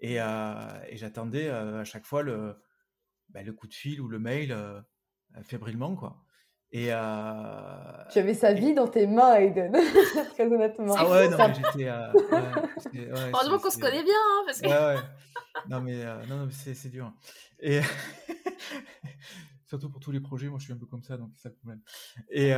Et, 0.00 0.20
euh, 0.20 0.84
et 0.88 0.96
j'attendais 0.96 1.48
à 1.48 1.84
chaque 1.84 2.04
fois 2.04 2.22
le, 2.22 2.56
bah, 3.28 3.42
le 3.42 3.52
coup 3.52 3.66
de 3.66 3.74
fil 3.74 4.00
ou 4.00 4.08
le 4.08 4.18
mail 4.18 4.52
euh, 4.52 4.80
fébrilement, 5.42 5.96
quoi. 5.96 6.24
Et 6.72 6.88
euh, 6.90 8.04
tu 8.10 8.18
avais 8.18 8.34
sa 8.34 8.52
vie 8.52 8.74
dans 8.74 8.88
tes 8.88 9.06
mains, 9.06 9.36
Aiden, 9.36 9.72
très 10.34 10.44
honnêtement. 10.44 10.96
Ah 10.98 11.08
ouais, 11.08 11.28
non, 11.28 11.36
mais 11.38 11.54
j'étais. 11.54 11.88
Euh, 11.88 12.12
ouais, 12.12 13.30
Heureusement 13.32 13.58
qu'on 13.60 13.70
se 13.70 13.78
connaît 13.78 14.02
bien, 14.02 14.12
hein, 14.12 14.42
parce 14.44 14.60
que. 14.60 14.66
Ouais, 14.66 14.96
ouais. 14.96 15.02
Non, 15.70 15.80
mais, 15.80 16.04
non, 16.28 16.38
non, 16.38 16.48
c'est 16.50 16.88
dur. 16.88 17.12
Et 17.60 17.80
surtout 19.66 19.88
pour 19.88 20.00
tous 20.00 20.10
les 20.10 20.18
projets, 20.18 20.48
moi 20.48 20.58
je 20.58 20.64
suis 20.64 20.72
un 20.72 20.76
peu 20.76 20.86
comme 20.86 21.04
ça, 21.04 21.16
donc 21.16 21.30
c'est 21.36 21.42
ça 21.42 21.48
le 21.50 21.54
problème. 21.54 21.80
Et 22.30 22.52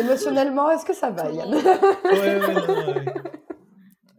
Émotionnellement, 0.00 0.70
est-ce 0.70 0.84
que 0.84 0.94
ça 0.94 1.10
va, 1.10 1.30
Yann 1.30 1.54
Ouais, 1.54 1.60
ouais, 2.12 2.40
non, 2.40 2.66
ouais. 2.66 3.14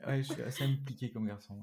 ouais. 0.07 0.23
je 0.23 0.33
suis 0.33 0.43
assez 0.43 0.63
impliqué 0.63 1.11
comme 1.11 1.27
garçon. 1.27 1.61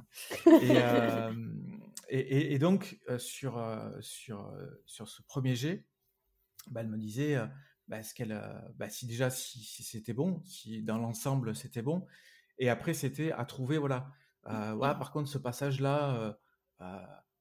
Et, 2.11 2.55
et, 2.55 2.59
donc, 2.59 2.99
sur, 3.17 3.59
sur, 4.01 4.53
sur 4.85 5.09
ce 5.09 5.23
premier 5.23 5.57
jet, 5.57 5.87
bah, 6.67 6.81
elle 6.81 6.89
me 6.89 6.99
disait 6.99 7.37
bah, 7.89 8.03
ce 8.03 8.15
qu'elle, 8.15 8.41
bah, 8.77 8.89
si 8.89 9.07
déjà 9.07 9.31
si, 9.31 9.63
c'était 9.83 10.15
bon, 10.15 10.43
si 10.45 10.83
dans 10.83 10.99
l'ensemble 10.99 11.55
c'était 11.55 11.83
bon, 11.83 12.07
et 12.59 12.69
après 12.69 12.95
c'était 12.95 13.33
à 13.33 13.45
trouver, 13.45 13.79
voilà, 13.79 14.11
ouais, 14.47 14.95
par 14.99 15.11
contre 15.13 15.29
ce 15.29 15.39
passage-là, 15.39 16.39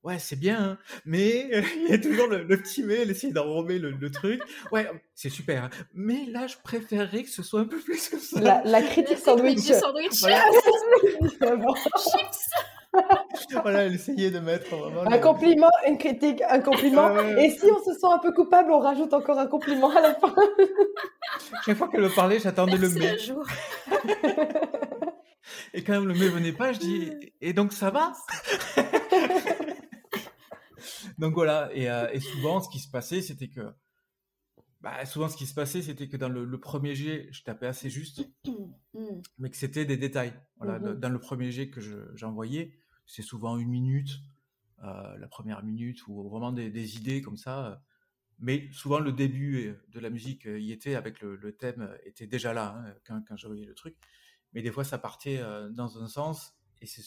ouais, 0.05 0.19
c'est 0.19 0.39
bien, 0.39 0.61
hein, 0.61 0.77
mais 1.05 1.49
il 1.83 1.89
y 1.89 1.93
a 1.93 1.97
toujours 1.97 2.27
le, 2.27 2.45
petit 2.57 2.83
mais, 2.83 3.01
elle 3.01 3.11
essaie 3.11 3.31
d'enrober 3.31 3.79
le, 3.79 3.91
le, 3.91 4.11
truc. 4.11 4.41
Ouais, 4.71 4.89
c'est 5.13 5.29
super, 5.29 5.65
hein, 5.65 5.69
mais 5.93 6.25
là, 6.27 6.47
je 6.47 6.55
préférerais 6.63 7.23
que 7.23 7.29
ce 7.29 7.43
soit 7.43 7.59
un 7.61 7.65
peu 7.65 7.77
plus 7.77 8.09
que 8.09 8.17
ça. 8.17 8.61
La, 8.63 8.81
critique 8.81 9.17
sandwich. 9.17 9.59
sandwich. 9.59 10.13
Chips 10.21 10.29
voilà, 13.61 13.83
elle 13.83 13.95
essayait 13.95 14.31
de 14.31 14.39
mettre 14.39 14.73
vraiment. 14.73 15.11
Un 15.11 15.17
compliment, 15.17 15.69
une 15.85 15.97
critique, 15.97 16.41
un 16.47 16.61
compliment. 16.61 17.13
Et 17.37 17.49
si 17.49 17.65
on 17.65 17.83
se 17.83 17.93
sent 17.93 18.07
un 18.09 18.19
peu 18.19 18.31
coupable, 18.31 18.71
on 18.71 18.79
rajoute 18.79 19.13
encore 19.13 19.37
un 19.37 19.47
compliment 19.47 19.89
à 19.89 19.99
la 19.99 20.15
fin. 20.15 20.33
Chaque 21.65 21.77
fois 21.77 21.89
qu'elle 21.89 22.03
me 22.03 22.15
parlait, 22.15 22.39
j'attendais 22.39 22.77
le 22.77 22.87
mais. 22.89 23.17
Et 25.73 25.83
quand 25.83 25.99
le 25.99 26.13
mais 26.13 26.29
venait 26.29 26.53
pas, 26.53 26.71
je 26.71 26.79
dis 26.79 27.11
Et 27.41 27.51
donc 27.51 27.73
ça 27.73 27.89
va? 27.89 28.13
Donc 31.17 31.33
voilà, 31.33 31.69
et, 31.73 31.89
euh, 31.89 32.09
et, 32.11 32.19
souvent 32.19 32.61
ce 32.61 32.69
qui 32.69 32.79
se 32.79 32.89
passait, 32.89 33.21
c'était 33.21 33.49
que. 33.49 33.73
Bah, 34.81 35.05
souvent 35.05 35.29
ce 35.29 35.37
qui 35.37 35.47
se 35.47 35.53
passait, 35.53 35.81
c'était 35.81 36.07
que 36.07 36.17
dans 36.17 36.29
le, 36.29 36.59
premier 36.59 36.93
jet, 36.93 37.27
je 37.31 37.43
tapais 37.43 37.65
assez 37.65 37.89
juste, 37.89 38.29
mais 39.39 39.49
que 39.49 39.57
c'était 39.57 39.85
des 39.85 39.97
détails. 39.97 40.33
Voilà, 40.57 40.79
mm-hmm. 40.79 40.99
Dans 40.99 41.09
le 41.09 41.19
premier 41.19 41.51
jet 41.51 41.69
que 41.69 41.81
j'envoyais, 42.15 42.77
c'est 43.07 43.23
souvent 43.23 43.57
une 43.57 43.69
minute, 43.69 44.11
euh, 44.83 45.17
la 45.17 45.27
première 45.27 45.63
minute, 45.63 46.05
ou 46.07 46.29
vraiment 46.29 46.51
des, 46.51 46.97
idées 46.97 47.21
comme 47.21 47.37
ça. 47.37 47.81
Mais 48.37 48.69
souvent, 48.73 48.99
le 48.99 49.11
début 49.11 49.67
euh, 49.67 49.81
de 49.89 49.99
la 49.99 50.09
musique 50.09 50.45
y 50.45 50.71
était, 50.71 50.95
avec 50.95 51.21
le, 51.21 51.55
thème, 51.55 51.89
était 52.03 52.27
déjà 52.27 52.53
là, 52.53 52.75
hein, 52.77 52.93
quand, 53.07 53.23
quand 53.27 53.37
j'envoyais 53.37 53.65
le 53.65 53.73
truc. 53.73 53.95
Mais 54.53 54.61
des 54.61 54.71
fois, 54.71 54.83
ça 54.83 54.99
partait 54.99 55.41
dans 55.71 56.01
un 56.01 56.07
sens, 56.07 56.53
et 56.79 56.85
c'est 56.85 57.01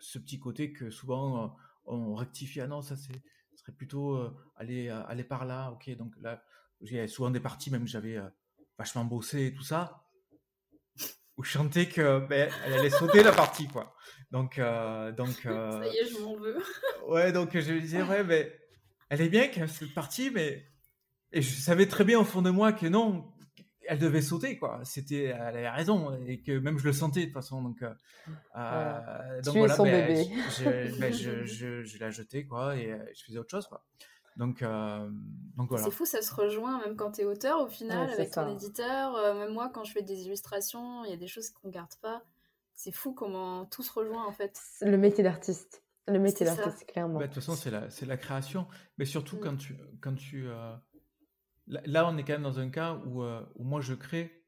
ce 0.00 0.18
petit 0.18 0.38
côté 0.38 0.72
que 0.72 0.90
souvent 0.90 1.56
on 1.84 2.14
rectifie. 2.14 2.60
Ah 2.60 2.66
non, 2.66 2.82
ça, 2.82 2.96
ça 2.96 3.08
serait 3.56 3.72
plutôt 3.76 4.18
aller, 4.56 4.88
aller 4.88 5.24
par 5.24 5.44
là. 5.44 5.70
Ok, 5.72 5.90
donc 5.96 6.14
là, 6.20 6.42
il 6.80 6.92
y 6.92 6.98
a 7.00 7.08
souvent 7.08 7.30
des 7.30 7.40
parties, 7.40 7.70
même 7.70 7.86
j'avais 7.86 8.18
vachement 8.78 9.04
bossé 9.04 9.46
et 9.46 9.54
tout 9.54 9.62
ça 9.64 10.02
où 11.36 11.44
je 11.44 11.50
chantais 11.50 11.86
que 11.86 12.20
ben, 12.26 12.50
elle 12.64 12.74
allait 12.74 12.90
sauter 12.90 13.22
la 13.22 13.32
partie 13.32 13.66
quoi. 13.68 13.94
Donc 14.30 14.58
euh, 14.58 15.12
donc 15.12 15.46
euh, 15.46 15.70
ça 15.82 15.88
y 15.88 15.96
est, 15.96 16.06
je 16.06 16.18
m'en 16.18 16.36
veux. 16.36 16.58
ouais, 17.08 17.32
donc 17.32 17.50
je 17.58 17.72
disais 17.72 18.02
ouais 18.02 18.24
mais 18.24 18.52
elle 19.08 19.20
est 19.20 19.28
bien 19.28 19.48
cette 19.66 19.94
partie 19.94 20.30
mais 20.30 20.66
et 21.32 21.40
je 21.40 21.54
savais 21.54 21.86
très 21.86 22.04
bien 22.04 22.20
au 22.20 22.24
fond 22.24 22.42
de 22.42 22.50
moi 22.50 22.72
que 22.72 22.86
non, 22.86 23.32
elle 23.88 23.98
devait 23.98 24.22
sauter 24.22 24.58
quoi. 24.58 24.80
C'était 24.84 25.24
elle 25.24 25.40
avait 25.40 25.70
raison 25.70 26.18
et 26.26 26.40
que 26.40 26.58
même 26.58 26.78
je 26.78 26.86
le 26.86 26.92
sentais 26.92 27.20
de 27.20 27.24
toute 27.26 27.34
façon 27.34 27.62
donc 27.62 27.82
euh, 27.82 27.92
euh 28.56 29.42
donc 29.42 29.56
voilà 29.56 29.74
son 29.74 29.84
ben, 29.84 30.06
bébé. 30.06 30.28
Je, 30.58 31.00
ben, 31.00 31.12
je, 31.12 31.44
je, 31.44 31.82
je, 31.82 31.98
l'ai 31.98 32.10
jeté 32.10 32.46
quoi 32.46 32.76
et 32.76 32.96
je 33.14 33.24
faisais 33.24 33.38
autre 33.38 33.50
chose 33.50 33.66
quoi. 33.66 33.84
Donc, 34.36 34.62
euh, 34.62 35.10
donc 35.56 35.68
voilà. 35.68 35.84
C'est 35.84 35.90
fou, 35.90 36.06
ça 36.06 36.22
se 36.22 36.34
rejoint 36.34 36.80
même 36.84 36.96
quand 36.96 37.12
tu 37.12 37.22
es 37.22 37.24
auteur 37.24 37.60
au 37.60 37.68
final 37.68 38.10
avec 38.10 38.30
ton 38.30 38.48
éditeur. 38.48 39.14
Euh, 39.16 39.34
même 39.34 39.52
moi, 39.52 39.70
quand 39.72 39.84
je 39.84 39.92
fais 39.92 40.02
des 40.02 40.22
illustrations, 40.22 41.04
il 41.04 41.10
y 41.10 41.14
a 41.14 41.16
des 41.16 41.26
choses 41.26 41.50
qu'on 41.50 41.68
garde 41.68 41.94
pas. 42.00 42.22
C'est 42.74 42.92
fou 42.92 43.12
comment 43.12 43.66
tout 43.66 43.82
se 43.82 43.92
rejoint 43.92 44.26
en 44.26 44.32
fait. 44.32 44.58
Le 44.80 44.96
métier 44.96 45.22
d'artiste. 45.22 45.82
Le 46.08 46.18
métier 46.18 46.46
d'artiste, 46.46 46.86
clairement. 46.86 47.18
Bah, 47.18 47.26
de 47.26 47.32
toute 47.32 47.42
façon, 47.42 47.54
c'est 47.54 47.70
la, 47.70 47.88
la 48.06 48.16
création. 48.16 48.66
Mais 48.98 49.04
surtout 49.04 49.36
mm. 49.36 49.40
quand 49.40 49.56
tu. 49.56 49.76
Quand 50.00 50.14
tu 50.14 50.48
euh, 50.48 50.74
là, 51.66 52.08
on 52.08 52.16
est 52.16 52.24
quand 52.24 52.34
même 52.34 52.42
dans 52.42 52.58
un 52.58 52.70
cas 52.70 52.94
où, 53.06 53.22
où 53.22 53.64
moi 53.64 53.80
je 53.80 53.94
crée 53.94 54.44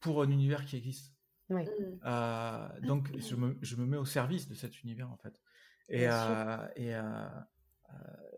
pour 0.00 0.22
un 0.22 0.30
univers 0.30 0.64
qui 0.66 0.76
existe. 0.76 1.14
Oui. 1.48 1.64
Mm. 1.64 2.00
Euh, 2.04 2.80
donc, 2.80 3.16
je 3.18 3.36
me, 3.36 3.58
je 3.62 3.76
me 3.76 3.86
mets 3.86 3.96
au 3.96 4.04
service 4.04 4.48
de 4.48 4.54
cet 4.54 4.82
univers, 4.82 5.10
en 5.10 5.16
fait. 5.16 5.40
Et, 5.88 6.06
euh, 6.08 6.68
et 6.76 6.94
euh, 6.94 7.02
euh, 7.02 7.94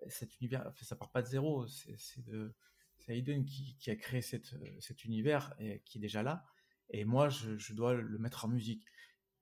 cet 0.09 0.39
univers, 0.41 0.65
enfin, 0.67 0.85
ça 0.85 0.97
part 0.97 1.11
pas 1.11 1.23
de 1.23 1.29
zéro. 1.29 1.67
C'est 1.67 1.97
c'est 1.99 2.25
de 2.25 2.55
c'est 2.99 3.17
Hayden 3.17 3.45
qui, 3.45 3.77
qui 3.79 3.91
a 3.91 3.97
créé 3.97 4.21
cette, 4.21 4.53
euh, 4.55 4.81
cet 4.81 5.05
univers 5.05 5.55
et 5.59 5.81
qui 5.85 5.99
est 5.99 6.01
déjà 6.01 6.23
là. 6.23 6.45
Et 6.91 7.05
moi, 7.05 7.29
je, 7.29 7.57
je 7.57 7.75
dois 7.75 7.95
le 7.95 8.19
mettre 8.19 8.45
en 8.45 8.49
musique. 8.49 8.85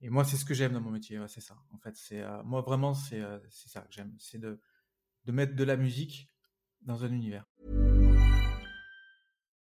Et 0.01 0.09
moi, 0.09 0.23
c'est 0.23 0.37
ce 0.37 0.45
que 0.45 0.53
j'aime 0.53 0.73
dans 0.73 0.81
mon 0.81 0.91
métier. 0.91 1.19
ouais, 1.19 1.27
c'est 1.27 1.41
ça. 1.41 1.57
En 1.71 1.79
fait, 1.79 1.95
c'est 1.95 2.21
euh, 2.21 2.43
moi 2.43 2.61
vraiment, 2.61 2.93
c'est 2.93 3.21
euh, 3.21 3.39
c'est 3.49 3.69
ça 3.69 3.81
que 3.81 3.91
j'aime. 3.91 4.15
C'est 4.19 4.39
de, 4.39 4.61
de 5.25 5.31
mettre 5.31 5.55
de 5.55 5.63
la 5.63 5.77
musique 5.77 6.29
dans 6.81 7.03
un 7.03 7.11
univers. 7.11 7.45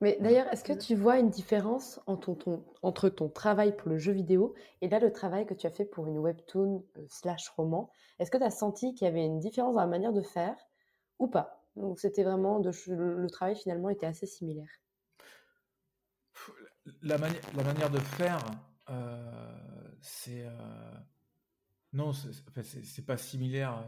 Mais 0.00 0.16
d'ailleurs, 0.20 0.48
est-ce 0.52 0.64
que 0.64 0.72
tu 0.72 0.94
vois 0.94 1.18
une 1.18 1.28
différence 1.28 2.00
entre 2.06 2.34
ton, 2.34 2.64
entre 2.82 3.10
ton 3.10 3.28
travail 3.28 3.76
pour 3.76 3.90
le 3.90 3.98
jeu 3.98 4.12
vidéo 4.12 4.54
et 4.80 4.88
là 4.88 4.98
le 4.98 5.12
travail 5.12 5.44
que 5.44 5.52
tu 5.52 5.66
as 5.66 5.70
fait 5.70 5.84
pour 5.84 6.06
une 6.06 6.18
webtoon 6.18 6.86
euh, 6.96 7.04
slash 7.08 7.48
roman? 7.50 7.90
Est-ce 8.18 8.30
que 8.30 8.38
tu 8.38 8.44
as 8.44 8.50
senti 8.50 8.94
qu'il 8.94 9.06
y 9.06 9.08
avait 9.08 9.24
une 9.24 9.38
différence 9.38 9.74
dans 9.74 9.82
la 9.82 9.86
manière 9.86 10.14
de 10.14 10.22
faire 10.22 10.56
ou 11.18 11.28
pas? 11.28 11.66
Donc 11.76 11.98
c'était 12.00 12.24
vraiment 12.24 12.60
de, 12.60 12.70
le 12.88 13.20
le 13.20 13.30
travail 13.30 13.56
finalement 13.56 13.90
était 13.90 14.06
assez 14.06 14.26
similaire. 14.26 14.70
La, 17.02 17.18
mani- 17.18 17.40
la 17.54 17.62
manière 17.62 17.90
de 17.90 17.98
faire, 17.98 18.42
euh, 18.88 19.92
c'est. 20.00 20.44
euh, 20.46 20.94
non, 21.92 22.12
c'est 22.12 23.04
pas 23.04 23.16
similaire. 23.18 23.84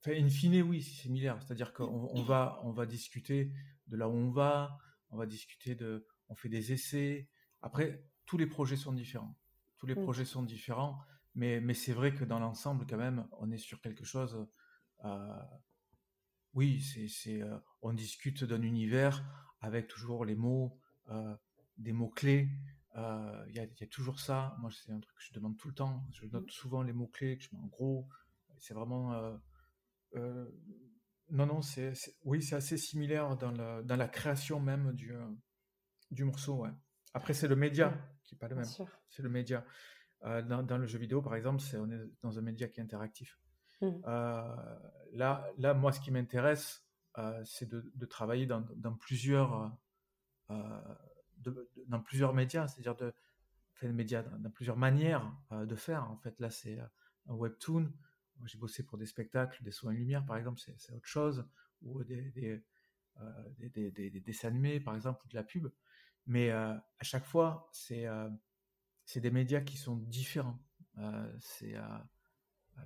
Enfin, 0.00 0.12
in 0.16 0.28
fine, 0.28 0.62
oui, 0.62 0.82
c'est 0.82 1.02
similaire. 1.02 1.36
C'est-à-dire 1.42 1.72
qu'on 1.74 2.08
on 2.14 2.22
va, 2.22 2.60
on 2.64 2.70
va 2.70 2.86
discuter 2.86 3.52
de 3.88 3.96
là 3.96 4.08
où 4.08 4.12
on 4.12 4.30
va, 4.30 4.78
on 5.14 5.18
va 5.18 5.26
discuter 5.26 5.74
de. 5.74 6.06
On 6.28 6.34
fait 6.34 6.48
des 6.48 6.72
essais. 6.72 7.28
Après, 7.62 8.04
tous 8.26 8.36
les 8.38 8.46
projets 8.46 8.76
sont 8.76 8.92
différents. 8.92 9.36
Tous 9.78 9.86
les 9.86 9.94
Mm. 9.94 10.02
projets 10.02 10.24
sont 10.24 10.42
différents. 10.42 10.98
Mais, 11.34 11.60
mais 11.60 11.74
c'est 11.74 11.92
vrai 11.92 12.14
que 12.14 12.24
dans 12.24 12.38
l'ensemble, 12.38 12.86
quand 12.88 12.96
même, 12.98 13.26
on 13.40 13.50
est 13.50 13.58
sur 13.58 13.80
quelque 13.80 14.04
chose. 14.04 14.46
euh, 15.04 15.42
oui, 16.54 16.80
c'est, 16.80 17.08
c'est, 17.08 17.42
euh, 17.42 17.58
on 17.82 17.92
discute 17.92 18.44
d'un 18.44 18.62
univers 18.62 19.24
avec 19.60 19.88
toujours 19.88 20.24
les 20.24 20.36
mots, 20.36 20.78
euh, 21.10 21.36
des 21.78 21.92
mots-clés. 21.92 22.48
Euh, 22.96 23.44
Il 23.48 23.56
y, 23.56 23.58
a, 23.58 23.64
y 23.64 23.84
a 23.84 23.86
toujours 23.88 24.20
ça. 24.20 24.56
Moi, 24.60 24.70
c'est 24.70 24.92
un 24.92 25.00
truc 25.00 25.16
que 25.16 25.22
je 25.24 25.32
demande 25.34 25.56
tout 25.58 25.68
le 25.68 25.74
temps. 25.74 26.06
Je 26.12 26.26
note 26.26 26.50
souvent 26.50 26.82
les 26.82 26.92
mots-clés, 26.92 27.38
que 27.38 27.44
je 27.44 27.48
mets 27.52 27.58
en 27.62 27.66
gros. 27.66 28.08
C'est 28.58 28.74
vraiment. 28.74 29.38
Non, 31.34 31.46
non, 31.46 31.60
c'est, 31.62 31.92
oui, 32.22 32.42
c'est 32.42 32.56
assez 32.56 32.78
similaire 32.78 33.36
dans, 33.36 33.50
le- 33.50 33.82
dans 33.82 33.96
la 33.96 34.08
création 34.08 34.60
même 34.60 34.92
du, 34.92 35.14
euh, 35.14 35.26
du 36.10 36.24
morceau. 36.24 36.62
Ouais. 36.62 36.70
Après, 37.12 37.34
c'est 37.34 37.48
le 37.48 37.56
média 37.56 37.92
qui 38.22 38.34
n'est 38.34 38.38
pas 38.38 38.48
le 38.48 38.56
même. 38.56 38.64
C'est 39.08 39.22
le 39.22 39.28
média. 39.28 39.64
Euh, 40.24 40.40
dans, 40.42 40.62
dans 40.62 40.78
le 40.78 40.86
jeu 40.86 40.98
vidéo, 40.98 41.20
par 41.20 41.34
exemple, 41.34 41.60
c'est, 41.60 41.76
on 41.76 41.90
est 41.90 42.00
dans 42.22 42.38
un 42.38 42.42
média 42.42 42.68
qui 42.68 42.80
est 42.80 42.82
interactif. 42.82 43.38
Mm. 43.82 43.90
Euh, 44.06 44.56
là, 45.12 45.46
là, 45.58 45.74
moi, 45.74 45.92
ce 45.92 46.00
qui 46.00 46.10
m'intéresse, 46.10 46.82
euh, 47.18 47.42
c'est 47.44 47.68
de, 47.68 47.92
de 47.94 48.06
travailler 48.06 48.46
dans, 48.46 48.64
dans 48.76 48.94
plusieurs, 48.94 49.76
de- 51.38 51.70
dans 51.88 52.00
plusieurs 52.00 52.32
médias, 52.32 52.68
c'est-à-dire 52.68 52.96
de, 52.96 53.12
enfin, 53.74 53.86
des 53.88 53.92
médias, 53.92 54.22
dans, 54.22 54.38
dans 54.38 54.50
plusieurs 54.50 54.76
manières 54.76 55.30
de 55.50 55.76
faire. 55.76 56.10
En 56.10 56.16
fait, 56.16 56.38
là, 56.40 56.50
c'est 56.50 56.78
un 57.28 57.34
webtoon. 57.34 57.92
J'ai 58.46 58.58
bossé 58.58 58.82
pour 58.84 58.98
des 58.98 59.06
spectacles, 59.06 59.62
des 59.62 59.70
soins 59.70 59.92
et 59.92 59.96
lumière, 59.96 60.24
par 60.26 60.36
exemple, 60.36 60.60
c'est 60.60 60.92
autre 60.92 61.06
chose, 61.06 61.46
ou 61.82 62.00
euh, 62.00 62.04
des, 62.04 62.32
des- 63.70 63.90
des- 63.90 64.10
des 64.10 64.20
dessins 64.20 64.48
animés, 64.48 64.80
par 64.80 64.94
exemple, 64.94 65.24
ou 65.24 65.28
de 65.28 65.34
la 65.34 65.44
pub. 65.44 65.68
Mais 66.26 66.50
euh, 66.50 66.74
à 66.74 67.04
chaque 67.04 67.24
fois, 67.26 67.68
c'est 67.72 68.06
euh, 68.06 68.28
c'est 69.06 69.20
des 69.20 69.30
médias 69.32 69.60
qui 69.62 69.76
sont 69.78 69.96
différents. 69.96 70.60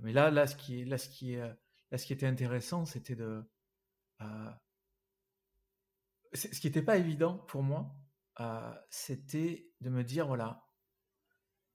Mais 0.01 0.13
là, 0.13 0.31
là, 0.31 0.47
ce 0.47 0.55
qui 0.55 0.83
là, 0.85 0.97
ce 0.97 1.09
qui 1.09 1.35
là, 1.35 1.55
ce 1.97 2.05
qui 2.05 2.13
était 2.13 2.25
intéressant, 2.27 2.85
c'était 2.85 3.15
de, 3.15 3.43
ce 6.33 6.47
qui 6.59 6.65
n'était 6.67 6.81
pas 6.81 6.97
évident 6.97 7.37
pour 7.37 7.61
moi, 7.63 7.95
c'était 8.89 9.69
de 9.81 9.89
me 9.89 10.03
dire 10.03 10.27
voilà, 10.27 10.65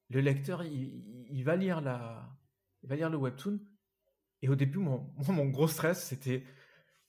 le 0.09 0.21
lecteur, 0.21 0.65
il 0.65 1.43
va 1.45 1.57
lire 1.57 1.81
la, 1.81 2.35
il 2.85 2.89
va 2.89 2.95
lire 2.97 3.11
le 3.11 3.17
webtoon, 3.17 3.59
et 4.43 4.49
au 4.49 4.55
début, 4.55 4.79
mon, 4.79 5.11
moi, 5.17 5.27
mon 5.35 5.47
gros 5.47 5.67
stress, 5.69 6.05
c'était 6.05 6.45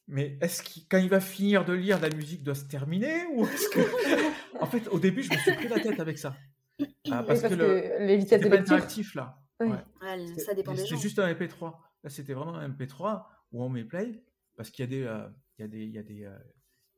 mais 0.08 0.38
est-ce 0.40 0.62
qu'il, 0.62 0.88
quand 0.88 1.00
il 1.00 1.10
va 1.10 1.20
finir 1.20 1.66
de 1.66 1.74
lire, 1.74 2.00
la 2.00 2.10
musique 2.10 2.44
doit 2.44 2.54
se 2.56 2.66
terminer 2.66 3.26
ou 3.34 3.44
est-ce 3.46 3.70
que, 3.70 3.80
en 4.62 4.66
fait, 4.68 4.88
au 4.90 5.00
début, 5.00 5.24
je 5.24 5.32
me 5.34 5.38
suis 5.38 5.52
pris 5.54 5.68
la 5.68 5.80
tête 5.80 6.00
avec 6.00 6.18
ça, 6.18 6.36
Ah, 7.12 7.24
parce, 7.24 7.42
que, 7.42 7.54
le, 7.54 8.06
les 8.06 8.18
vitesses 8.18 8.42
de 8.42 8.48
pas 8.50 8.56
lecture. 8.58 8.74
interactif 8.76 9.16
là. 9.16 9.42
Oui. 9.60 9.68
Ouais. 9.68 9.78
Ouais, 10.02 10.28
C'était- 10.28 10.42
ça 10.42 10.54
dépend 10.54 10.74
des 10.74 10.82
C'était 10.86 10.98
juste 10.98 11.20
un 11.20 11.28
MP3. 11.34 11.80
Là, 12.04 12.10
c'était 12.10 12.34
vraiment 12.34 12.56
un 12.56 12.68
MP3 12.70 13.26
où 13.52 13.64
on 13.64 13.70
met 13.70 13.84
play 13.86 14.24
parce 14.58 14.70
qu'il 14.70 14.84
y 14.84 14.88
a 14.88 14.90
des, 14.90 15.04
euh, 15.04 15.28
il 15.58 15.62
y 15.62 15.66
a 15.66 15.68
des, 15.68 15.84
il 15.86 15.92
y 15.92 15.98
a 15.98 16.04
des, 16.04 16.24
euh, 16.26 16.38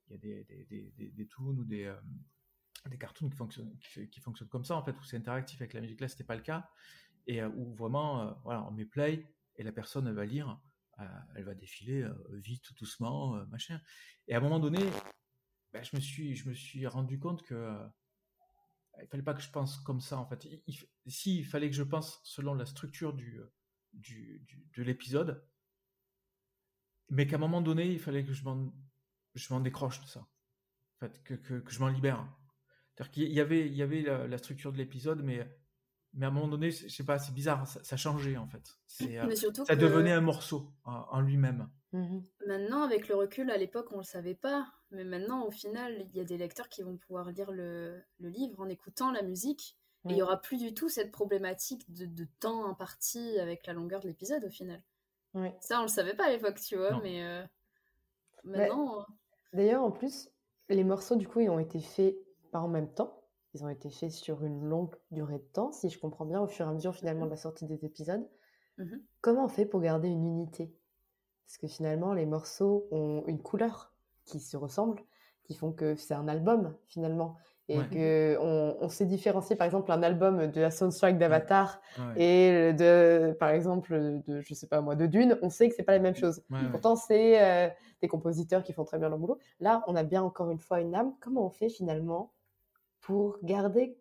il 0.09 0.13
y 0.13 0.15
a 0.15 0.17
des, 0.17 0.43
des, 0.43 0.65
des, 0.65 0.93
des, 0.97 1.11
des 1.11 1.27
toons 1.27 1.55
ou 1.57 1.63
des, 1.65 1.85
euh, 1.85 1.95
des 2.89 2.97
cartoons 2.97 3.29
qui 3.29 3.35
fonctionnent, 3.37 3.73
qui, 3.79 4.09
qui 4.09 4.19
fonctionnent 4.19 4.49
comme 4.49 4.65
ça 4.65 4.75
en 4.75 4.83
fait, 4.83 4.91
où 4.91 5.03
c'est 5.03 5.17
interactif 5.17 5.61
avec 5.61 5.73
la 5.73 5.81
musique. 5.81 6.01
Là, 6.01 6.07
c'était 6.09 6.23
pas 6.25 6.35
le 6.35 6.41
cas 6.41 6.67
et 7.27 7.41
euh, 7.41 7.49
où 7.49 7.75
vraiment, 7.75 8.21
euh, 8.21 8.31
voilà, 8.43 8.63
on 8.63 8.71
met 8.71 8.85
play 8.85 9.27
et 9.55 9.63
la 9.63 9.71
personne 9.71 10.07
elle 10.07 10.15
va 10.15 10.25
lire, 10.25 10.59
euh, 10.99 11.05
elle 11.35 11.43
va 11.43 11.53
défiler 11.53 12.07
vite, 12.31 12.73
doucement, 12.77 13.45
machin. 13.47 13.79
Et 14.27 14.33
à 14.33 14.37
un 14.37 14.41
moment 14.41 14.59
donné, 14.59 14.79
ben, 15.73 15.83
je 15.83 15.95
me 15.95 16.01
suis, 16.01 16.35
je 16.35 16.49
me 16.49 16.53
suis 16.53 16.87
rendu 16.87 17.19
compte 17.19 17.43
que 17.43 17.77
il 18.99 19.07
fallait 19.07 19.23
pas 19.23 19.35
que 19.35 19.41
je 19.41 19.51
pense 19.51 19.77
comme 19.77 20.01
ça 20.01 20.17
en 20.17 20.25
fait. 20.25 20.45
Il, 20.45 20.75
si 21.05 21.39
il 21.39 21.45
fallait 21.45 21.69
que 21.69 21.75
je 21.75 21.83
pense 21.83 22.19
selon 22.23 22.55
la 22.55 22.65
structure 22.65 23.13
du, 23.13 23.39
du, 23.93 24.43
de 24.75 24.83
l'épisode, 24.83 25.45
mais 27.09 27.27
qu'à 27.27 27.35
un 27.35 27.39
moment 27.39 27.61
donné, 27.61 27.91
il 27.91 27.99
fallait 27.99 28.25
que 28.25 28.33
je 28.33 28.43
m'en, 28.43 28.73
je 29.35 29.53
m'en 29.53 29.59
décroche 29.59 30.01
de 30.01 30.07
ça. 30.07 30.21
En 30.21 30.99
fait, 30.99 31.23
que, 31.23 31.35
que, 31.35 31.71
je 31.71 31.79
m'en 31.79 31.89
libère. 31.89 32.27
C'est-à-dire 32.95 33.11
qu'il 33.11 33.31
y 33.31 33.39
avait, 33.39 33.67
il 33.67 33.75
y 33.75 33.83
avait 33.83 34.01
la 34.01 34.37
structure 34.39 34.71
de 34.71 34.77
l'épisode, 34.77 35.21
mais, 35.21 35.47
mais 36.17 36.25
à 36.25 36.29
un 36.29 36.31
moment 36.31 36.47
donné, 36.49 36.71
je 36.71 36.87
sais 36.89 37.05
pas, 37.05 37.17
c'est 37.19 37.33
bizarre, 37.33 37.65
ça, 37.67 37.81
ça 37.83 37.95
changeait 37.95 38.35
en 38.37 38.47
fait. 38.47 38.77
C'est, 38.85 39.17
euh, 39.17 39.25
Mais 39.27 39.35
surtout 39.35 39.63
ça 39.65 39.75
que 39.75 39.79
devenait 39.79 40.11
un 40.11 40.21
morceau 40.21 40.69
en, 40.83 41.05
en 41.09 41.21
lui-même. 41.21 41.69
Mhm. 41.93 42.21
maintenant, 42.45 42.83
avec 42.83 43.07
le 43.07 43.15
recul, 43.15 43.49
à 43.49 43.55
l'époque, 43.57 43.87
on 43.93 43.97
le 43.99 44.03
savait 44.03 44.35
pas. 44.35 44.67
Mais 44.91 45.05
maintenant, 45.05 45.45
au 45.45 45.51
final, 45.51 46.05
il 46.09 46.15
y 46.17 46.19
a 46.19 46.25
des 46.25 46.37
lecteurs 46.37 46.67
qui 46.69 46.83
vont 46.83 46.97
pouvoir 46.97 47.31
lire 47.31 47.51
le, 47.51 48.03
le 48.19 48.29
livre 48.29 48.59
en 48.59 48.67
écoutant 48.67 49.11
la 49.11 49.21
musique. 49.21 49.77
Et 50.05 50.09
il 50.09 50.11
Oui. 50.13 50.17
y 50.19 50.21
aura 50.21 50.41
plus 50.41 50.57
du 50.57 50.73
tout 50.73 50.89
cette 50.89 51.11
problématique 51.11 51.91
de, 51.93 52.05
de 52.05 52.27
temps 52.39 52.67
imparti 52.69 53.39
avec 53.39 53.65
la 53.67 53.73
longueur 53.73 53.99
de 54.01 54.07
l'épisode 54.07 54.43
au 54.45 54.49
final. 54.49 54.81
Oui. 55.33 55.49
Ça, 55.61 55.79
on 55.79 55.83
le 55.83 55.87
savait 55.87 56.13
pas 56.13 56.25
à 56.25 56.29
l'époque, 56.29 56.59
tu 56.61 56.75
vois, 56.77 56.91
Non. 56.91 56.99
mais 57.03 57.23
euh, 57.23 57.43
maintenant, 58.43 58.99
euh, 58.99 59.03
D'ailleurs, 59.53 59.83
en 59.83 59.91
plus, 59.91 60.29
les 60.69 60.83
morceaux, 60.83 61.15
du 61.15 61.27
coup, 61.27 61.39
ils 61.39 61.49
ont 61.49 61.59
été 61.59 61.79
faits 61.79 62.15
pas 62.51 62.59
en 62.59 62.67
même 62.67 62.93
temps. 62.93 63.23
Ils 63.57 63.63
ont 63.63 63.69
été 63.69 63.89
faits 63.89 64.11
sur 64.11 64.43
une 64.45 64.63
longue 64.65 64.93
durée 65.09 65.39
de 65.39 65.47
temps, 65.51 65.71
si 65.71 65.89
je 65.89 65.99
comprends 65.99 66.25
bien, 66.25 66.39
au 66.39 66.45
fur 66.47 66.67
et 66.67 66.69
à 66.69 66.73
mesure, 66.73 66.93
finalement, 66.93 67.25
de 67.25 67.31
la 67.31 67.37
sortie 67.37 67.65
des 67.65 67.83
épisodes. 67.85 68.23
Mhm. 68.77 69.01
Comment 69.21 69.45
on 69.45 69.47
fait 69.47 69.65
pour 69.65 69.81
garder 69.81 70.09
une 70.09 70.27
unité? 70.27 70.71
Parce 71.47 71.57
que 71.57 71.65
finalement, 71.67 72.13
les 72.13 72.27
morceaux 72.27 72.87
ont 72.91 73.23
une 73.25 73.41
couleur 73.41 73.95
qui 74.25 74.39
se 74.39 74.57
ressemble, 74.57 75.01
qui 75.43 75.55
font 75.55 75.71
que 75.71 75.95
c'est 75.95 76.13
un 76.13 76.27
album, 76.27 76.75
finalement. 76.85 77.35
Et 77.67 77.79
Ouais. 77.79 77.89
que 77.89 78.37
on, 78.39 78.77
on 78.79 78.89
sait 78.89 79.05
différencier, 79.07 79.55
par 79.55 79.65
exemple, 79.65 79.91
un 79.91 80.03
album 80.03 80.51
de 80.51 80.61
la 80.61 80.69
soundtrack 80.69 81.17
d'Avatar 81.17 81.81
Ouais, 81.97 82.21
et 82.21 82.73
de, 82.73 83.35
par 83.39 83.49
exemple, 83.49 84.21
de, 84.27 84.39
je 84.39 84.53
sais 84.53 84.67
pas 84.67 84.81
moi, 84.81 84.95
de 84.95 85.07
Dune, 85.07 85.39
on 85.41 85.49
sait 85.49 85.67
que 85.67 85.73
c'est 85.73 85.81
pas 85.83 85.93
la 85.93 85.99
même 85.99 86.15
chose. 86.15 86.43
ouais, 86.51 86.59
ouais. 86.59 86.69
Pourtant, 86.69 86.95
c'est 86.95 87.41
euh, 87.43 87.69
des 88.03 88.07
compositeurs 88.07 88.61
qui 88.61 88.71
font 88.71 88.83
très 88.85 88.99
bien 88.99 89.09
leur 89.09 89.17
boulot. 89.17 89.39
Là, 89.59 89.83
on 89.87 89.95
a 89.95 90.03
bien 90.03 90.21
encore 90.21 90.51
une 90.51 90.59
fois 90.59 90.79
une 90.79 90.93
âme. 90.93 91.15
Comment 91.21 91.47
on 91.47 91.49
fait 91.49 91.69
finalement 91.69 92.33
pour 93.07 93.39
garder 93.41 93.97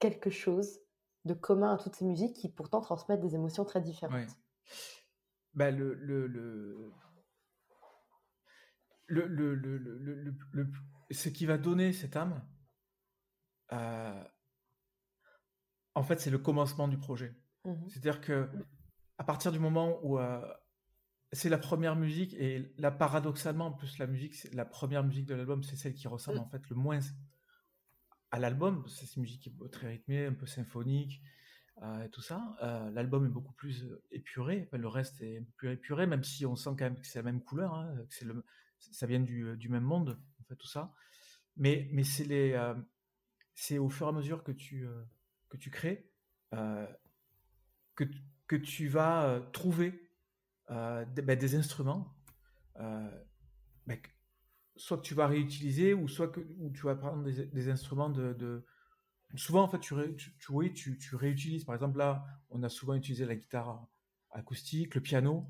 quelque 0.00 0.28
chose 0.28 0.80
de 1.24 1.34
commun 1.34 1.74
à 1.74 1.78
toutes 1.78 1.94
ces 1.94 2.04
musiques 2.04 2.34
qui 2.34 2.48
pourtant 2.48 2.80
transmettent 2.80 3.20
des 3.20 3.36
émotions 3.36 3.64
très 3.64 3.80
différentes. 3.80 4.36
Le, 5.54 5.94
le, 5.94 6.26
le... 6.26 6.92
Le, 9.12 9.26
le, 9.26 9.56
le, 9.56 10.72
ce 11.10 11.28
qui 11.28 11.46
va 11.46 11.58
donner 11.58 11.92
cette 11.92 12.16
âme, 12.16 12.46
en 13.70 14.22
fait, 16.04 16.20
c'est 16.20 16.30
le 16.30 16.38
commencement 16.38 16.86
du 16.86 16.96
projet. 16.96 17.34
C'est-à-dire 17.88 18.20
que 18.20 18.48
à 19.18 19.24
partir 19.24 19.50
du 19.50 19.58
moment 19.58 19.98
où 20.04 20.18
c'est 21.32 21.48
la 21.48 21.58
première 21.58 21.96
musique, 21.96 22.34
et 22.34 22.72
là, 22.78 22.92
paradoxalement, 22.92 23.66
en 23.66 23.72
plus, 23.72 23.98
la 23.98 24.06
musique, 24.06 24.44
la 24.52 24.64
première 24.64 25.02
musique 25.02 25.26
de 25.26 25.34
l'album, 25.34 25.62
c'est 25.62 25.76
celle 25.76 25.94
qui 25.94 26.08
ressemble 26.08 26.38
en 26.38 26.48
fait 26.48 26.68
le 26.68 26.76
moins 26.76 27.00
à 28.30 28.38
l'album. 28.38 28.84
C'est 28.88 29.16
une 29.16 29.22
musique 29.22 29.50
très 29.70 29.88
rythmée, 29.88 30.26
un 30.26 30.34
peu 30.34 30.46
symphonique, 30.46 31.22
et 32.04 32.10
tout 32.10 32.20
ça. 32.20 32.56
l'album 32.92 33.26
est 33.26 33.30
beaucoup 33.30 33.54
plus 33.54 33.86
épuré, 34.10 34.68
le 34.72 34.88
reste 34.88 35.20
est 35.22 35.42
plus 35.56 35.72
épuré, 35.72 36.06
même 36.06 36.24
si 36.24 36.44
on 36.44 36.54
sent 36.54 36.70
quand 36.70 36.84
même 36.84 37.00
que 37.00 37.06
c'est 37.06 37.18
la 37.18 37.22
même 37.22 37.42
couleur, 37.42 37.74
hein, 37.74 37.94
que 38.08 38.42
ça 38.92 39.06
vient 39.06 39.20
du, 39.20 39.56
du, 39.56 39.68
même 39.68 39.84
monde, 39.84 40.20
en 40.40 40.44
fait, 40.44 40.56
tout 40.56 40.66
ça. 40.66 40.94
Mais, 41.56 41.90
c'est 42.04 42.24
les, 42.24 42.72
c'est 43.54 43.78
au 43.78 43.88
fur 43.88 44.06
et 44.06 44.10
à 44.10 44.12
mesure 44.12 44.44
que 44.44 44.52
tu, 44.52 44.86
que 45.48 45.56
tu 45.56 45.70
crées 45.70 46.10
que, 46.50 48.04
que 48.46 48.56
tu 48.56 48.88
vas 48.88 49.40
trouver 49.52 50.10
des, 50.68 51.22
ben, 51.22 51.38
des, 51.38 51.54
instruments, 51.54 52.14
ben, 52.76 53.98
soit 54.76 54.96
que 54.98 55.02
tu 55.02 55.14
vas 55.14 55.26
réutiliser 55.26 55.94
ou 55.94 56.08
soit 56.08 56.28
que 56.28 56.40
ou 56.58 56.70
tu 56.70 56.82
vas 56.82 56.94
prendre 56.94 57.22
des, 57.22 57.46
des 57.46 57.68
instruments 57.68 58.10
de, 58.10 58.32
de, 58.32 58.64
Souvent, 59.36 59.62
en 59.62 59.68
fait, 59.68 59.78
tu, 59.78 59.94
tu, 60.16 60.32
oui, 60.50 60.72
tu, 60.72 60.98
tu, 60.98 61.14
réutilises. 61.14 61.64
Par 61.64 61.74
exemple, 61.74 61.98
là, 61.98 62.24
on 62.50 62.62
a 62.62 62.68
souvent 62.68 62.94
utilisé 62.94 63.24
la 63.24 63.36
guitare 63.36 63.86
acoustique, 64.32 64.94
le 64.94 65.00
piano. 65.00 65.46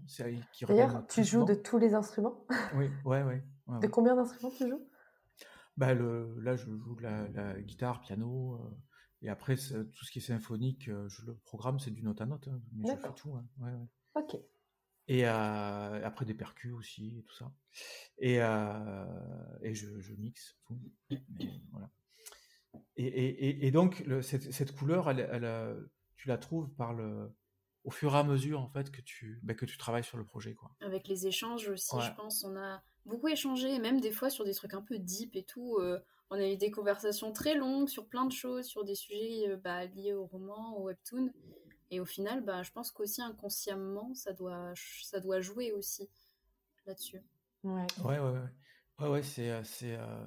Qui 0.53 0.67
D'ailleurs, 0.67 1.07
tu 1.07 1.25
joues 1.25 1.45
de 1.45 1.55
tous 1.55 1.79
les 1.79 1.95
instruments? 1.95 2.47
Oui, 2.75 2.91
ouais, 3.05 3.23
ouais. 3.23 3.43
de 3.81 3.87
combien 3.87 4.15
d'instruments 4.15 4.53
tu 4.57 4.69
joues? 4.69 4.87
Bah, 5.77 5.95
le, 5.95 6.39
Là, 6.41 6.57
je 6.57 6.67
joue 6.77 6.95
de 6.95 7.03
la, 7.03 7.61
guitare, 7.63 8.01
piano. 8.01 8.57
Euh, 8.57 8.77
et 9.23 9.29
après, 9.31 9.57
tout 9.57 10.05
ce 10.05 10.11
qui 10.11 10.19
est 10.19 10.23
symphonique, 10.23 10.89
euh, 10.89 11.09
je 11.09 11.25
le 11.25 11.35
programme, 11.35 11.79
c'est 11.79 11.91
du 11.91 12.03
note 12.03 12.21
à 12.21 12.27
note. 12.27 12.49
Hein, 12.49 12.61
mais 12.73 12.89
je 12.89 12.97
fais 12.97 13.15
tout. 13.15 13.35
Hein, 13.35 13.47
ouais, 13.61 13.73
ouais. 13.73 13.89
Ok. 14.15 14.37
Et 15.11 15.27
euh, 15.27 16.07
après 16.07 16.25
des 16.25 16.35
percus 16.35 16.73
aussi, 16.73 17.19
et 17.19 17.23
tout 17.25 17.35
ça. 17.35 17.53
Et, 18.19 18.41
euh, 18.41 19.05
et 19.61 19.75
je, 19.75 19.99
je, 19.99 20.15
mixe 20.15 20.57
tout. 20.65 20.79
voilà. 21.73 21.91
Et, 22.95 23.07
et, 23.07 23.67
et, 23.67 23.71
donc, 23.73 24.05
le, 24.07 24.23
cette, 24.23 24.53
cette, 24.53 24.71
couleur, 24.71 25.11
elle, 25.11 25.29
elle, 25.33 25.89
tu 26.15 26.29
la 26.29 26.39
trouves 26.39 26.71
par 26.77 26.95
le, 26.95 27.29
au 27.83 27.91
fur 27.91 28.15
et 28.15 28.19
à 28.19 28.23
mesure 28.23 28.61
en 28.61 28.69
fait 28.69 28.93
que 28.93 29.01
tu, 29.01 29.41
bah, 29.43 29.55
que 29.55 29.67
tu 29.67 29.79
travailles 29.79 30.05
sur 30.05 30.17
le 30.17 30.25
projet. 30.25 30.55
Quoi. 30.55 30.71
Avec 30.81 31.09
les 31.09 31.27
échanges 31.27 31.69
aussi, 31.69 31.97
je 32.01 32.15
pense. 32.15 32.45
On 32.45 32.57
a 32.57 32.81
beaucoup 33.05 33.27
échangé, 33.27 33.81
même 33.81 34.01
des 34.01 34.13
fois 34.13 34.31
sur 34.31 34.45
des 34.45 34.55
trucs 34.55 34.75
un 34.75 34.83
peu 34.83 35.01
deep 35.01 35.35
et 35.35 35.43
tout. 35.43 35.77
On 36.31 36.37
a 36.37 36.47
eu 36.47 36.57
des 36.57 36.71
conversations 36.71 37.33
très 37.33 37.57
longues 37.57 37.89
sur 37.89 38.07
plein 38.07 38.27
de 38.27 38.33
choses, 38.33 38.67
sur 38.67 38.85
des 38.85 38.95
sujets 38.95 39.57
bah, 39.57 39.87
liés 39.87 40.13
au 40.13 40.27
roman, 40.27 40.79
au 40.79 40.85
webtoon. 40.85 41.33
Et 41.91 42.01
au 42.01 42.05
final, 42.05 42.45
bah, 42.45 42.63
je 42.63 42.71
pense 42.71 42.91
qu'aussi 42.91 43.21
inconsciemment, 43.21 44.15
ça 44.15 44.33
doit, 44.33 44.73
ça 45.03 45.21
doit 45.21 45.41
jouer 45.41 45.73
aussi 45.73 46.09
là-dessus. 46.87 47.21
Ouais, 47.63 47.87
ouais, 48.05 48.19
ouais. 48.19 48.41
ouais, 49.01 49.09
ouais 49.09 49.23
c'est, 49.23 49.51
euh, 49.51 49.65
c'est, 49.65 49.97
euh, 49.97 50.27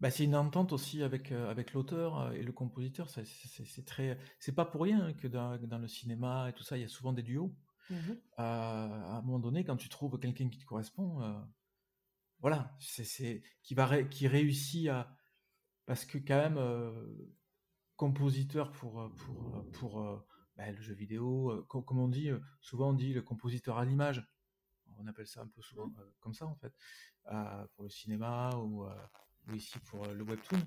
bah, 0.00 0.10
c'est 0.10 0.24
une 0.24 0.36
entente 0.36 0.72
aussi 0.72 1.02
avec, 1.02 1.32
avec 1.32 1.72
l'auteur 1.72 2.32
et 2.32 2.42
le 2.42 2.52
compositeur. 2.52 3.10
C'est, 3.10 3.26
c'est, 3.26 3.84
très, 3.84 4.18
c'est 4.38 4.54
pas 4.54 4.64
pour 4.64 4.82
rien 4.82 5.12
que 5.14 5.26
dans, 5.26 5.58
dans, 5.58 5.78
le 5.78 5.88
cinéma 5.88 6.48
et 6.48 6.52
tout 6.52 6.62
ça, 6.62 6.76
il 6.76 6.82
y 6.82 6.84
a 6.86 6.88
souvent 6.88 7.12
des 7.12 7.22
duos. 7.22 7.54
Mmh 7.90 8.12
à 8.36 9.16
un 9.16 9.22
moment 9.22 9.38
donné, 9.38 9.64
quand 9.64 9.76
tu 9.76 9.88
trouves 9.88 10.18
quelqu'un 10.20 10.48
qui 10.50 10.58
te 10.58 10.64
correspond, 10.66 11.20
voilà, 12.40 12.76
c'est 12.78 13.42
qui 13.62 13.74
va 13.74 14.04
qui 14.04 14.28
réussit 14.28 14.88
à 14.88 15.18
parce 15.88 16.04
que 16.04 16.18
quand 16.18 16.36
même 16.36 16.58
euh, 16.58 16.92
compositeur 17.96 18.70
pour 18.72 19.00
euh, 19.00 19.08
pour 19.08 19.56
euh, 19.56 19.62
pour 19.72 20.27
bah, 20.58 20.70
le 20.70 20.82
jeu 20.82 20.92
vidéo, 20.92 21.64
comme 21.68 21.98
on 21.98 22.08
dit 22.08 22.28
souvent 22.60 22.90
on 22.90 22.92
dit 22.92 23.14
le 23.14 23.22
compositeur 23.22 23.78
à 23.78 23.86
l'image, 23.86 24.22
on 24.98 25.06
appelle 25.06 25.26
ça 25.26 25.40
un 25.40 25.46
peu 25.46 25.62
souvent 25.62 25.90
comme 26.20 26.34
ça 26.34 26.46
en 26.46 26.56
fait, 26.56 26.74
pour 27.74 27.84
le 27.84 27.88
cinéma 27.88 28.50
ou, 28.56 28.84
ici 29.54 29.78
pour 29.86 30.06
le 30.06 30.22
webtoon. 30.24 30.60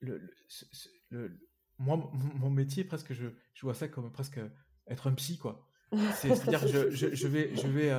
Le, 0.00 1.40
moi, 1.78 2.10
mon 2.36 2.50
métier, 2.50 2.84
presque, 2.84 3.12
je, 3.12 3.26
je, 3.54 3.62
vois 3.62 3.74
ça 3.74 3.88
comme 3.88 4.12
presque 4.12 4.40
être 4.86 5.06
un 5.08 5.14
psy, 5.14 5.38
quoi. 5.38 5.66
C'est-à-dire 6.14 6.66
je, 6.68 6.90
je, 6.90 7.14
je, 7.14 7.26
vais, 7.26 7.56
je 7.56 7.66
vais 7.66 7.90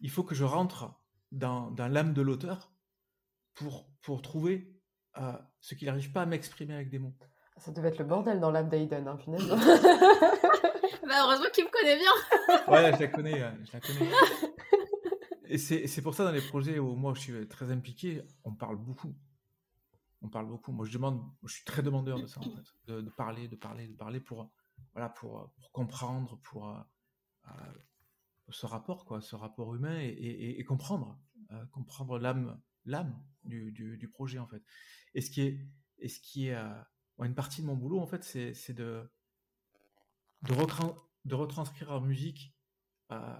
il 0.00 0.10
faut 0.10 0.24
que 0.24 0.34
je 0.34 0.44
rentre 0.44 0.94
dans, 1.32 1.70
dans 1.70 1.88
l'âme 1.88 2.14
de 2.14 2.22
l'auteur 2.22 2.72
pour, 3.54 3.90
pour 4.02 4.22
trouver 4.22 4.80
euh, 5.18 5.32
ce 5.60 5.74
qu'il 5.74 5.86
n'arrive 5.86 6.12
pas 6.12 6.22
à 6.22 6.26
m'exprimer 6.26 6.74
avec 6.74 6.90
des 6.90 6.98
mots. 6.98 7.16
Ça 7.58 7.72
devait 7.72 7.88
être 7.88 7.98
le 7.98 8.04
bordel 8.04 8.40
dans 8.40 8.50
l'âme 8.50 8.68
d'Aiden, 8.68 9.08
hein, 9.08 9.18
finalement. 9.18 9.56
bah, 11.06 11.14
heureusement 11.24 11.46
qu'il 11.52 11.64
me 11.64 11.70
connaît 11.70 11.96
bien. 11.96 12.10
ouais, 12.68 12.92
je 12.94 13.00
la 13.00 13.08
connais, 13.08 13.42
euh, 13.42 13.50
je 13.64 13.72
la 13.72 13.80
connais. 13.80 14.10
Et 15.48 15.58
c'est 15.58 16.02
pour 16.02 16.14
ça, 16.14 16.24
dans 16.24 16.32
les 16.32 16.40
projets 16.40 16.78
où 16.78 16.94
moi 16.96 17.14
je 17.14 17.20
suis 17.20 17.48
très 17.48 17.70
impliqué, 17.70 18.22
on 18.44 18.52
parle 18.52 18.76
beaucoup. 18.76 19.14
On 20.22 20.28
parle 20.28 20.48
beaucoup. 20.48 20.72
Moi, 20.72 20.86
je 20.86 20.92
demande, 20.92 21.22
je 21.44 21.54
suis 21.54 21.64
très 21.64 21.82
demandeur 21.82 22.20
de 22.20 22.26
ça, 22.26 22.40
en 22.40 22.42
fait. 22.42 22.92
De, 22.92 23.10
parler, 23.10 23.48
de 23.48 23.54
parler, 23.54 23.86
de 23.86 23.94
parler 23.94 24.18
pour, 24.18 24.50
voilà, 24.92 25.08
pour, 25.08 25.52
pour 25.54 25.70
comprendre, 25.72 26.40
pour, 26.42 26.68
euh, 26.68 27.50
ce 28.48 28.66
rapport, 28.66 29.04
quoi, 29.04 29.20
ce 29.20 29.36
rapport 29.36 29.74
humain 29.74 29.98
et, 30.00 30.62
comprendre, 30.64 31.18
euh, 31.52 31.66
comprendre 31.66 32.18
l'âme, 32.18 32.60
l'âme 32.84 33.20
du, 33.44 33.72
du, 33.72 34.08
projet 34.08 34.38
en 34.38 34.46
fait. 34.46 34.62
Et 35.14 35.20
ce 35.20 35.30
qui 35.30 35.42
est, 35.42 35.60
et 35.98 36.08
ce 36.08 36.20
qui 36.20 36.48
est, 36.48 36.54
euh, 36.54 36.74
une 37.24 37.34
partie 37.34 37.62
de 37.62 37.66
mon 37.66 37.74
boulot 37.74 37.98
en 37.98 38.06
fait, 38.06 38.22
c'est, 38.24 38.72
de 38.72 39.08
de, 40.42 40.54
de, 41.24 41.34
retranscrire 41.34 41.92
en 41.92 42.00
musique 42.00 42.54
euh, 43.12 43.36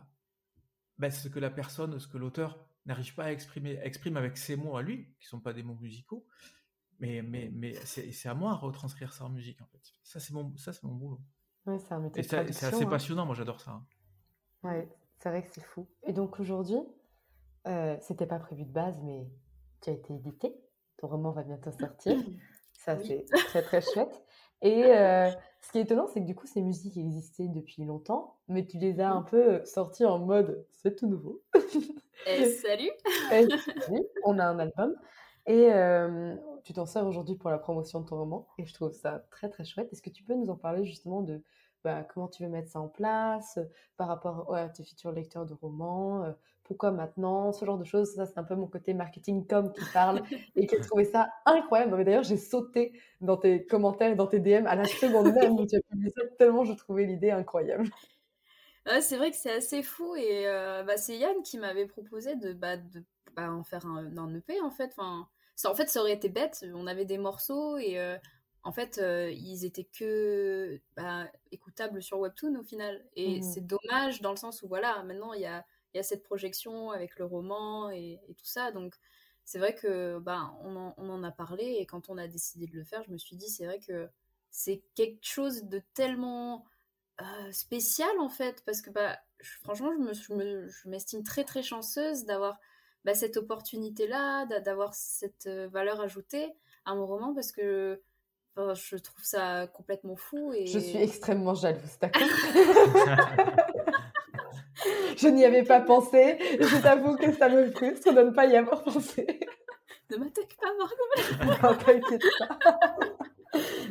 ben, 0.98 1.10
ce 1.10 1.28
que 1.28 1.38
la 1.38 1.50
personne, 1.50 1.98
ce 1.98 2.08
que 2.08 2.18
l'auteur 2.18 2.58
n'arrive 2.86 3.14
pas 3.14 3.24
à 3.24 3.32
exprimer, 3.32 3.78
exprime 3.82 4.16
avec 4.16 4.38
ses 4.38 4.56
mots 4.56 4.76
à 4.76 4.82
lui, 4.82 5.14
qui 5.20 5.26
sont 5.26 5.40
pas 5.40 5.52
des 5.52 5.62
mots 5.62 5.74
musicaux, 5.74 6.26
mais, 6.98 7.20
mais, 7.22 7.50
mais 7.52 7.74
c'est, 7.84 8.28
à 8.28 8.34
moi 8.34 8.52
à 8.52 8.54
retranscrire 8.54 9.12
ça 9.12 9.24
en 9.24 9.28
musique 9.28 9.60
en 9.60 9.66
fait. 9.66 9.82
Ça 10.02 10.20
c'est 10.20 10.32
mon, 10.32 10.56
ça 10.56 10.72
c'est 10.72 10.84
mon 10.84 10.94
boulot. 10.94 11.20
c'est 11.66 11.92
un 11.92 12.10
et 12.14 12.22
c'est 12.22 12.38
assez 12.38 12.84
hein. 12.84 12.86
passionnant, 12.86 13.26
moi 13.26 13.34
j'adore 13.34 13.60
ça. 13.60 13.72
Hein. 13.72 13.86
Ouais, 14.62 14.88
c'est 15.18 15.28
vrai 15.28 15.42
que 15.42 15.52
c'est 15.52 15.64
fou. 15.64 15.86
Et 16.04 16.12
donc 16.12 16.40
aujourd'hui, 16.40 16.80
euh, 17.66 17.96
c'était 18.00 18.26
pas 18.26 18.38
prévu 18.38 18.64
de 18.64 18.72
base, 18.72 18.98
mais 19.02 19.28
tu 19.82 19.90
as 19.90 19.92
été 19.92 20.14
édité. 20.14 20.54
Ton 20.96 21.08
roman 21.08 21.32
va 21.32 21.42
bientôt 21.42 21.72
sortir. 21.72 22.16
Ça, 22.78 22.96
c'est 22.98 23.24
très 23.48 23.62
très 23.62 23.80
chouette. 23.94 24.22
Et 24.62 24.84
euh, 24.84 25.30
ce 25.60 25.72
qui 25.72 25.78
est 25.78 25.82
étonnant, 25.82 26.06
c'est 26.06 26.20
que 26.20 26.26
du 26.26 26.34
coup, 26.34 26.46
ces 26.46 26.62
musiques 26.62 26.96
existaient 26.96 27.48
depuis 27.48 27.84
longtemps, 27.84 28.38
mais 28.48 28.66
tu 28.66 28.78
les 28.78 29.00
as 29.00 29.10
un 29.10 29.22
peu 29.22 29.64
sorties 29.64 30.04
en 30.04 30.18
mode 30.18 30.66
c'est 30.70 30.96
tout 30.96 31.06
nouveau. 31.06 31.42
Et 32.26 32.42
eh, 32.42 32.46
salut 32.50 32.90
Et 33.32 33.46
eh, 33.48 33.48
salut 33.80 34.04
On 34.24 34.38
a 34.38 34.44
un 34.44 34.58
album. 34.58 34.94
Et 35.46 35.72
euh, 35.72 36.34
tu 36.64 36.72
t'en 36.72 36.86
sers 36.86 37.06
aujourd'hui 37.06 37.36
pour 37.36 37.50
la 37.50 37.58
promotion 37.58 38.00
de 38.00 38.06
ton 38.06 38.16
roman. 38.16 38.48
Et 38.58 38.64
je 38.64 38.74
trouve 38.74 38.92
ça 38.92 39.24
très 39.30 39.48
très 39.48 39.64
chouette. 39.64 39.92
Est-ce 39.92 40.02
que 40.02 40.10
tu 40.10 40.24
peux 40.24 40.34
nous 40.34 40.50
en 40.50 40.56
parler 40.56 40.84
justement 40.84 41.22
de 41.22 41.42
bah, 41.84 42.02
comment 42.02 42.26
tu 42.26 42.42
veux 42.42 42.48
mettre 42.48 42.68
ça 42.68 42.80
en 42.80 42.88
place, 42.88 43.58
euh, 43.58 43.64
par 43.96 44.08
rapport 44.08 44.52
à 44.52 44.68
tes 44.68 44.82
futurs 44.82 45.12
lecteurs 45.12 45.46
de 45.46 45.54
romans, 45.54 46.24
euh, 46.24 46.32
pourquoi 46.66 46.90
maintenant, 46.90 47.52
ce 47.52 47.64
genre 47.64 47.79
de 47.79 47.85
choses. 47.85 48.14
Ça, 48.14 48.26
c'est 48.26 48.38
un 48.38 48.44
peu 48.44 48.55
mon 48.55 48.66
côté 48.66 48.94
marketing 48.94 49.46
com 49.46 49.72
qui 49.72 49.85
parle 49.92 50.22
et 50.57 50.66
qui 50.66 50.74
a 50.74 50.81
trouvé 50.81 51.05
ça 51.05 51.29
incroyable. 51.44 52.05
D'ailleurs, 52.05 52.24
j'ai 52.24 52.37
sauté 52.37 52.92
dans 53.20 53.37
tes 53.37 53.66
commentaires 53.66 54.12
et 54.12 54.16
dans 54.16 54.26
tes 54.26 54.40
DM 54.40 54.66
à 54.66 54.74
la 54.74 54.85
seconde 54.85 55.33
même 55.35 55.52
où 55.52 55.66
tu 55.66 55.76
as 55.76 55.81
publié 55.81 56.11
ça, 56.11 56.22
tellement 56.38 56.64
je 56.64 56.72
trouvais 56.74 57.05
l'idée 57.05 57.31
incroyable. 57.31 57.88
c'est 59.00 59.16
vrai 59.16 59.31
que 59.31 59.37
c'est 59.37 59.52
assez 59.52 59.83
fou 59.83 60.14
et 60.16 60.46
euh, 60.46 60.83
bah, 60.83 60.96
c'est 60.96 61.16
Yann 61.16 61.42
qui 61.42 61.59
m'avait 61.59 61.87
proposé 61.87 62.37
de, 62.37 62.52
bah, 62.52 62.76
de 62.76 63.05
bah, 63.35 63.50
en 63.50 63.64
faire 63.64 63.87
un, 63.87 64.16
un, 64.16 64.35
EP 64.35 64.61
en 64.61 64.70
fait. 64.70 64.92
Enfin, 64.96 65.29
ça, 65.55 65.70
en 65.70 65.74
fait, 65.74 65.88
ça 65.88 66.00
aurait 66.00 66.12
été 66.12 66.29
bête. 66.29 66.64
On 66.74 66.87
avait 66.87 67.05
des 67.05 67.18
morceaux 67.18 67.79
et 67.79 67.98
en 68.66 68.72
fait, 68.72 68.98
euh, 68.98 69.31
ils 69.31 69.64
étaient 69.64 69.88
que 69.96 70.81
écoutables 71.52 72.02
sur 72.02 72.18
Webtoon 72.18 72.57
au 72.59 72.64
final. 72.64 73.00
Et 73.14 73.38
mmh 73.38 73.42
c'est 73.42 73.64
dommage 73.64 74.20
dans 74.22 74.33
le 74.33 74.37
sens 74.37 74.61
où, 74.62 74.68
voilà, 74.68 75.05
maintenant, 75.05 75.33
il 75.33 75.42
y 75.42 75.46
a, 75.46 75.64
cette 76.02 76.22
projection 76.22 76.90
avec 76.90 77.18
le 77.18 77.24
roman 77.24 77.90
et, 77.90 78.20
tout 78.37 78.46
ça. 78.46 78.72
Donc, 78.72 78.94
c'est 79.44 79.59
vrai 79.59 79.74
que 79.74 80.18
bah, 80.18 80.52
on, 80.62 80.92
en, 80.96 81.22
a 81.22 81.30
parlé 81.30 81.76
et 81.78 81.87
quand 81.87 82.09
on 82.09 82.18
a 82.18 82.26
décidé 82.26 82.66
de 82.66 82.74
le 82.76 82.85
faire, 82.85 83.02
je 83.04 83.12
me 83.12 83.18
suis 83.18 83.37
dit, 83.37 83.48
c'est 83.48 83.66
vrai 83.66 83.78
que 83.78 84.09
c'est 84.50 84.82
quelque 84.94 85.24
chose 85.24 85.64
de 85.64 85.82
tellement 85.94 86.64
euh, 87.20 87.52
spécial, 87.52 88.18
en 88.18 88.28
fait, 88.28 88.62
parce 88.64 88.82
que, 88.82 88.90
bah, 88.90 89.18
franchement, 89.62 89.92
je 90.12 90.88
m'estime 90.88 91.22
très, 91.22 91.44
très 91.44 91.62
chanceuse 91.62 92.24
d'avoir 92.24 92.59
bah, 93.04 93.14
cette 93.14 93.37
opportunité-là, 93.37 94.46
d'avoir 94.61 94.94
cette 94.94 95.46
euh, 95.46 95.68
valeur 95.68 96.00
ajoutée 96.00 96.52
à 96.85 96.94
mon 96.94 97.06
roman, 97.06 97.35
parce 97.35 97.52
que 97.52 98.02
je 98.56 98.96
trouve 98.96 99.24
ça 99.24 99.66
complètement 99.68 100.16
fou. 100.16 100.52
Et... 100.52 100.66
Je 100.66 100.78
suis 100.78 100.98
extrêmement 100.98 101.54
jalouse, 101.54 101.98
d'accord? 102.00 102.22
Je 105.16 105.29
n'y 105.29 105.44
avais 105.44 105.62
pas 105.62 105.81
pensé. 105.81 106.38
Je 106.61 106.83
t'avoue 106.83 107.16
que 107.16 107.33
ça 107.33 107.48
me 107.48 107.70
frustre 107.70 108.12
de 108.12 108.22
ne 108.22 108.31
pas 108.31 108.46
y 108.46 108.57
avoir 108.57 108.83
pensé. 108.85 109.26
ne 110.11 110.16
m'attaque 110.16 110.57
pas, 110.61 110.72
Margot. 110.79 111.85
t'inquiète 111.85 112.22
pas. 112.38 112.59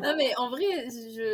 non, 0.03 0.15
mais 0.17 0.35
en 0.37 0.49
vrai, 0.49 0.87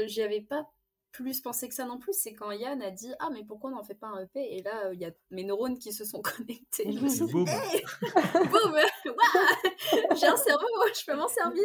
j'y 0.08 0.22
avais 0.22 0.42
pas 0.42 0.68
plus 1.12 1.42
pensé 1.42 1.68
que 1.68 1.76
ça 1.76 1.86
non 1.86 1.98
plus. 1.98 2.14
C'est 2.14 2.34
quand 2.34 2.52
Yann 2.52 2.82
a 2.82 2.92
dit 2.92 3.14
Ah, 3.20 3.30
mais 3.32 3.44
pourquoi 3.44 3.70
on 3.70 3.76
n'en 3.76 3.84
fait 3.84 3.96
pas 3.96 4.08
un 4.08 4.24
EP 4.24 4.58
Et 4.58 4.62
là, 4.62 4.92
il 4.94 5.00
y 5.00 5.06
a 5.06 5.12
mes 5.30 5.44
neurones 5.44 5.78
qui 5.78 5.94
se 5.94 6.06
sont 6.06 6.22
connectés. 6.22 6.92
Je 6.92 7.00
me 7.00 7.10
suis 7.10 7.26
dit 7.26 7.34
Boum 7.34 7.46
Boum 7.46 8.76
J'ai 10.20 10.28
un 10.28 10.38
cerveau, 10.38 10.68
je 10.94 11.06
peux 11.06 11.16
m'en 11.16 11.28
servir 11.28 11.64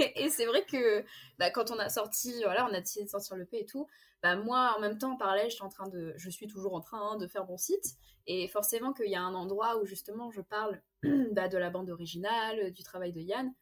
Et, 0.16 0.28
c'est 0.30 0.46
vrai 0.46 0.64
que 0.64 1.04
bah, 1.38 1.50
quand 1.50 1.70
on 1.70 1.78
a 1.78 1.88
sorti, 1.88 2.42
voilà, 2.42 2.66
on 2.68 2.74
a 2.74 2.80
décidé 2.80 3.04
de 3.04 3.10
sortir 3.10 3.36
l'EP 3.36 3.60
et 3.60 3.66
tout, 3.66 3.86
bah, 4.22 4.34
moi, 4.34 4.74
en 4.76 4.80
même 4.80 4.98
temps, 4.98 5.12
en 5.12 5.16
parallèle, 5.16 5.48
je 5.48 5.54
suis, 5.54 5.64
en 5.64 5.68
train 5.68 5.88
de, 5.88 6.12
je 6.16 6.30
suis 6.30 6.48
toujours 6.48 6.74
en 6.74 6.80
train 6.80 7.12
hein, 7.12 7.16
de 7.16 7.26
faire 7.26 7.46
mon 7.46 7.56
site. 7.56 7.94
Et 8.26 8.48
forcément 8.48 8.92
qu'il 8.92 9.10
y 9.10 9.14
a 9.14 9.22
un 9.22 9.34
endroit 9.34 9.80
où 9.80 9.86
justement 9.86 10.30
je 10.32 10.40
parle 10.40 10.82
bah, 11.32 11.48
de 11.48 11.58
la 11.58 11.70
bande 11.70 11.90
originale, 11.90 12.72
du 12.72 12.82
travail 12.82 13.12
de 13.12 13.20
Yann. 13.20 13.54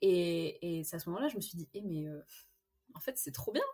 Et, 0.00 0.78
et 0.78 0.84
c'est 0.84 0.96
à 0.96 0.98
ce 0.98 1.08
moment-là, 1.10 1.28
je 1.28 1.36
me 1.36 1.40
suis 1.40 1.56
dit, 1.56 1.68
eh, 1.74 1.82
mais 1.82 2.06
euh, 2.06 2.20
en 2.94 3.00
fait, 3.00 3.18
c'est 3.18 3.32
trop 3.32 3.52
bien. 3.52 3.64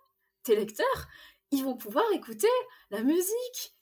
Tes 0.42 0.56
lecteurs, 0.56 1.08
ils 1.50 1.64
vont 1.64 1.76
pouvoir 1.76 2.04
écouter 2.12 2.48
la 2.90 3.02
musique 3.02 3.74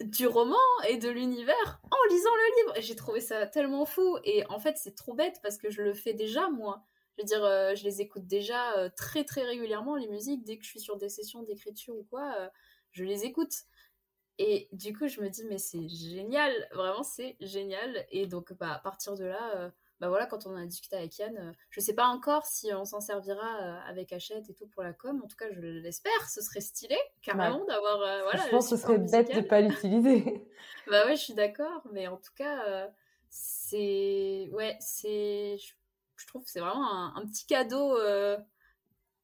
du 0.00 0.26
roman 0.26 0.56
et 0.88 0.96
de 0.96 1.08
l'univers 1.08 1.80
en 1.90 1.96
lisant 2.10 2.34
le 2.34 2.56
livre. 2.56 2.74
J'ai 2.80 2.96
trouvé 2.96 3.20
ça 3.20 3.46
tellement 3.46 3.86
fou. 3.86 4.18
Et 4.24 4.44
en 4.48 4.58
fait, 4.58 4.76
c'est 4.76 4.94
trop 4.94 5.14
bête 5.14 5.40
parce 5.42 5.58
que 5.58 5.70
je 5.70 5.82
le 5.82 5.94
fais 5.94 6.14
déjà, 6.14 6.48
moi. 6.50 6.82
Je 7.16 7.22
veux 7.22 7.26
dire, 7.26 7.44
euh, 7.44 7.74
je 7.74 7.84
les 7.84 8.00
écoute 8.00 8.26
déjà 8.26 8.76
euh, 8.76 8.90
très 8.96 9.24
très 9.24 9.42
régulièrement, 9.44 9.96
les 9.96 10.08
musiques. 10.08 10.44
Dès 10.44 10.58
que 10.58 10.64
je 10.64 10.70
suis 10.70 10.80
sur 10.80 10.96
des 10.96 11.08
sessions 11.08 11.42
d'écriture 11.42 11.96
ou 11.96 12.04
quoi, 12.04 12.34
euh, 12.38 12.48
je 12.90 13.04
les 13.04 13.24
écoute. 13.24 13.54
Et 14.38 14.68
du 14.72 14.96
coup, 14.96 15.06
je 15.06 15.20
me 15.20 15.28
dis, 15.28 15.44
mais 15.44 15.58
c'est 15.58 15.88
génial, 15.88 16.52
vraiment, 16.72 17.04
c'est 17.04 17.36
génial. 17.40 18.04
Et 18.10 18.26
donc, 18.26 18.52
bah, 18.54 18.72
à 18.72 18.78
partir 18.80 19.14
de 19.14 19.24
là, 19.24 19.72
bah 20.04 20.08
voilà, 20.08 20.26
quand 20.26 20.46
on 20.46 20.54
a 20.56 20.64
discuté 20.66 20.96
avec 20.96 21.18
Yann, 21.18 21.54
je 21.70 21.80
sais 21.80 21.94
pas 21.94 22.06
encore 22.06 22.46
si 22.46 22.72
on 22.72 22.84
s'en 22.84 23.00
servira 23.00 23.78
avec 23.86 24.12
Hachette 24.12 24.48
et 24.50 24.54
tout 24.54 24.66
pour 24.66 24.82
la 24.82 24.92
com. 24.92 25.20
En 25.24 25.26
tout 25.26 25.36
cas, 25.36 25.46
je 25.52 25.60
l'espère, 25.60 26.28
ce 26.28 26.42
serait 26.42 26.60
stylé, 26.60 26.96
carrément, 27.22 27.64
d'avoir. 27.64 27.98
voilà, 27.98 28.44
je 28.44 28.50
pense 28.50 28.68
que 28.68 28.76
ce 28.76 28.82
serait 28.82 28.98
bête 28.98 29.34
de 29.34 29.40
pas 29.40 29.60
l'utiliser. 29.60 30.46
bah 30.90 31.06
ouais, 31.06 31.16
je 31.16 31.22
suis 31.22 31.34
d'accord, 31.34 31.86
mais 31.92 32.06
en 32.08 32.16
tout 32.16 32.32
cas, 32.36 32.88
c'est. 33.30 34.48
Ouais, 34.52 34.76
c'est 34.80 35.56
je 36.16 36.26
trouve 36.26 36.44
que 36.44 36.50
c'est 36.50 36.60
vraiment 36.60 37.16
un, 37.16 37.26
petit 37.26 37.46
cadeau 37.46 37.98
euh, 37.98 38.36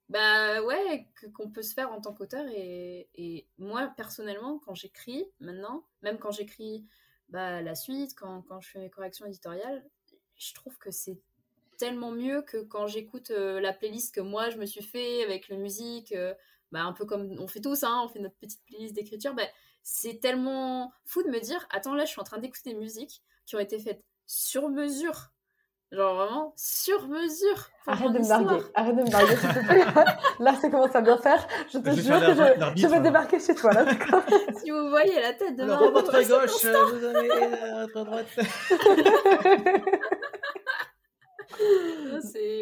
bah 0.08 0.62
ouais 0.62 1.08
qu'on 1.34 1.50
peut 1.50 1.62
se 1.62 1.74
faire 1.74 1.92
en 1.92 2.00
tant 2.00 2.12
qu'auteur 2.12 2.46
et, 2.48 3.46
moi 3.58 3.92
personnellement 3.96 4.58
quand 4.58 4.74
j'écris 4.74 5.24
maintenant 5.40 5.86
même 6.02 6.18
quand 6.18 6.32
j'écris 6.32 6.86
bah, 7.28 7.62
la 7.62 7.74
suite 7.74 8.14
quand, 8.16 8.42
quand, 8.42 8.60
je 8.60 8.70
fais 8.70 8.78
mes 8.78 8.90
corrections 8.90 9.26
éditoriales 9.26 9.84
je 10.40 10.55
trouve 10.55 10.76
que 10.79 10.90
c'est 10.90 11.18
tellement 11.76 12.11
mieux 12.11 12.42
que 12.42 12.59
quand 12.59 12.87
j'écoute 12.87 13.31
euh, 13.31 13.61
la 13.61 13.72
playlist 13.72 14.14
que 14.14 14.20
moi 14.20 14.50
je 14.50 14.57
me 14.57 14.66
suis 14.66 14.83
fait 14.83 15.22
avec 15.22 15.48
la 15.48 15.57
musique 15.57 16.12
euh, 16.12 16.35
bah, 16.72 16.83
un 16.83 16.92
peu 16.92 17.05
comme 17.05 17.37
on 17.38 17.46
fait 17.46 17.61
tous 17.61 17.85
hein, 17.85 18.00
on 18.05 18.09
fait 18.09 18.18
notre 18.18 18.37
petite 18.37 18.64
playlist 18.64 18.94
d'écriture 18.94 19.35
bah, 19.35 19.46
c'est 19.83 20.18
tellement 20.20 20.92
fou 21.05 21.22
de 21.22 21.29
me 21.29 21.40
dire 21.40 21.66
attends 21.70 21.94
là 21.94 22.05
je 22.05 22.11
suis 22.11 22.20
en 22.20 22.24
train 22.24 22.38
d'écouter 22.38 22.70
des 22.70 22.79
musiques 22.79 23.22
qui 23.46 23.57
ont 23.57 23.61
été 23.61 23.79
faites 23.79 24.03
sur 24.26 24.68
mesure 24.70 25.31
Genre 25.92 26.14
vraiment 26.14 26.53
sur 26.57 27.09
mesure. 27.09 27.68
Arrête 27.85 28.12
de 28.12 28.20
me 28.20 28.29
larguer, 28.29 28.64
arrête 28.76 28.94
de 28.94 29.03
me 29.03 29.11
larguer 29.11 29.37
s'il 29.37 29.48
te 29.48 29.66
plaît. 29.66 29.85
là, 30.38 30.55
ça 30.55 30.70
commence 30.70 30.94
à 30.94 31.00
bien 31.00 31.18
faire. 31.18 31.48
Je 31.72 31.79
te 31.79 31.90
jure 31.90 32.20
que 32.20 32.33
je, 32.33 32.81
je, 32.81 32.87
vais 32.87 33.00
débarquer 33.00 33.40
chez 33.40 33.57
toi 33.57 33.72
là, 33.72 33.85
Si 34.62 34.70
vous 34.70 34.88
voyez 34.88 35.20
la 35.20 35.33
tête 35.33 35.57
de 35.57 35.64
Alors, 35.64 35.90
votre 35.90 36.12
gauche, 36.29 36.64
vous 36.64 37.05
avez 37.05 37.29
votre 37.72 38.05
droite. 38.05 38.29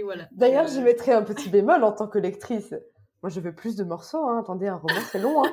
Voilà. 0.04 0.28
D'ailleurs, 0.32 0.68
je 0.68 0.80
mettrai 0.80 1.12
un 1.12 1.22
petit 1.22 1.50
bémol 1.50 1.84
en 1.84 1.92
tant 1.92 2.08
que 2.08 2.18
lectrice. 2.18 2.74
Moi, 3.22 3.30
je 3.30 3.40
veux 3.40 3.54
plus 3.54 3.76
de 3.76 3.84
morceaux. 3.84 4.24
Hein. 4.26 4.40
Attendez, 4.40 4.68
un 4.68 4.76
roman, 4.76 5.00
c'est 5.10 5.18
long. 5.18 5.44
Hein. 5.44 5.52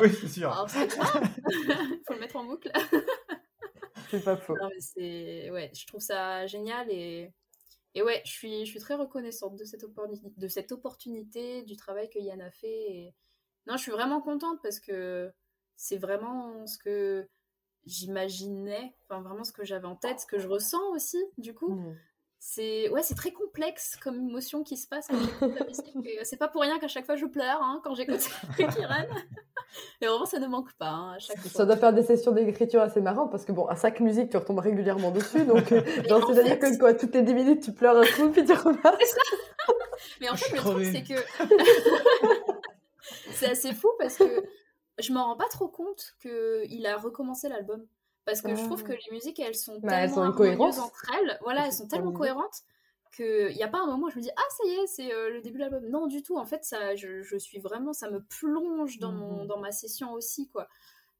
oui, 0.00 0.10
c'est 0.12 0.28
sûr. 0.28 0.66
Il 0.74 0.90
faut 2.06 2.14
le 2.14 2.20
mettre 2.20 2.36
en 2.36 2.44
boucle. 2.44 2.70
C'est 4.10 4.24
pas 4.24 4.36
faux. 4.36 4.54
c'est... 4.78 5.50
Ouais, 5.50 5.70
je 5.74 5.86
trouve 5.86 6.02
ça 6.02 6.46
génial 6.46 6.90
et, 6.90 7.32
et 7.94 8.02
ouais, 8.02 8.20
je 8.26 8.30
suis, 8.30 8.66
je 8.66 8.70
suis 8.70 8.78
très 8.78 8.94
reconnaissante 8.94 9.56
de 9.56 9.64
cette, 9.64 9.84
opportunité, 9.84 10.34
de 10.36 10.48
cette 10.48 10.70
opportunité, 10.70 11.62
du 11.62 11.76
travail 11.76 12.10
que 12.10 12.18
Yann 12.18 12.42
a 12.42 12.50
fait. 12.50 12.90
Et... 12.90 13.14
Non, 13.66 13.78
je 13.78 13.82
suis 13.82 13.90
vraiment 13.90 14.20
contente 14.20 14.58
parce 14.62 14.80
que 14.80 15.32
c'est 15.76 15.96
vraiment 15.96 16.66
ce 16.66 16.76
que 16.76 17.26
j'imaginais, 17.86 18.94
enfin 19.04 19.22
vraiment 19.22 19.44
ce 19.44 19.52
que 19.52 19.64
j'avais 19.64 19.86
en 19.86 19.96
tête, 19.96 20.20
ce 20.20 20.26
que 20.26 20.38
je 20.38 20.46
ressens 20.46 20.90
aussi, 20.90 21.24
du 21.38 21.54
coup. 21.54 21.72
Mmh. 21.72 21.96
C'est 22.44 22.88
ouais, 22.88 23.04
c'est 23.04 23.14
très 23.14 23.30
complexe 23.30 23.96
comme 24.02 24.16
émotion 24.16 24.64
qui 24.64 24.76
se 24.76 24.88
passe 24.88 25.06
quand 25.06 25.16
j'écoute 25.16 25.60
la 25.60 25.64
musique. 25.68 26.08
C'est 26.24 26.36
pas 26.36 26.48
pour 26.48 26.62
rien 26.62 26.80
qu'à 26.80 26.88
chaque 26.88 27.06
fois 27.06 27.14
je 27.14 27.24
pleure 27.26 27.62
hein, 27.62 27.80
quand 27.84 27.94
j'écoute 27.94 28.18
Kiran. 28.56 29.06
Et 30.00 30.06
vraiment, 30.06 30.26
ça 30.26 30.40
ne 30.40 30.48
manque 30.48 30.72
pas 30.72 30.88
hein, 30.88 31.12
à 31.12 31.18
chaque 31.20 31.38
fois. 31.38 31.50
Ça 31.52 31.64
doit 31.64 31.76
faire 31.76 31.92
des 31.92 32.02
sessions 32.02 32.32
d'écriture 32.32 32.82
assez 32.82 33.00
marrantes 33.00 33.30
parce 33.30 33.44
que 33.44 33.52
bon, 33.52 33.66
à 33.66 33.76
chaque 33.76 34.00
musique, 34.00 34.28
tu 34.28 34.36
retombes 34.36 34.58
régulièrement 34.58 35.12
dessus. 35.12 35.44
Donc, 35.44 35.70
euh, 35.70 35.82
c'est-à-dire 36.26 36.58
que 36.58 36.76
quoi, 36.78 36.94
toutes 36.94 37.14
les 37.14 37.22
10 37.22 37.32
minutes, 37.32 37.62
tu 37.62 37.72
pleures 37.72 37.96
un 37.96 38.06
coup 38.06 38.28
puis 38.30 38.44
tu 38.44 38.52
repars. 38.54 38.98
Mais 40.20 40.28
en 40.28 40.34
fait, 40.34 40.52
le 40.52 40.58
truc, 40.58 40.84
c'est 40.84 41.04
que. 41.04 41.20
c'est 43.30 43.50
assez 43.50 43.72
fou 43.72 43.88
parce 44.00 44.16
que 44.16 44.44
je 44.98 45.12
m'en 45.12 45.26
rends 45.26 45.36
pas 45.36 45.48
trop 45.48 45.68
compte 45.68 46.16
qu'il 46.20 46.86
a 46.86 46.96
recommencé 46.96 47.48
l'album. 47.48 47.86
Parce 48.24 48.40
que 48.40 48.54
je 48.54 48.62
trouve 48.64 48.84
que 48.84 48.92
les 48.92 49.10
musiques, 49.10 49.40
elles 49.40 49.54
sont 49.54 49.80
bah, 49.82 50.06
tellement 50.06 50.32
cohérentes 50.32 50.78
entre 50.78 51.06
elles. 51.18 51.38
Voilà, 51.42 51.66
elles 51.66 51.72
sont 51.72 51.88
tellement 51.88 52.12
cohérentes 52.12 52.62
qu'il 53.16 53.54
n'y 53.54 53.62
a 53.62 53.68
pas 53.68 53.80
un 53.80 53.86
moment 53.86 54.06
où 54.06 54.10
je 54.10 54.16
me 54.16 54.22
dis 54.22 54.30
ah 54.34 54.42
ça 54.56 54.64
y 54.66 54.70
est 54.70 54.86
c'est 54.86 55.12
euh, 55.12 55.30
le 55.30 55.40
début 55.42 55.58
de 55.58 55.64
l'album. 55.64 55.84
Non 55.88 56.06
du 56.06 56.22
tout. 56.22 56.38
En 56.38 56.46
fait 56.46 56.64
ça 56.64 56.94
je, 56.96 57.22
je, 57.22 57.36
suis 57.36 57.58
vraiment 57.58 57.92
ça 57.92 58.10
me 58.10 58.22
plonge 58.22 58.98
dans 58.98 59.12
mon 59.12 59.44
mmh 59.44 59.46
dans 59.48 59.58
ma 59.58 59.70
session 59.70 60.12
aussi 60.12 60.48
quoi 60.48 60.68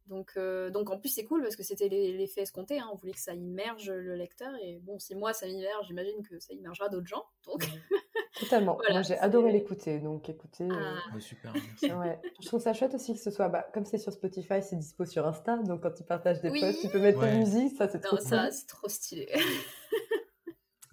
donc 0.07 0.33
euh, 0.37 0.71
donc 0.71 0.91
en 0.91 0.99
plus 0.99 1.09
c'est 1.09 1.25
cool 1.25 1.43
parce 1.43 1.57
que 1.57 1.63
c'était 1.63 1.89
l'effet 1.89 2.43
escompté 2.43 2.79
hein, 2.79 2.89
on 2.93 2.97
voulait 2.97 3.13
que 3.13 3.21
ça 3.21 3.35
immerge 3.35 3.91
le 3.91 4.15
lecteur 4.15 4.53
et 4.63 4.79
bon 4.79 4.99
si 4.99 5.15
moi 5.15 5.33
ça 5.33 5.47
m'immerge 5.47 5.87
j'imagine 5.87 6.23
que 6.23 6.39
ça 6.39 6.53
immergera 6.53 6.89
d'autres 6.89 7.07
gens 7.07 7.25
donc 7.47 7.65
totalement 8.41 8.79
moi 8.91 9.03
j'ai 9.03 9.19
adoré 9.19 9.53
l'écouter 9.53 10.01
donc 10.01 10.29
écoutez 10.29 10.65
euh, 10.65 10.97
ah. 11.15 11.21
super 11.21 11.53
ouais. 11.83 12.21
je 12.41 12.47
trouve 12.47 12.61
ça 12.61 12.75
chouette 12.75 12.95
aussi 12.95 13.15
que 13.15 13.21
ce 13.21 13.31
soit 13.31 13.49
bah, 13.49 13.67
comme 13.73 13.85
c'est 13.85 13.99
sur 13.99 14.13
Spotify 14.13 14.63
c'est 14.63 14.77
dispo 14.77 15.05
sur 15.05 15.27
Insta 15.27 15.57
donc 15.59 15.83
quand 15.83 15.93
tu 15.93 16.05
partages 16.05 16.41
des 16.41 16.51
posts 16.51 16.81
tu 16.81 16.89
peux 16.89 17.01
mettre 17.01 17.21
ouais. 17.21 17.39
musique 17.39 17.77
ça 17.77 17.89
c'est 17.89 18.01
trop 18.01 18.19
ça 18.19 18.51
c'est 18.51 18.67
trop 18.67 18.89
stylé 18.89 19.29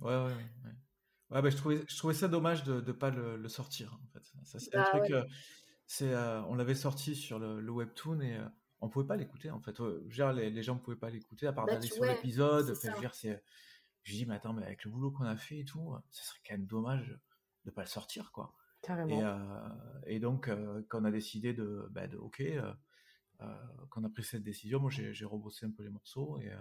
ouais 0.01 0.15
ouais, 0.15 0.23
ouais. 0.23 0.33
Ouais, 1.31 1.43
bah, 1.43 1.49
je, 1.49 1.57
trouvais, 1.57 1.83
je 1.87 1.95
trouvais 1.95 2.15
ça 2.15 2.27
dommage 2.27 2.63
de 2.63 2.81
ne 2.81 2.91
pas 2.91 3.11
le, 3.11 3.37
le, 3.37 3.49
sortir. 3.49 3.99
En 4.03 4.07
fait. 4.07 4.25
Ça, 4.45 4.57
c'est 4.59 4.75
un 4.75 4.81
bah 4.81 4.89
truc. 4.89 5.11
Euh, 5.11 5.23
c'est, 5.85 6.13
euh, 6.13 6.41
on 6.43 6.55
l'avait 6.55 6.75
sorti 6.75 7.15
sur 7.15 7.39
le, 7.39 7.59
le 7.59 7.71
webtoon 7.71 8.21
et 8.21 8.37
euh, 8.37 8.45
on 8.81 8.87
ne 8.87 8.91
pouvait 8.91 9.07
pas 9.07 9.15
l'écouter. 9.15 9.51
En 9.51 9.59
fait, 9.59 9.75
genre, 10.07 10.33
les, 10.33 10.49
les, 10.49 10.63
gens 10.63 10.75
ne 10.75 10.79
pouvaient 10.79 10.97
pas 10.97 11.09
l'écouter 11.09 11.47
à 11.47 11.53
part 11.53 11.65
bah, 11.65 11.73
d'aller 11.73 11.87
sur 11.87 12.05
l'épisode. 12.05 12.73
C'est 12.75 13.43
je 14.03 14.13
dis, 14.13 14.25
mais 14.25 14.35
attends, 14.35 14.53
mais 14.53 14.63
avec 14.63 14.85
le 14.85 14.91
boulot 14.91 15.11
qu'on 15.11 15.25
a 15.25 15.35
fait 15.35 15.59
et 15.59 15.65
tout, 15.65 15.93
ça 16.09 16.23
serait 16.23 16.39
quand 16.47 16.53
même 16.53 16.65
dommage 16.65 17.09
de 17.09 17.19
ne 17.65 17.71
pas 17.71 17.81
le 17.81 17.87
sortir. 17.87 18.31
quoi. 18.31 18.55
Carrément. 18.81 19.19
Et, 20.07 20.15
et 20.15 20.19
donc, 20.19 20.49
quand 20.87 21.01
on 21.01 21.05
a 21.05 21.11
décidé 21.11 21.53
de, 21.53 21.87
bah, 21.91 22.07
de 22.07 22.17
OK, 22.17 22.41
quand 23.37 24.01
on 24.01 24.05
a 24.05 24.09
pris 24.09 24.23
cette 24.23 24.43
décision, 24.43 24.79
moi 24.79 24.89
j'ai, 24.89 25.25
rebossé 25.25 25.65
un 25.65 25.71
peu 25.71 25.83
les 25.83 25.89
morceaux 25.89 26.39
et, 26.39 26.51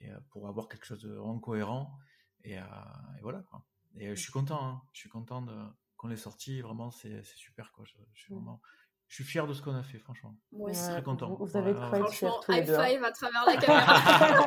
et 0.00 0.10
pour 0.30 0.48
avoir 0.48 0.68
quelque 0.68 0.86
chose 0.86 1.02
de 1.02 1.10
vraiment 1.10 1.38
cohérent. 1.38 1.98
Et, 2.42 2.54
et 2.54 3.20
voilà. 3.22 3.42
Quoi. 3.42 3.64
Et 3.96 4.08
je 4.08 4.20
suis 4.20 4.32
content, 4.32 4.64
hein. 4.64 4.82
je 4.92 5.00
suis 5.00 5.08
content 5.08 5.42
de, 5.42 5.54
qu'on 5.96 6.08
l'ait 6.08 6.16
sorti. 6.16 6.60
Vraiment, 6.60 6.90
c'est, 6.90 7.22
super. 7.24 7.72
Quoi. 7.72 7.84
Je, 7.84 7.94
suis 8.14 8.34
mmh. 8.34 8.36
vraiment, 8.36 8.60
je 9.08 9.14
suis 9.16 9.24
fier 9.24 9.46
de 9.46 9.52
ce 9.52 9.62
qu'on 9.62 9.74
a 9.74 9.82
fait, 9.82 9.98
franchement. 9.98 10.34
Moi 10.52 10.70
aussi. 10.70 10.88
Très 10.90 11.02
content. 11.02 11.36
Vous, 11.38 11.56
avez 11.56 11.74
quoi 11.74 11.98
être 11.98 12.10
fier 12.10 12.32
tous 12.44 12.52
les 12.52 12.62
deux. 12.62 12.74
High 12.74 12.96
five 12.96 13.04
à 13.04 13.10
travers 13.12 13.44
la 13.46 13.56
caméra. 13.56 14.46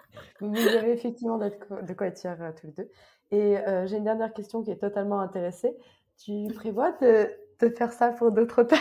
vous 0.40 0.68
avez 0.68 0.92
effectivement 0.92 1.38
de 1.38 1.92
quoi 1.94 2.06
être 2.06 2.20
fier 2.20 2.36
tous 2.60 2.66
les 2.66 2.72
deux. 2.72 2.90
Et 3.30 3.58
euh, 3.58 3.86
j'ai 3.86 3.96
une 3.96 4.04
dernière 4.04 4.32
question 4.32 4.62
qui 4.62 4.70
est 4.70 4.76
totalement 4.76 5.20
intéressée. 5.20 5.76
Tu 6.18 6.48
prévois 6.54 6.92
de, 7.00 7.30
de 7.60 7.68
faire 7.70 7.92
ça 7.92 8.10
pour 8.10 8.32
d'autres 8.32 8.62
auteurs 8.62 8.80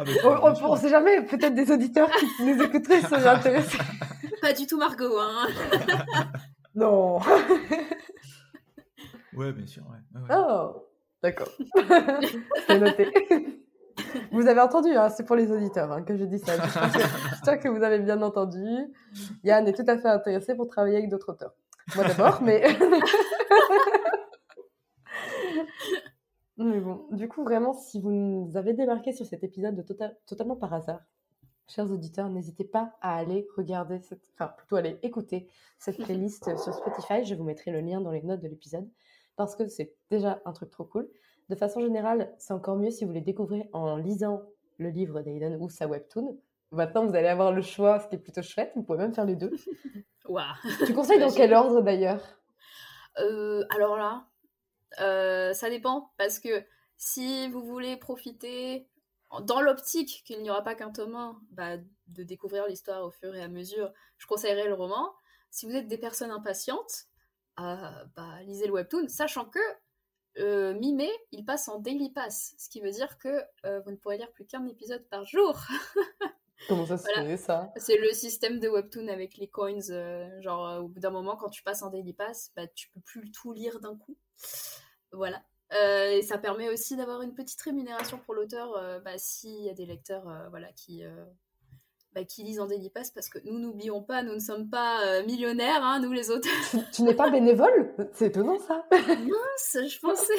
ah, 0.00 0.04
on, 0.62 0.74
ne 0.74 0.78
sait 0.78 0.88
jamais, 0.90 1.22
peut-être 1.22 1.54
des 1.54 1.72
auditeurs 1.72 2.08
qui 2.10 2.44
nous 2.44 2.62
écouteraient 2.62 3.00
seraient 3.00 3.26
intéressés. 3.26 3.78
Pas 4.40 4.52
du 4.52 4.64
tout 4.66 4.78
Margot, 4.78 5.18
hein. 5.18 5.48
non. 6.76 7.18
Ouais, 9.38 9.52
bien 9.52 9.66
sûr, 9.66 9.84
ouais. 9.88 10.20
Oh, 10.30 10.86
d'accord. 11.22 11.48
C'est 12.66 12.78
noté. 12.78 13.12
Vous 14.32 14.46
avez 14.46 14.60
entendu, 14.60 14.90
hein, 14.90 15.08
c'est 15.08 15.24
pour 15.24 15.36
les 15.36 15.50
auditeurs 15.50 15.90
hein, 15.92 16.02
que 16.02 16.16
je 16.16 16.24
dis 16.24 16.38
ça. 16.38 16.52
J'espère 17.30 17.60
que 17.60 17.68
vous 17.68 17.82
avez 17.82 17.98
bien 17.98 18.22
entendu. 18.22 18.64
Yann 19.44 19.66
est 19.66 19.72
tout 19.72 19.88
à 19.88 19.98
fait 19.98 20.08
intéressé 20.08 20.54
pour 20.54 20.68
travailler 20.68 20.98
avec 20.98 21.10
d'autres 21.10 21.32
auteurs. 21.32 21.54
Moi 21.96 22.04
d'abord, 22.04 22.42
mais... 22.42 22.62
mais 26.58 26.80
bon, 26.80 27.06
du 27.10 27.28
coup, 27.28 27.42
vraiment, 27.42 27.72
si 27.72 28.00
vous 28.00 28.50
avez 28.54 28.74
débarqué 28.74 29.12
sur 29.12 29.26
cet 29.26 29.42
épisode 29.42 29.74
de 29.74 29.82
tota-, 29.82 30.12
totalement 30.26 30.56
par 30.56 30.74
hasard, 30.74 31.00
chers 31.66 31.90
auditeurs, 31.90 32.30
n'hésitez 32.30 32.64
pas 32.64 32.94
à 33.00 33.16
aller 33.16 33.48
regarder, 33.56 34.00
cette... 34.00 34.22
enfin 34.34 34.52
plutôt 34.56 34.76
aller 34.76 34.98
écouter 35.02 35.48
cette 35.78 35.96
playlist 35.96 36.56
sur 36.56 36.74
Spotify. 36.74 37.24
Je 37.24 37.34
vous 37.34 37.44
mettrai 37.44 37.70
le 37.70 37.80
lien 37.80 38.00
dans 38.00 38.12
les 38.12 38.22
notes 38.22 38.40
de 38.40 38.48
l'épisode 38.48 38.88
parce 39.38 39.54
que 39.54 39.68
c'est 39.68 39.94
déjà 40.10 40.42
un 40.44 40.52
truc 40.52 40.70
trop 40.70 40.84
cool. 40.84 41.08
De 41.48 41.54
façon 41.54 41.80
générale, 41.80 42.34
c'est 42.38 42.52
encore 42.52 42.76
mieux 42.76 42.90
si 42.90 43.04
vous 43.04 43.12
les 43.12 43.22
découvrez 43.22 43.70
en 43.72 43.96
lisant 43.96 44.42
le 44.78 44.90
livre 44.90 45.22
d'Aiden 45.22 45.56
ou 45.60 45.70
sa 45.70 45.86
webtoon. 45.86 46.38
Maintenant, 46.72 47.06
vous 47.06 47.14
allez 47.14 47.28
avoir 47.28 47.52
le 47.52 47.62
choix, 47.62 48.00
ce 48.00 48.08
qui 48.08 48.16
est 48.16 48.18
plutôt 48.18 48.42
chouette. 48.42 48.72
Vous 48.74 48.82
pouvez 48.82 48.98
même 48.98 49.14
faire 49.14 49.24
les 49.24 49.36
deux. 49.36 49.52
Waouh 50.28 50.44
Tu 50.84 50.92
conseilles 50.92 51.20
dans 51.20 51.32
quel 51.32 51.54
ordre 51.54 51.80
d'ailleurs? 51.80 52.20
Euh, 53.20 53.64
alors 53.70 53.96
là, 53.96 54.26
euh, 55.00 55.52
ça 55.54 55.70
dépend 55.70 56.10
parce 56.18 56.40
que 56.40 56.64
si 56.96 57.48
vous 57.48 57.62
voulez 57.62 57.96
profiter 57.96 58.88
dans 59.42 59.60
l'optique 59.60 60.22
qu'il 60.26 60.42
n'y 60.42 60.50
aura 60.50 60.62
pas 60.62 60.74
qu'un 60.74 60.90
tome 60.90 61.14
1, 61.14 61.40
bah, 61.52 61.76
de 62.08 62.22
découvrir 62.24 62.66
l'histoire 62.66 63.04
au 63.04 63.10
fur 63.10 63.34
et 63.36 63.42
à 63.42 63.48
mesure, 63.48 63.92
je 64.18 64.26
conseillerais 64.26 64.66
le 64.66 64.74
roman. 64.74 65.14
Si 65.50 65.64
vous 65.64 65.76
êtes 65.76 65.88
des 65.88 65.96
personnes 65.96 66.30
impatientes, 66.30 67.07
bah, 67.58 68.40
lisez 68.42 68.66
le 68.66 68.72
webtoon, 68.72 69.08
sachant 69.08 69.44
que 69.44 69.58
euh, 70.38 70.74
mi-mai, 70.74 71.10
il 71.32 71.44
passe 71.44 71.68
en 71.68 71.78
daily 71.78 72.10
pass, 72.10 72.54
ce 72.58 72.68
qui 72.68 72.80
veut 72.80 72.90
dire 72.92 73.18
que 73.18 73.42
euh, 73.64 73.80
vous 73.80 73.90
ne 73.90 73.96
pourrez 73.96 74.18
lire 74.18 74.30
plus 74.32 74.46
qu'un 74.46 74.66
épisode 74.66 75.04
par 75.08 75.24
jour. 75.24 75.58
Comment 76.68 76.86
ça 76.86 76.98
se 76.98 77.04
Voilà. 77.04 77.24
fait 77.24 77.36
ça? 77.36 77.72
C'est 77.76 77.96
le 77.96 78.12
système 78.12 78.60
de 78.60 78.68
webtoon 78.68 79.08
avec 79.08 79.36
les 79.36 79.48
coins. 79.48 79.90
euh, 79.90 80.40
genre, 80.40 80.82
au 80.82 80.88
bout 80.88 81.00
d'un 81.00 81.10
moment, 81.10 81.36
quand 81.36 81.50
tu 81.50 81.62
passes 81.62 81.82
en 81.82 81.90
daily 81.90 82.12
pass, 82.12 82.52
bah, 82.56 82.66
tu 82.68 82.88
peux 82.90 83.00
plus 83.00 83.30
tout 83.32 83.52
lire 83.52 83.80
d'un 83.80 83.96
coup. 83.96 84.16
Voilà. 85.12 85.42
Et 86.12 86.22
ça 86.22 86.38
permet 86.38 86.70
aussi 86.70 86.96
d'avoir 86.96 87.20
une 87.20 87.34
petite 87.34 87.60
rémunération 87.60 88.18
pour 88.18 88.32
l'auteur 88.34 88.72
bah, 89.02 89.18
s'il 89.18 89.62
y 89.62 89.68
a 89.68 89.74
des 89.74 89.84
lecteurs 89.84 90.24
voilà, 90.48 90.72
qui, 90.72 91.02
bah, 92.12 92.24
qui 92.24 92.42
lisent 92.42 92.60
en 92.60 92.66
daily 92.66 92.90
pass. 92.90 93.10
Parce 93.10 93.28
que 93.28 93.38
nous, 93.44 93.58
n'oublions 93.58 94.02
pas, 94.02 94.22
nous 94.22 94.34
ne 94.34 94.40
sommes 94.40 94.68
pas 94.68 95.06
euh, 95.06 95.24
millionnaires, 95.24 95.82
hein, 95.82 96.00
nous 96.00 96.12
les 96.12 96.30
auteurs. 96.30 96.52
Tu, 96.70 96.78
tu 96.92 97.02
n'es 97.02 97.14
pas 97.14 97.30
bénévole? 97.30 97.94
C'est 98.12 98.26
étonnant 98.26 98.58
ça. 98.58 98.84
Mince, 98.92 99.74
je 99.74 100.00
pensais. 100.00 100.34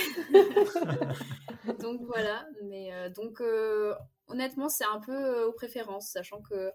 donc 1.80 2.02
voilà. 2.04 2.48
Mais 2.64 2.94
euh, 2.94 3.10
donc, 3.10 3.42
euh, 3.42 3.94
honnêtement, 4.28 4.70
c'est 4.70 4.86
un 4.86 5.00
peu 5.00 5.44
aux 5.44 5.54
préférences, 5.54 6.10
sachant 6.10 6.42
que 6.42 6.72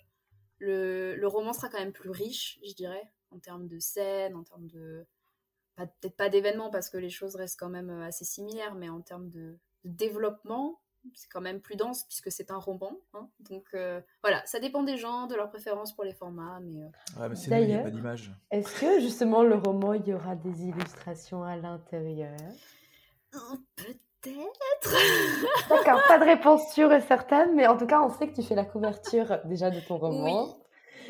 le, 0.58 1.14
le 1.16 1.26
roman 1.26 1.52
sera 1.52 1.68
quand 1.68 1.80
même 1.80 1.92
plus 1.92 2.10
riche, 2.10 2.58
je 2.66 2.74
dirais, 2.74 3.10
en 3.30 3.38
termes 3.38 3.66
de 3.66 3.78
scènes, 3.78 4.34
en 4.34 4.44
termes 4.44 4.68
de. 4.68 5.06
Peut-être 5.76 6.16
pas 6.16 6.28
d'événements, 6.28 6.70
parce 6.70 6.88
que 6.88 6.98
les 6.98 7.10
choses 7.10 7.34
restent 7.34 7.58
quand 7.58 7.68
même 7.68 7.90
assez 8.02 8.24
similaires, 8.24 8.76
mais 8.76 8.88
en 8.88 9.00
termes 9.00 9.28
de 9.28 9.58
développement, 9.82 10.80
c'est 11.12 11.28
quand 11.30 11.40
même 11.40 11.60
plus 11.60 11.76
dense, 11.76 12.04
puisque 12.04 12.32
c'est 12.32 12.50
un 12.50 12.56
roman. 12.58 12.92
hein. 13.14 13.28
Donc 13.50 13.64
euh, 13.74 14.00
voilà, 14.22 14.44
ça 14.46 14.58
dépend 14.60 14.82
des 14.82 14.96
gens, 14.96 15.26
de 15.26 15.34
leurs 15.34 15.50
préférences 15.50 15.92
pour 15.94 16.04
les 16.04 16.14
formats, 16.14 16.58
mais. 16.62 16.82
euh, 16.82 17.20
Ouais, 17.20 17.28
mais 17.28 17.36
c'est 17.36 17.50
nul, 17.50 17.60
il 17.60 17.66
n'y 17.66 17.72
a 17.74 17.76
D'ailleurs- 17.76 17.82
pas 17.84 17.90
d'image. 17.90 18.32
Est-ce 18.50 18.80
que 18.80 19.00
justement 19.00 19.42
le 19.42 19.54
roman, 19.56 19.92
il 19.92 20.06
y 20.06 20.14
aura 20.14 20.34
des 20.36 20.64
illustrations 20.64 21.42
à 21.44 21.56
l'intérieur? 21.56 22.36
Peut-être 24.22 24.90
D'accord, 25.68 26.00
pas 26.08 26.18
de 26.18 26.24
réponse 26.24 26.72
sûre 26.72 26.92
et 26.92 27.00
certaine, 27.02 27.54
mais 27.54 27.66
en 27.66 27.76
tout 27.76 27.86
cas, 27.86 28.00
on 28.00 28.08
sait 28.10 28.28
que 28.28 28.34
tu 28.34 28.42
fais 28.42 28.54
la 28.54 28.64
couverture 28.64 29.38
déjà 29.44 29.70
de 29.70 29.80
ton 29.80 29.98
roman. 29.98 30.44
Oui. 30.46 30.50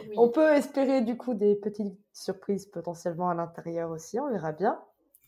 Oui. 0.09 0.14
On 0.18 0.28
peut 0.28 0.53
espérer 0.53 1.03
du 1.03 1.16
coup 1.16 1.34
des 1.34 1.55
petites 1.55 1.97
surprises 2.12 2.66
potentiellement 2.66 3.28
à 3.30 3.34
l'intérieur 3.34 3.90
aussi, 3.90 4.18
on 4.18 4.28
verra 4.28 4.51
bien. 4.53 4.80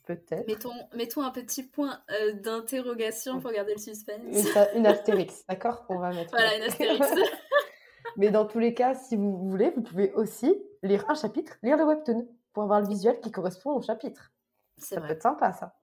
Peut-être. 0.07 0.47
Mettons, 0.47 0.73
mettons 0.95 1.23
un 1.23 1.33
petit 1.33 1.65
point 1.65 2.01
euh, 2.13 2.33
d'interrogation 2.35 3.41
pour 3.41 3.51
garder 3.51 3.75
le 3.75 3.81
suspense. 3.81 4.47
Une, 4.77 4.87
astérix, 4.87 5.45
d'accord 5.49 5.85
On 5.89 5.99
va 5.99 6.11
mettre. 6.11 6.31
Voilà, 6.31 6.57
une 6.57 6.63
astérix. 6.63 7.05
Mais 8.17 8.31
dans 8.31 8.47
tous 8.47 8.61
les 8.61 8.73
cas, 8.73 8.95
si 8.95 9.17
vous 9.17 9.37
voulez, 9.37 9.73
vous 9.75 9.83
pouvez 9.83 10.13
aussi 10.13 10.55
lire 10.85 11.05
un 11.09 11.15
chapitre, 11.15 11.57
lire 11.65 11.77
le 11.77 11.85
webtoon, 11.85 12.29
pour 12.53 12.63
avoir 12.63 12.81
le 12.81 12.87
visuel 12.87 13.19
qui 13.21 13.33
correspond 13.33 13.73
au 13.73 13.83
chapitre. 13.83 14.31
Ça 14.79 15.01
peut 15.01 15.11
être 15.11 15.23
sympa, 15.23 15.53
ça. 15.53 15.75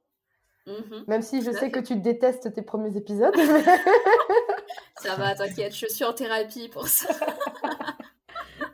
Mhm. 0.66 1.04
Même 1.08 1.22
si 1.22 1.42
je 1.42 1.52
sais 1.52 1.70
que 1.70 1.82
tu 1.82 1.98
détestes 1.98 2.54
tes 2.54 2.62
premiers 2.62 2.96
épisodes. 2.96 3.36
Ça 4.98 5.16
va, 5.16 5.36
t'inquiète, 5.36 5.76
je 5.76 5.88
suis 5.88 6.06
en 6.06 6.14
thérapie 6.14 6.70
pour 6.70 6.88
ça. 6.88 7.14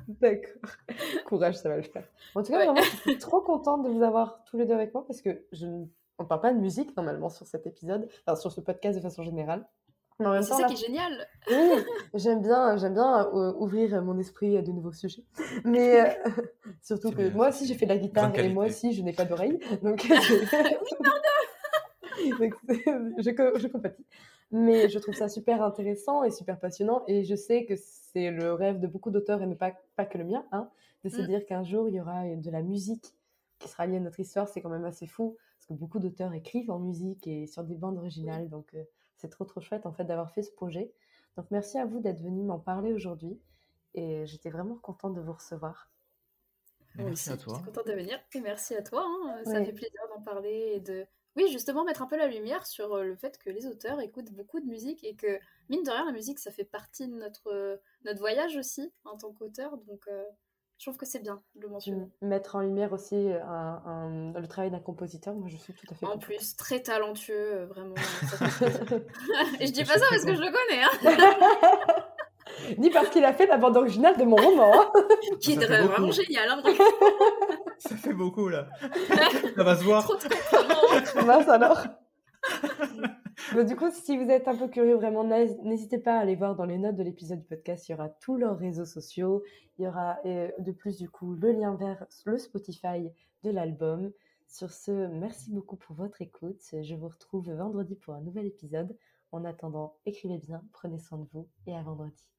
D'accord. 0.22 0.72
Courage, 1.26 1.56
ça 1.58 1.70
va 1.70 1.78
le 1.78 1.84
faire. 1.84 2.08
En 2.36 2.44
tout 2.44 2.52
cas, 2.52 2.60
Ouais. 2.60 2.66
vraiment, 2.66 2.82
je 2.82 2.98
suis 3.12 3.18
trop 3.20 3.42
contente 3.42 3.84
de 3.84 3.90
vous 3.90 4.02
avoir 4.04 4.44
tous 4.46 4.58
les 4.58 4.66
deux 4.66 4.74
avec 4.74 4.94
moi 4.94 5.06
parce 5.06 5.22
que 5.22 5.44
je 5.52 5.66
ne... 5.68 5.86
on 6.18 6.26
parle 6.26 6.42
pas 6.42 6.54
de 6.54 6.60
musique 6.60 6.96
normalement 6.98 7.30
sur 7.30 7.46
cet 7.48 7.68
épisode, 7.68 8.08
enfin 8.26 8.36
sur 8.36 8.52
ce 8.52 8.62
podcast 8.62 8.98
de 8.98 9.02
façon 9.04 9.24
générale. 9.24 9.66
C'est 10.22 10.42
ça 10.44 10.60
là, 10.60 10.68
qui 10.68 10.74
est 10.74 10.88
génial. 10.88 11.28
oui, 11.50 11.82
j'aime 12.16 12.42
bien, 12.42 12.76
j'aime 12.76 12.94
bien 12.94 13.30
euh, 13.34 13.54
ouvrir 13.54 14.02
mon 14.02 14.20
esprit 14.20 14.58
à 14.58 14.62
de 14.62 14.70
nouveaux 14.72 14.92
sujets. 14.92 15.24
Mais 15.64 16.02
euh, 16.02 16.14
surtout 16.82 17.12
que 17.12 17.30
moi 17.30 17.48
aussi 17.50 17.66
j'ai 17.66 17.74
fait 17.76 17.86
de 17.86 17.92
la 17.94 17.98
guitare 17.98 18.38
et 18.38 18.50
moi 18.50 18.66
aussi 18.66 18.92
je 18.92 19.02
n'ai 19.02 19.14
pas 19.14 19.24
d'oreille, 19.24 19.60
donc 19.82 20.02
c'est- 20.10 20.78
Donc, 22.38 22.54
c'est- 22.68 22.84
je, 22.86 23.60
je 23.60 23.68
compatis. 23.68 24.06
Mais 24.52 24.90
je 24.90 25.00
trouve 25.00 25.14
ça 25.16 25.30
super 25.30 25.62
intéressant 25.64 26.24
et 26.24 26.32
super 26.32 26.60
passionnant. 26.60 27.04
Et 27.08 27.24
je 27.24 27.36
sais 27.36 27.66
que 27.66 27.76
c'est 28.14 28.32
le 28.32 28.54
rêve 28.54 28.80
de 28.80 28.88
beaucoup 28.88 29.12
d'auteurs 29.12 29.42
et 29.42 29.48
ne 29.48 29.56
pas, 29.56 29.72
pas 29.96 30.06
que 30.06 30.18
le 30.18 30.24
mien, 30.26 30.46
hein, 30.52 30.70
de 31.04 31.10
se 31.10 31.22
Mm. 31.22 31.26
dire 31.28 31.46
qu'un 31.46 31.64
jour 31.64 31.88
il 31.90 31.96
y 31.96 32.02
aura 32.02 32.24
de 32.36 32.52
la 32.52 32.62
musique 32.62 33.14
qui 33.60 33.68
sera 33.70 33.86
liée 33.88 33.98
à 33.98 34.00
notre 34.00 34.20
histoire. 34.20 34.48
C'est 34.50 34.62
quand 34.62 34.70
même 34.70 34.86
assez 34.86 35.08
fou 35.08 35.38
parce 35.58 35.66
que 35.68 35.74
beaucoup 35.74 36.00
d'auteurs 36.00 36.34
écrivent 36.34 36.72
en 36.72 36.80
musique 36.80 37.28
et 37.28 37.48
sur 37.48 37.64
des 37.64 37.76
bandes 37.76 37.98
originales. 37.98 38.50
Donc 38.50 38.74
euh, 38.74 38.84
c'est 39.18 39.30
trop 39.30 39.46
trop 39.46 39.62
chouette 39.62 39.86
en 39.86 39.92
fait 39.94 40.06
d'avoir 40.06 40.32
fait 40.32 40.44
ce 40.44 40.52
projet. 40.52 40.92
Donc 41.38 41.48
merci 41.52 41.78
à 41.78 41.86
vous 41.86 42.00
d'être 42.00 42.22
venu 42.22 42.44
m'en 42.44 42.60
parler 42.60 42.94
aujourd'hui. 42.94 43.40
Et 43.96 44.26
j'étais 44.28 44.50
vraiment 44.50 44.76
contente 44.76 45.14
de 45.16 45.22
vous 45.22 45.34
recevoir. 45.34 45.90
Merci 46.96 47.30
à 47.32 47.38
toi. 47.38 47.54
J'étais 47.58 47.66
contente 47.72 47.88
de 47.88 47.94
venir. 47.94 48.20
Et 48.34 48.42
merci 48.42 48.76
à 48.76 48.82
toi. 48.84 49.04
hein. 49.06 49.44
Ça 49.46 49.60
Ouais. 49.60 49.66
fait 49.66 49.74
plaisir 49.74 50.02
d'en 50.16 50.22
parler 50.22 50.74
et 50.76 50.80
de. 50.80 51.06
Oui, 51.36 51.48
justement, 51.52 51.84
mettre 51.84 52.02
un 52.02 52.08
peu 52.08 52.18
la 52.18 52.28
lumière 52.28 52.66
sur 52.66 52.94
euh, 52.96 53.04
le 53.04 53.16
fait 53.16 53.38
que 53.38 53.50
les 53.50 53.66
auteurs 53.68 54.02
écoutent 54.02 54.32
beaucoup 54.32 54.60
de 54.60 54.66
musique 54.66 55.04
et 55.04 55.16
que, 55.16 55.40
mine 55.70 55.84
de 55.84 55.92
rien, 55.92 56.06
la 56.06 56.12
musique, 56.12 56.40
ça 56.40 56.52
fait 56.52 56.64
partie 56.66 57.08
de 57.08 57.14
notre, 57.14 57.48
euh, 57.52 57.78
notre 58.06 58.20
voyage 58.20 58.58
aussi 58.58 58.92
en 59.06 59.16
tant 59.18 59.32
qu'auteur. 59.32 59.78
Donc, 59.88 60.02
euh, 60.08 60.24
je 60.80 60.86
trouve 60.86 60.98
que 60.98 61.06
c'est 61.06 61.20
bien 61.20 61.42
de 61.56 61.62
le 61.62 61.68
mentionner. 61.70 62.08
Mettre 62.22 62.56
en 62.56 62.62
lumière 62.62 62.94
aussi 62.94 63.16
un- 63.16 63.82
un- 63.86 64.34
le 64.40 64.48
travail 64.48 64.72
d'un 64.72 64.80
compositeur, 64.80 65.36
moi 65.36 65.48
je 65.50 65.58
suis 65.58 65.74
tout 65.74 65.86
à 65.92 65.96
fait 65.96 66.06
En 66.06 66.10
contente. 66.12 66.24
plus, 66.24 66.56
très 66.56 66.82
talentueux, 66.82 67.66
vraiment. 67.66 67.96
et 69.60 69.68
je 69.68 69.72
dis 69.72 69.84
pas 69.84 69.98
ça 69.98 70.06
parce 70.10 70.24
que 70.26 70.36
je 70.36 70.42
le 70.42 70.52
connais, 70.52 70.84
hein, 70.84 72.06
Ni 72.78 72.90
parce 72.90 73.10
qu'il 73.10 73.24
a 73.24 73.32
fait 73.34 73.46
la 73.46 73.58
bande 73.58 73.78
originale 73.78 74.18
de 74.18 74.24
mon 74.24 74.36
roman. 74.36 74.72
hein. 74.74 74.92
qui 75.40 75.54
est 75.54 75.66
vraiment 75.66 75.88
beaucoup. 76.00 76.12
génial. 76.12 76.50
Hein, 76.50 76.62
Ça 77.80 77.96
fait 77.96 78.14
beaucoup 78.14 78.48
là. 78.50 78.68
Ça 79.56 79.64
va 79.64 79.76
se 79.76 79.84
voir. 79.84 80.04
trop 80.04 80.16
de. 80.16 81.26
Mince 81.26 81.48
alors. 81.50 81.80
Bah, 83.56 83.64
du 83.64 83.76
coup, 83.76 83.90
si 83.92 84.18
vous 84.18 84.30
êtes 84.30 84.48
un 84.48 84.56
peu 84.56 84.68
curieux, 84.68 84.96
vraiment, 84.96 85.24
n'hé- 85.24 85.58
n'hésitez 85.64 85.98
pas 85.98 86.18
à 86.18 86.20
aller 86.20 86.36
voir 86.36 86.56
dans 86.56 86.66
les 86.66 86.78
notes 86.78 86.96
de 86.96 87.04
l'épisode 87.04 87.40
du 87.40 87.46
podcast. 87.46 87.88
Il 87.88 87.94
y 87.94 87.96
aura 87.96 88.10
tous 88.10 88.38
leurs 88.38 88.58
réseaux 88.58 88.86
sociaux. 88.86 89.44
Il 89.78 89.86
y 89.86 89.88
aura 89.88 90.18
euh, 90.26 90.50
de 90.60 90.72
plus, 90.72 90.98
du 90.98 91.10
coup, 91.10 91.34
le 91.36 91.52
lien 91.52 91.76
vers 91.76 92.06
le 92.26 92.38
Spotify 92.38 93.10
de 93.44 93.50
l'album. 93.50 94.12
Sur 94.48 94.72
ce, 94.72 94.92
merci 95.08 95.52
beaucoup 95.52 95.78
pour 95.78 95.96
votre 95.96 96.22
écoute. 96.22 96.62
Je 96.82 96.96
vous 96.96 97.08
retrouve 97.08 97.50
vendredi 97.52 97.96
pour 97.96 98.14
un 98.14 98.22
nouvel 98.22 98.46
épisode. 98.46 98.96
En 99.32 99.46
attendant, 99.46 99.96
écrivez 100.06 100.38
bien, 100.40 100.62
prenez 100.74 100.98
soin 101.00 101.20
de 101.20 101.28
vous 101.34 101.48
et 101.68 101.76
à 101.76 101.82
vendredi. 101.82 102.39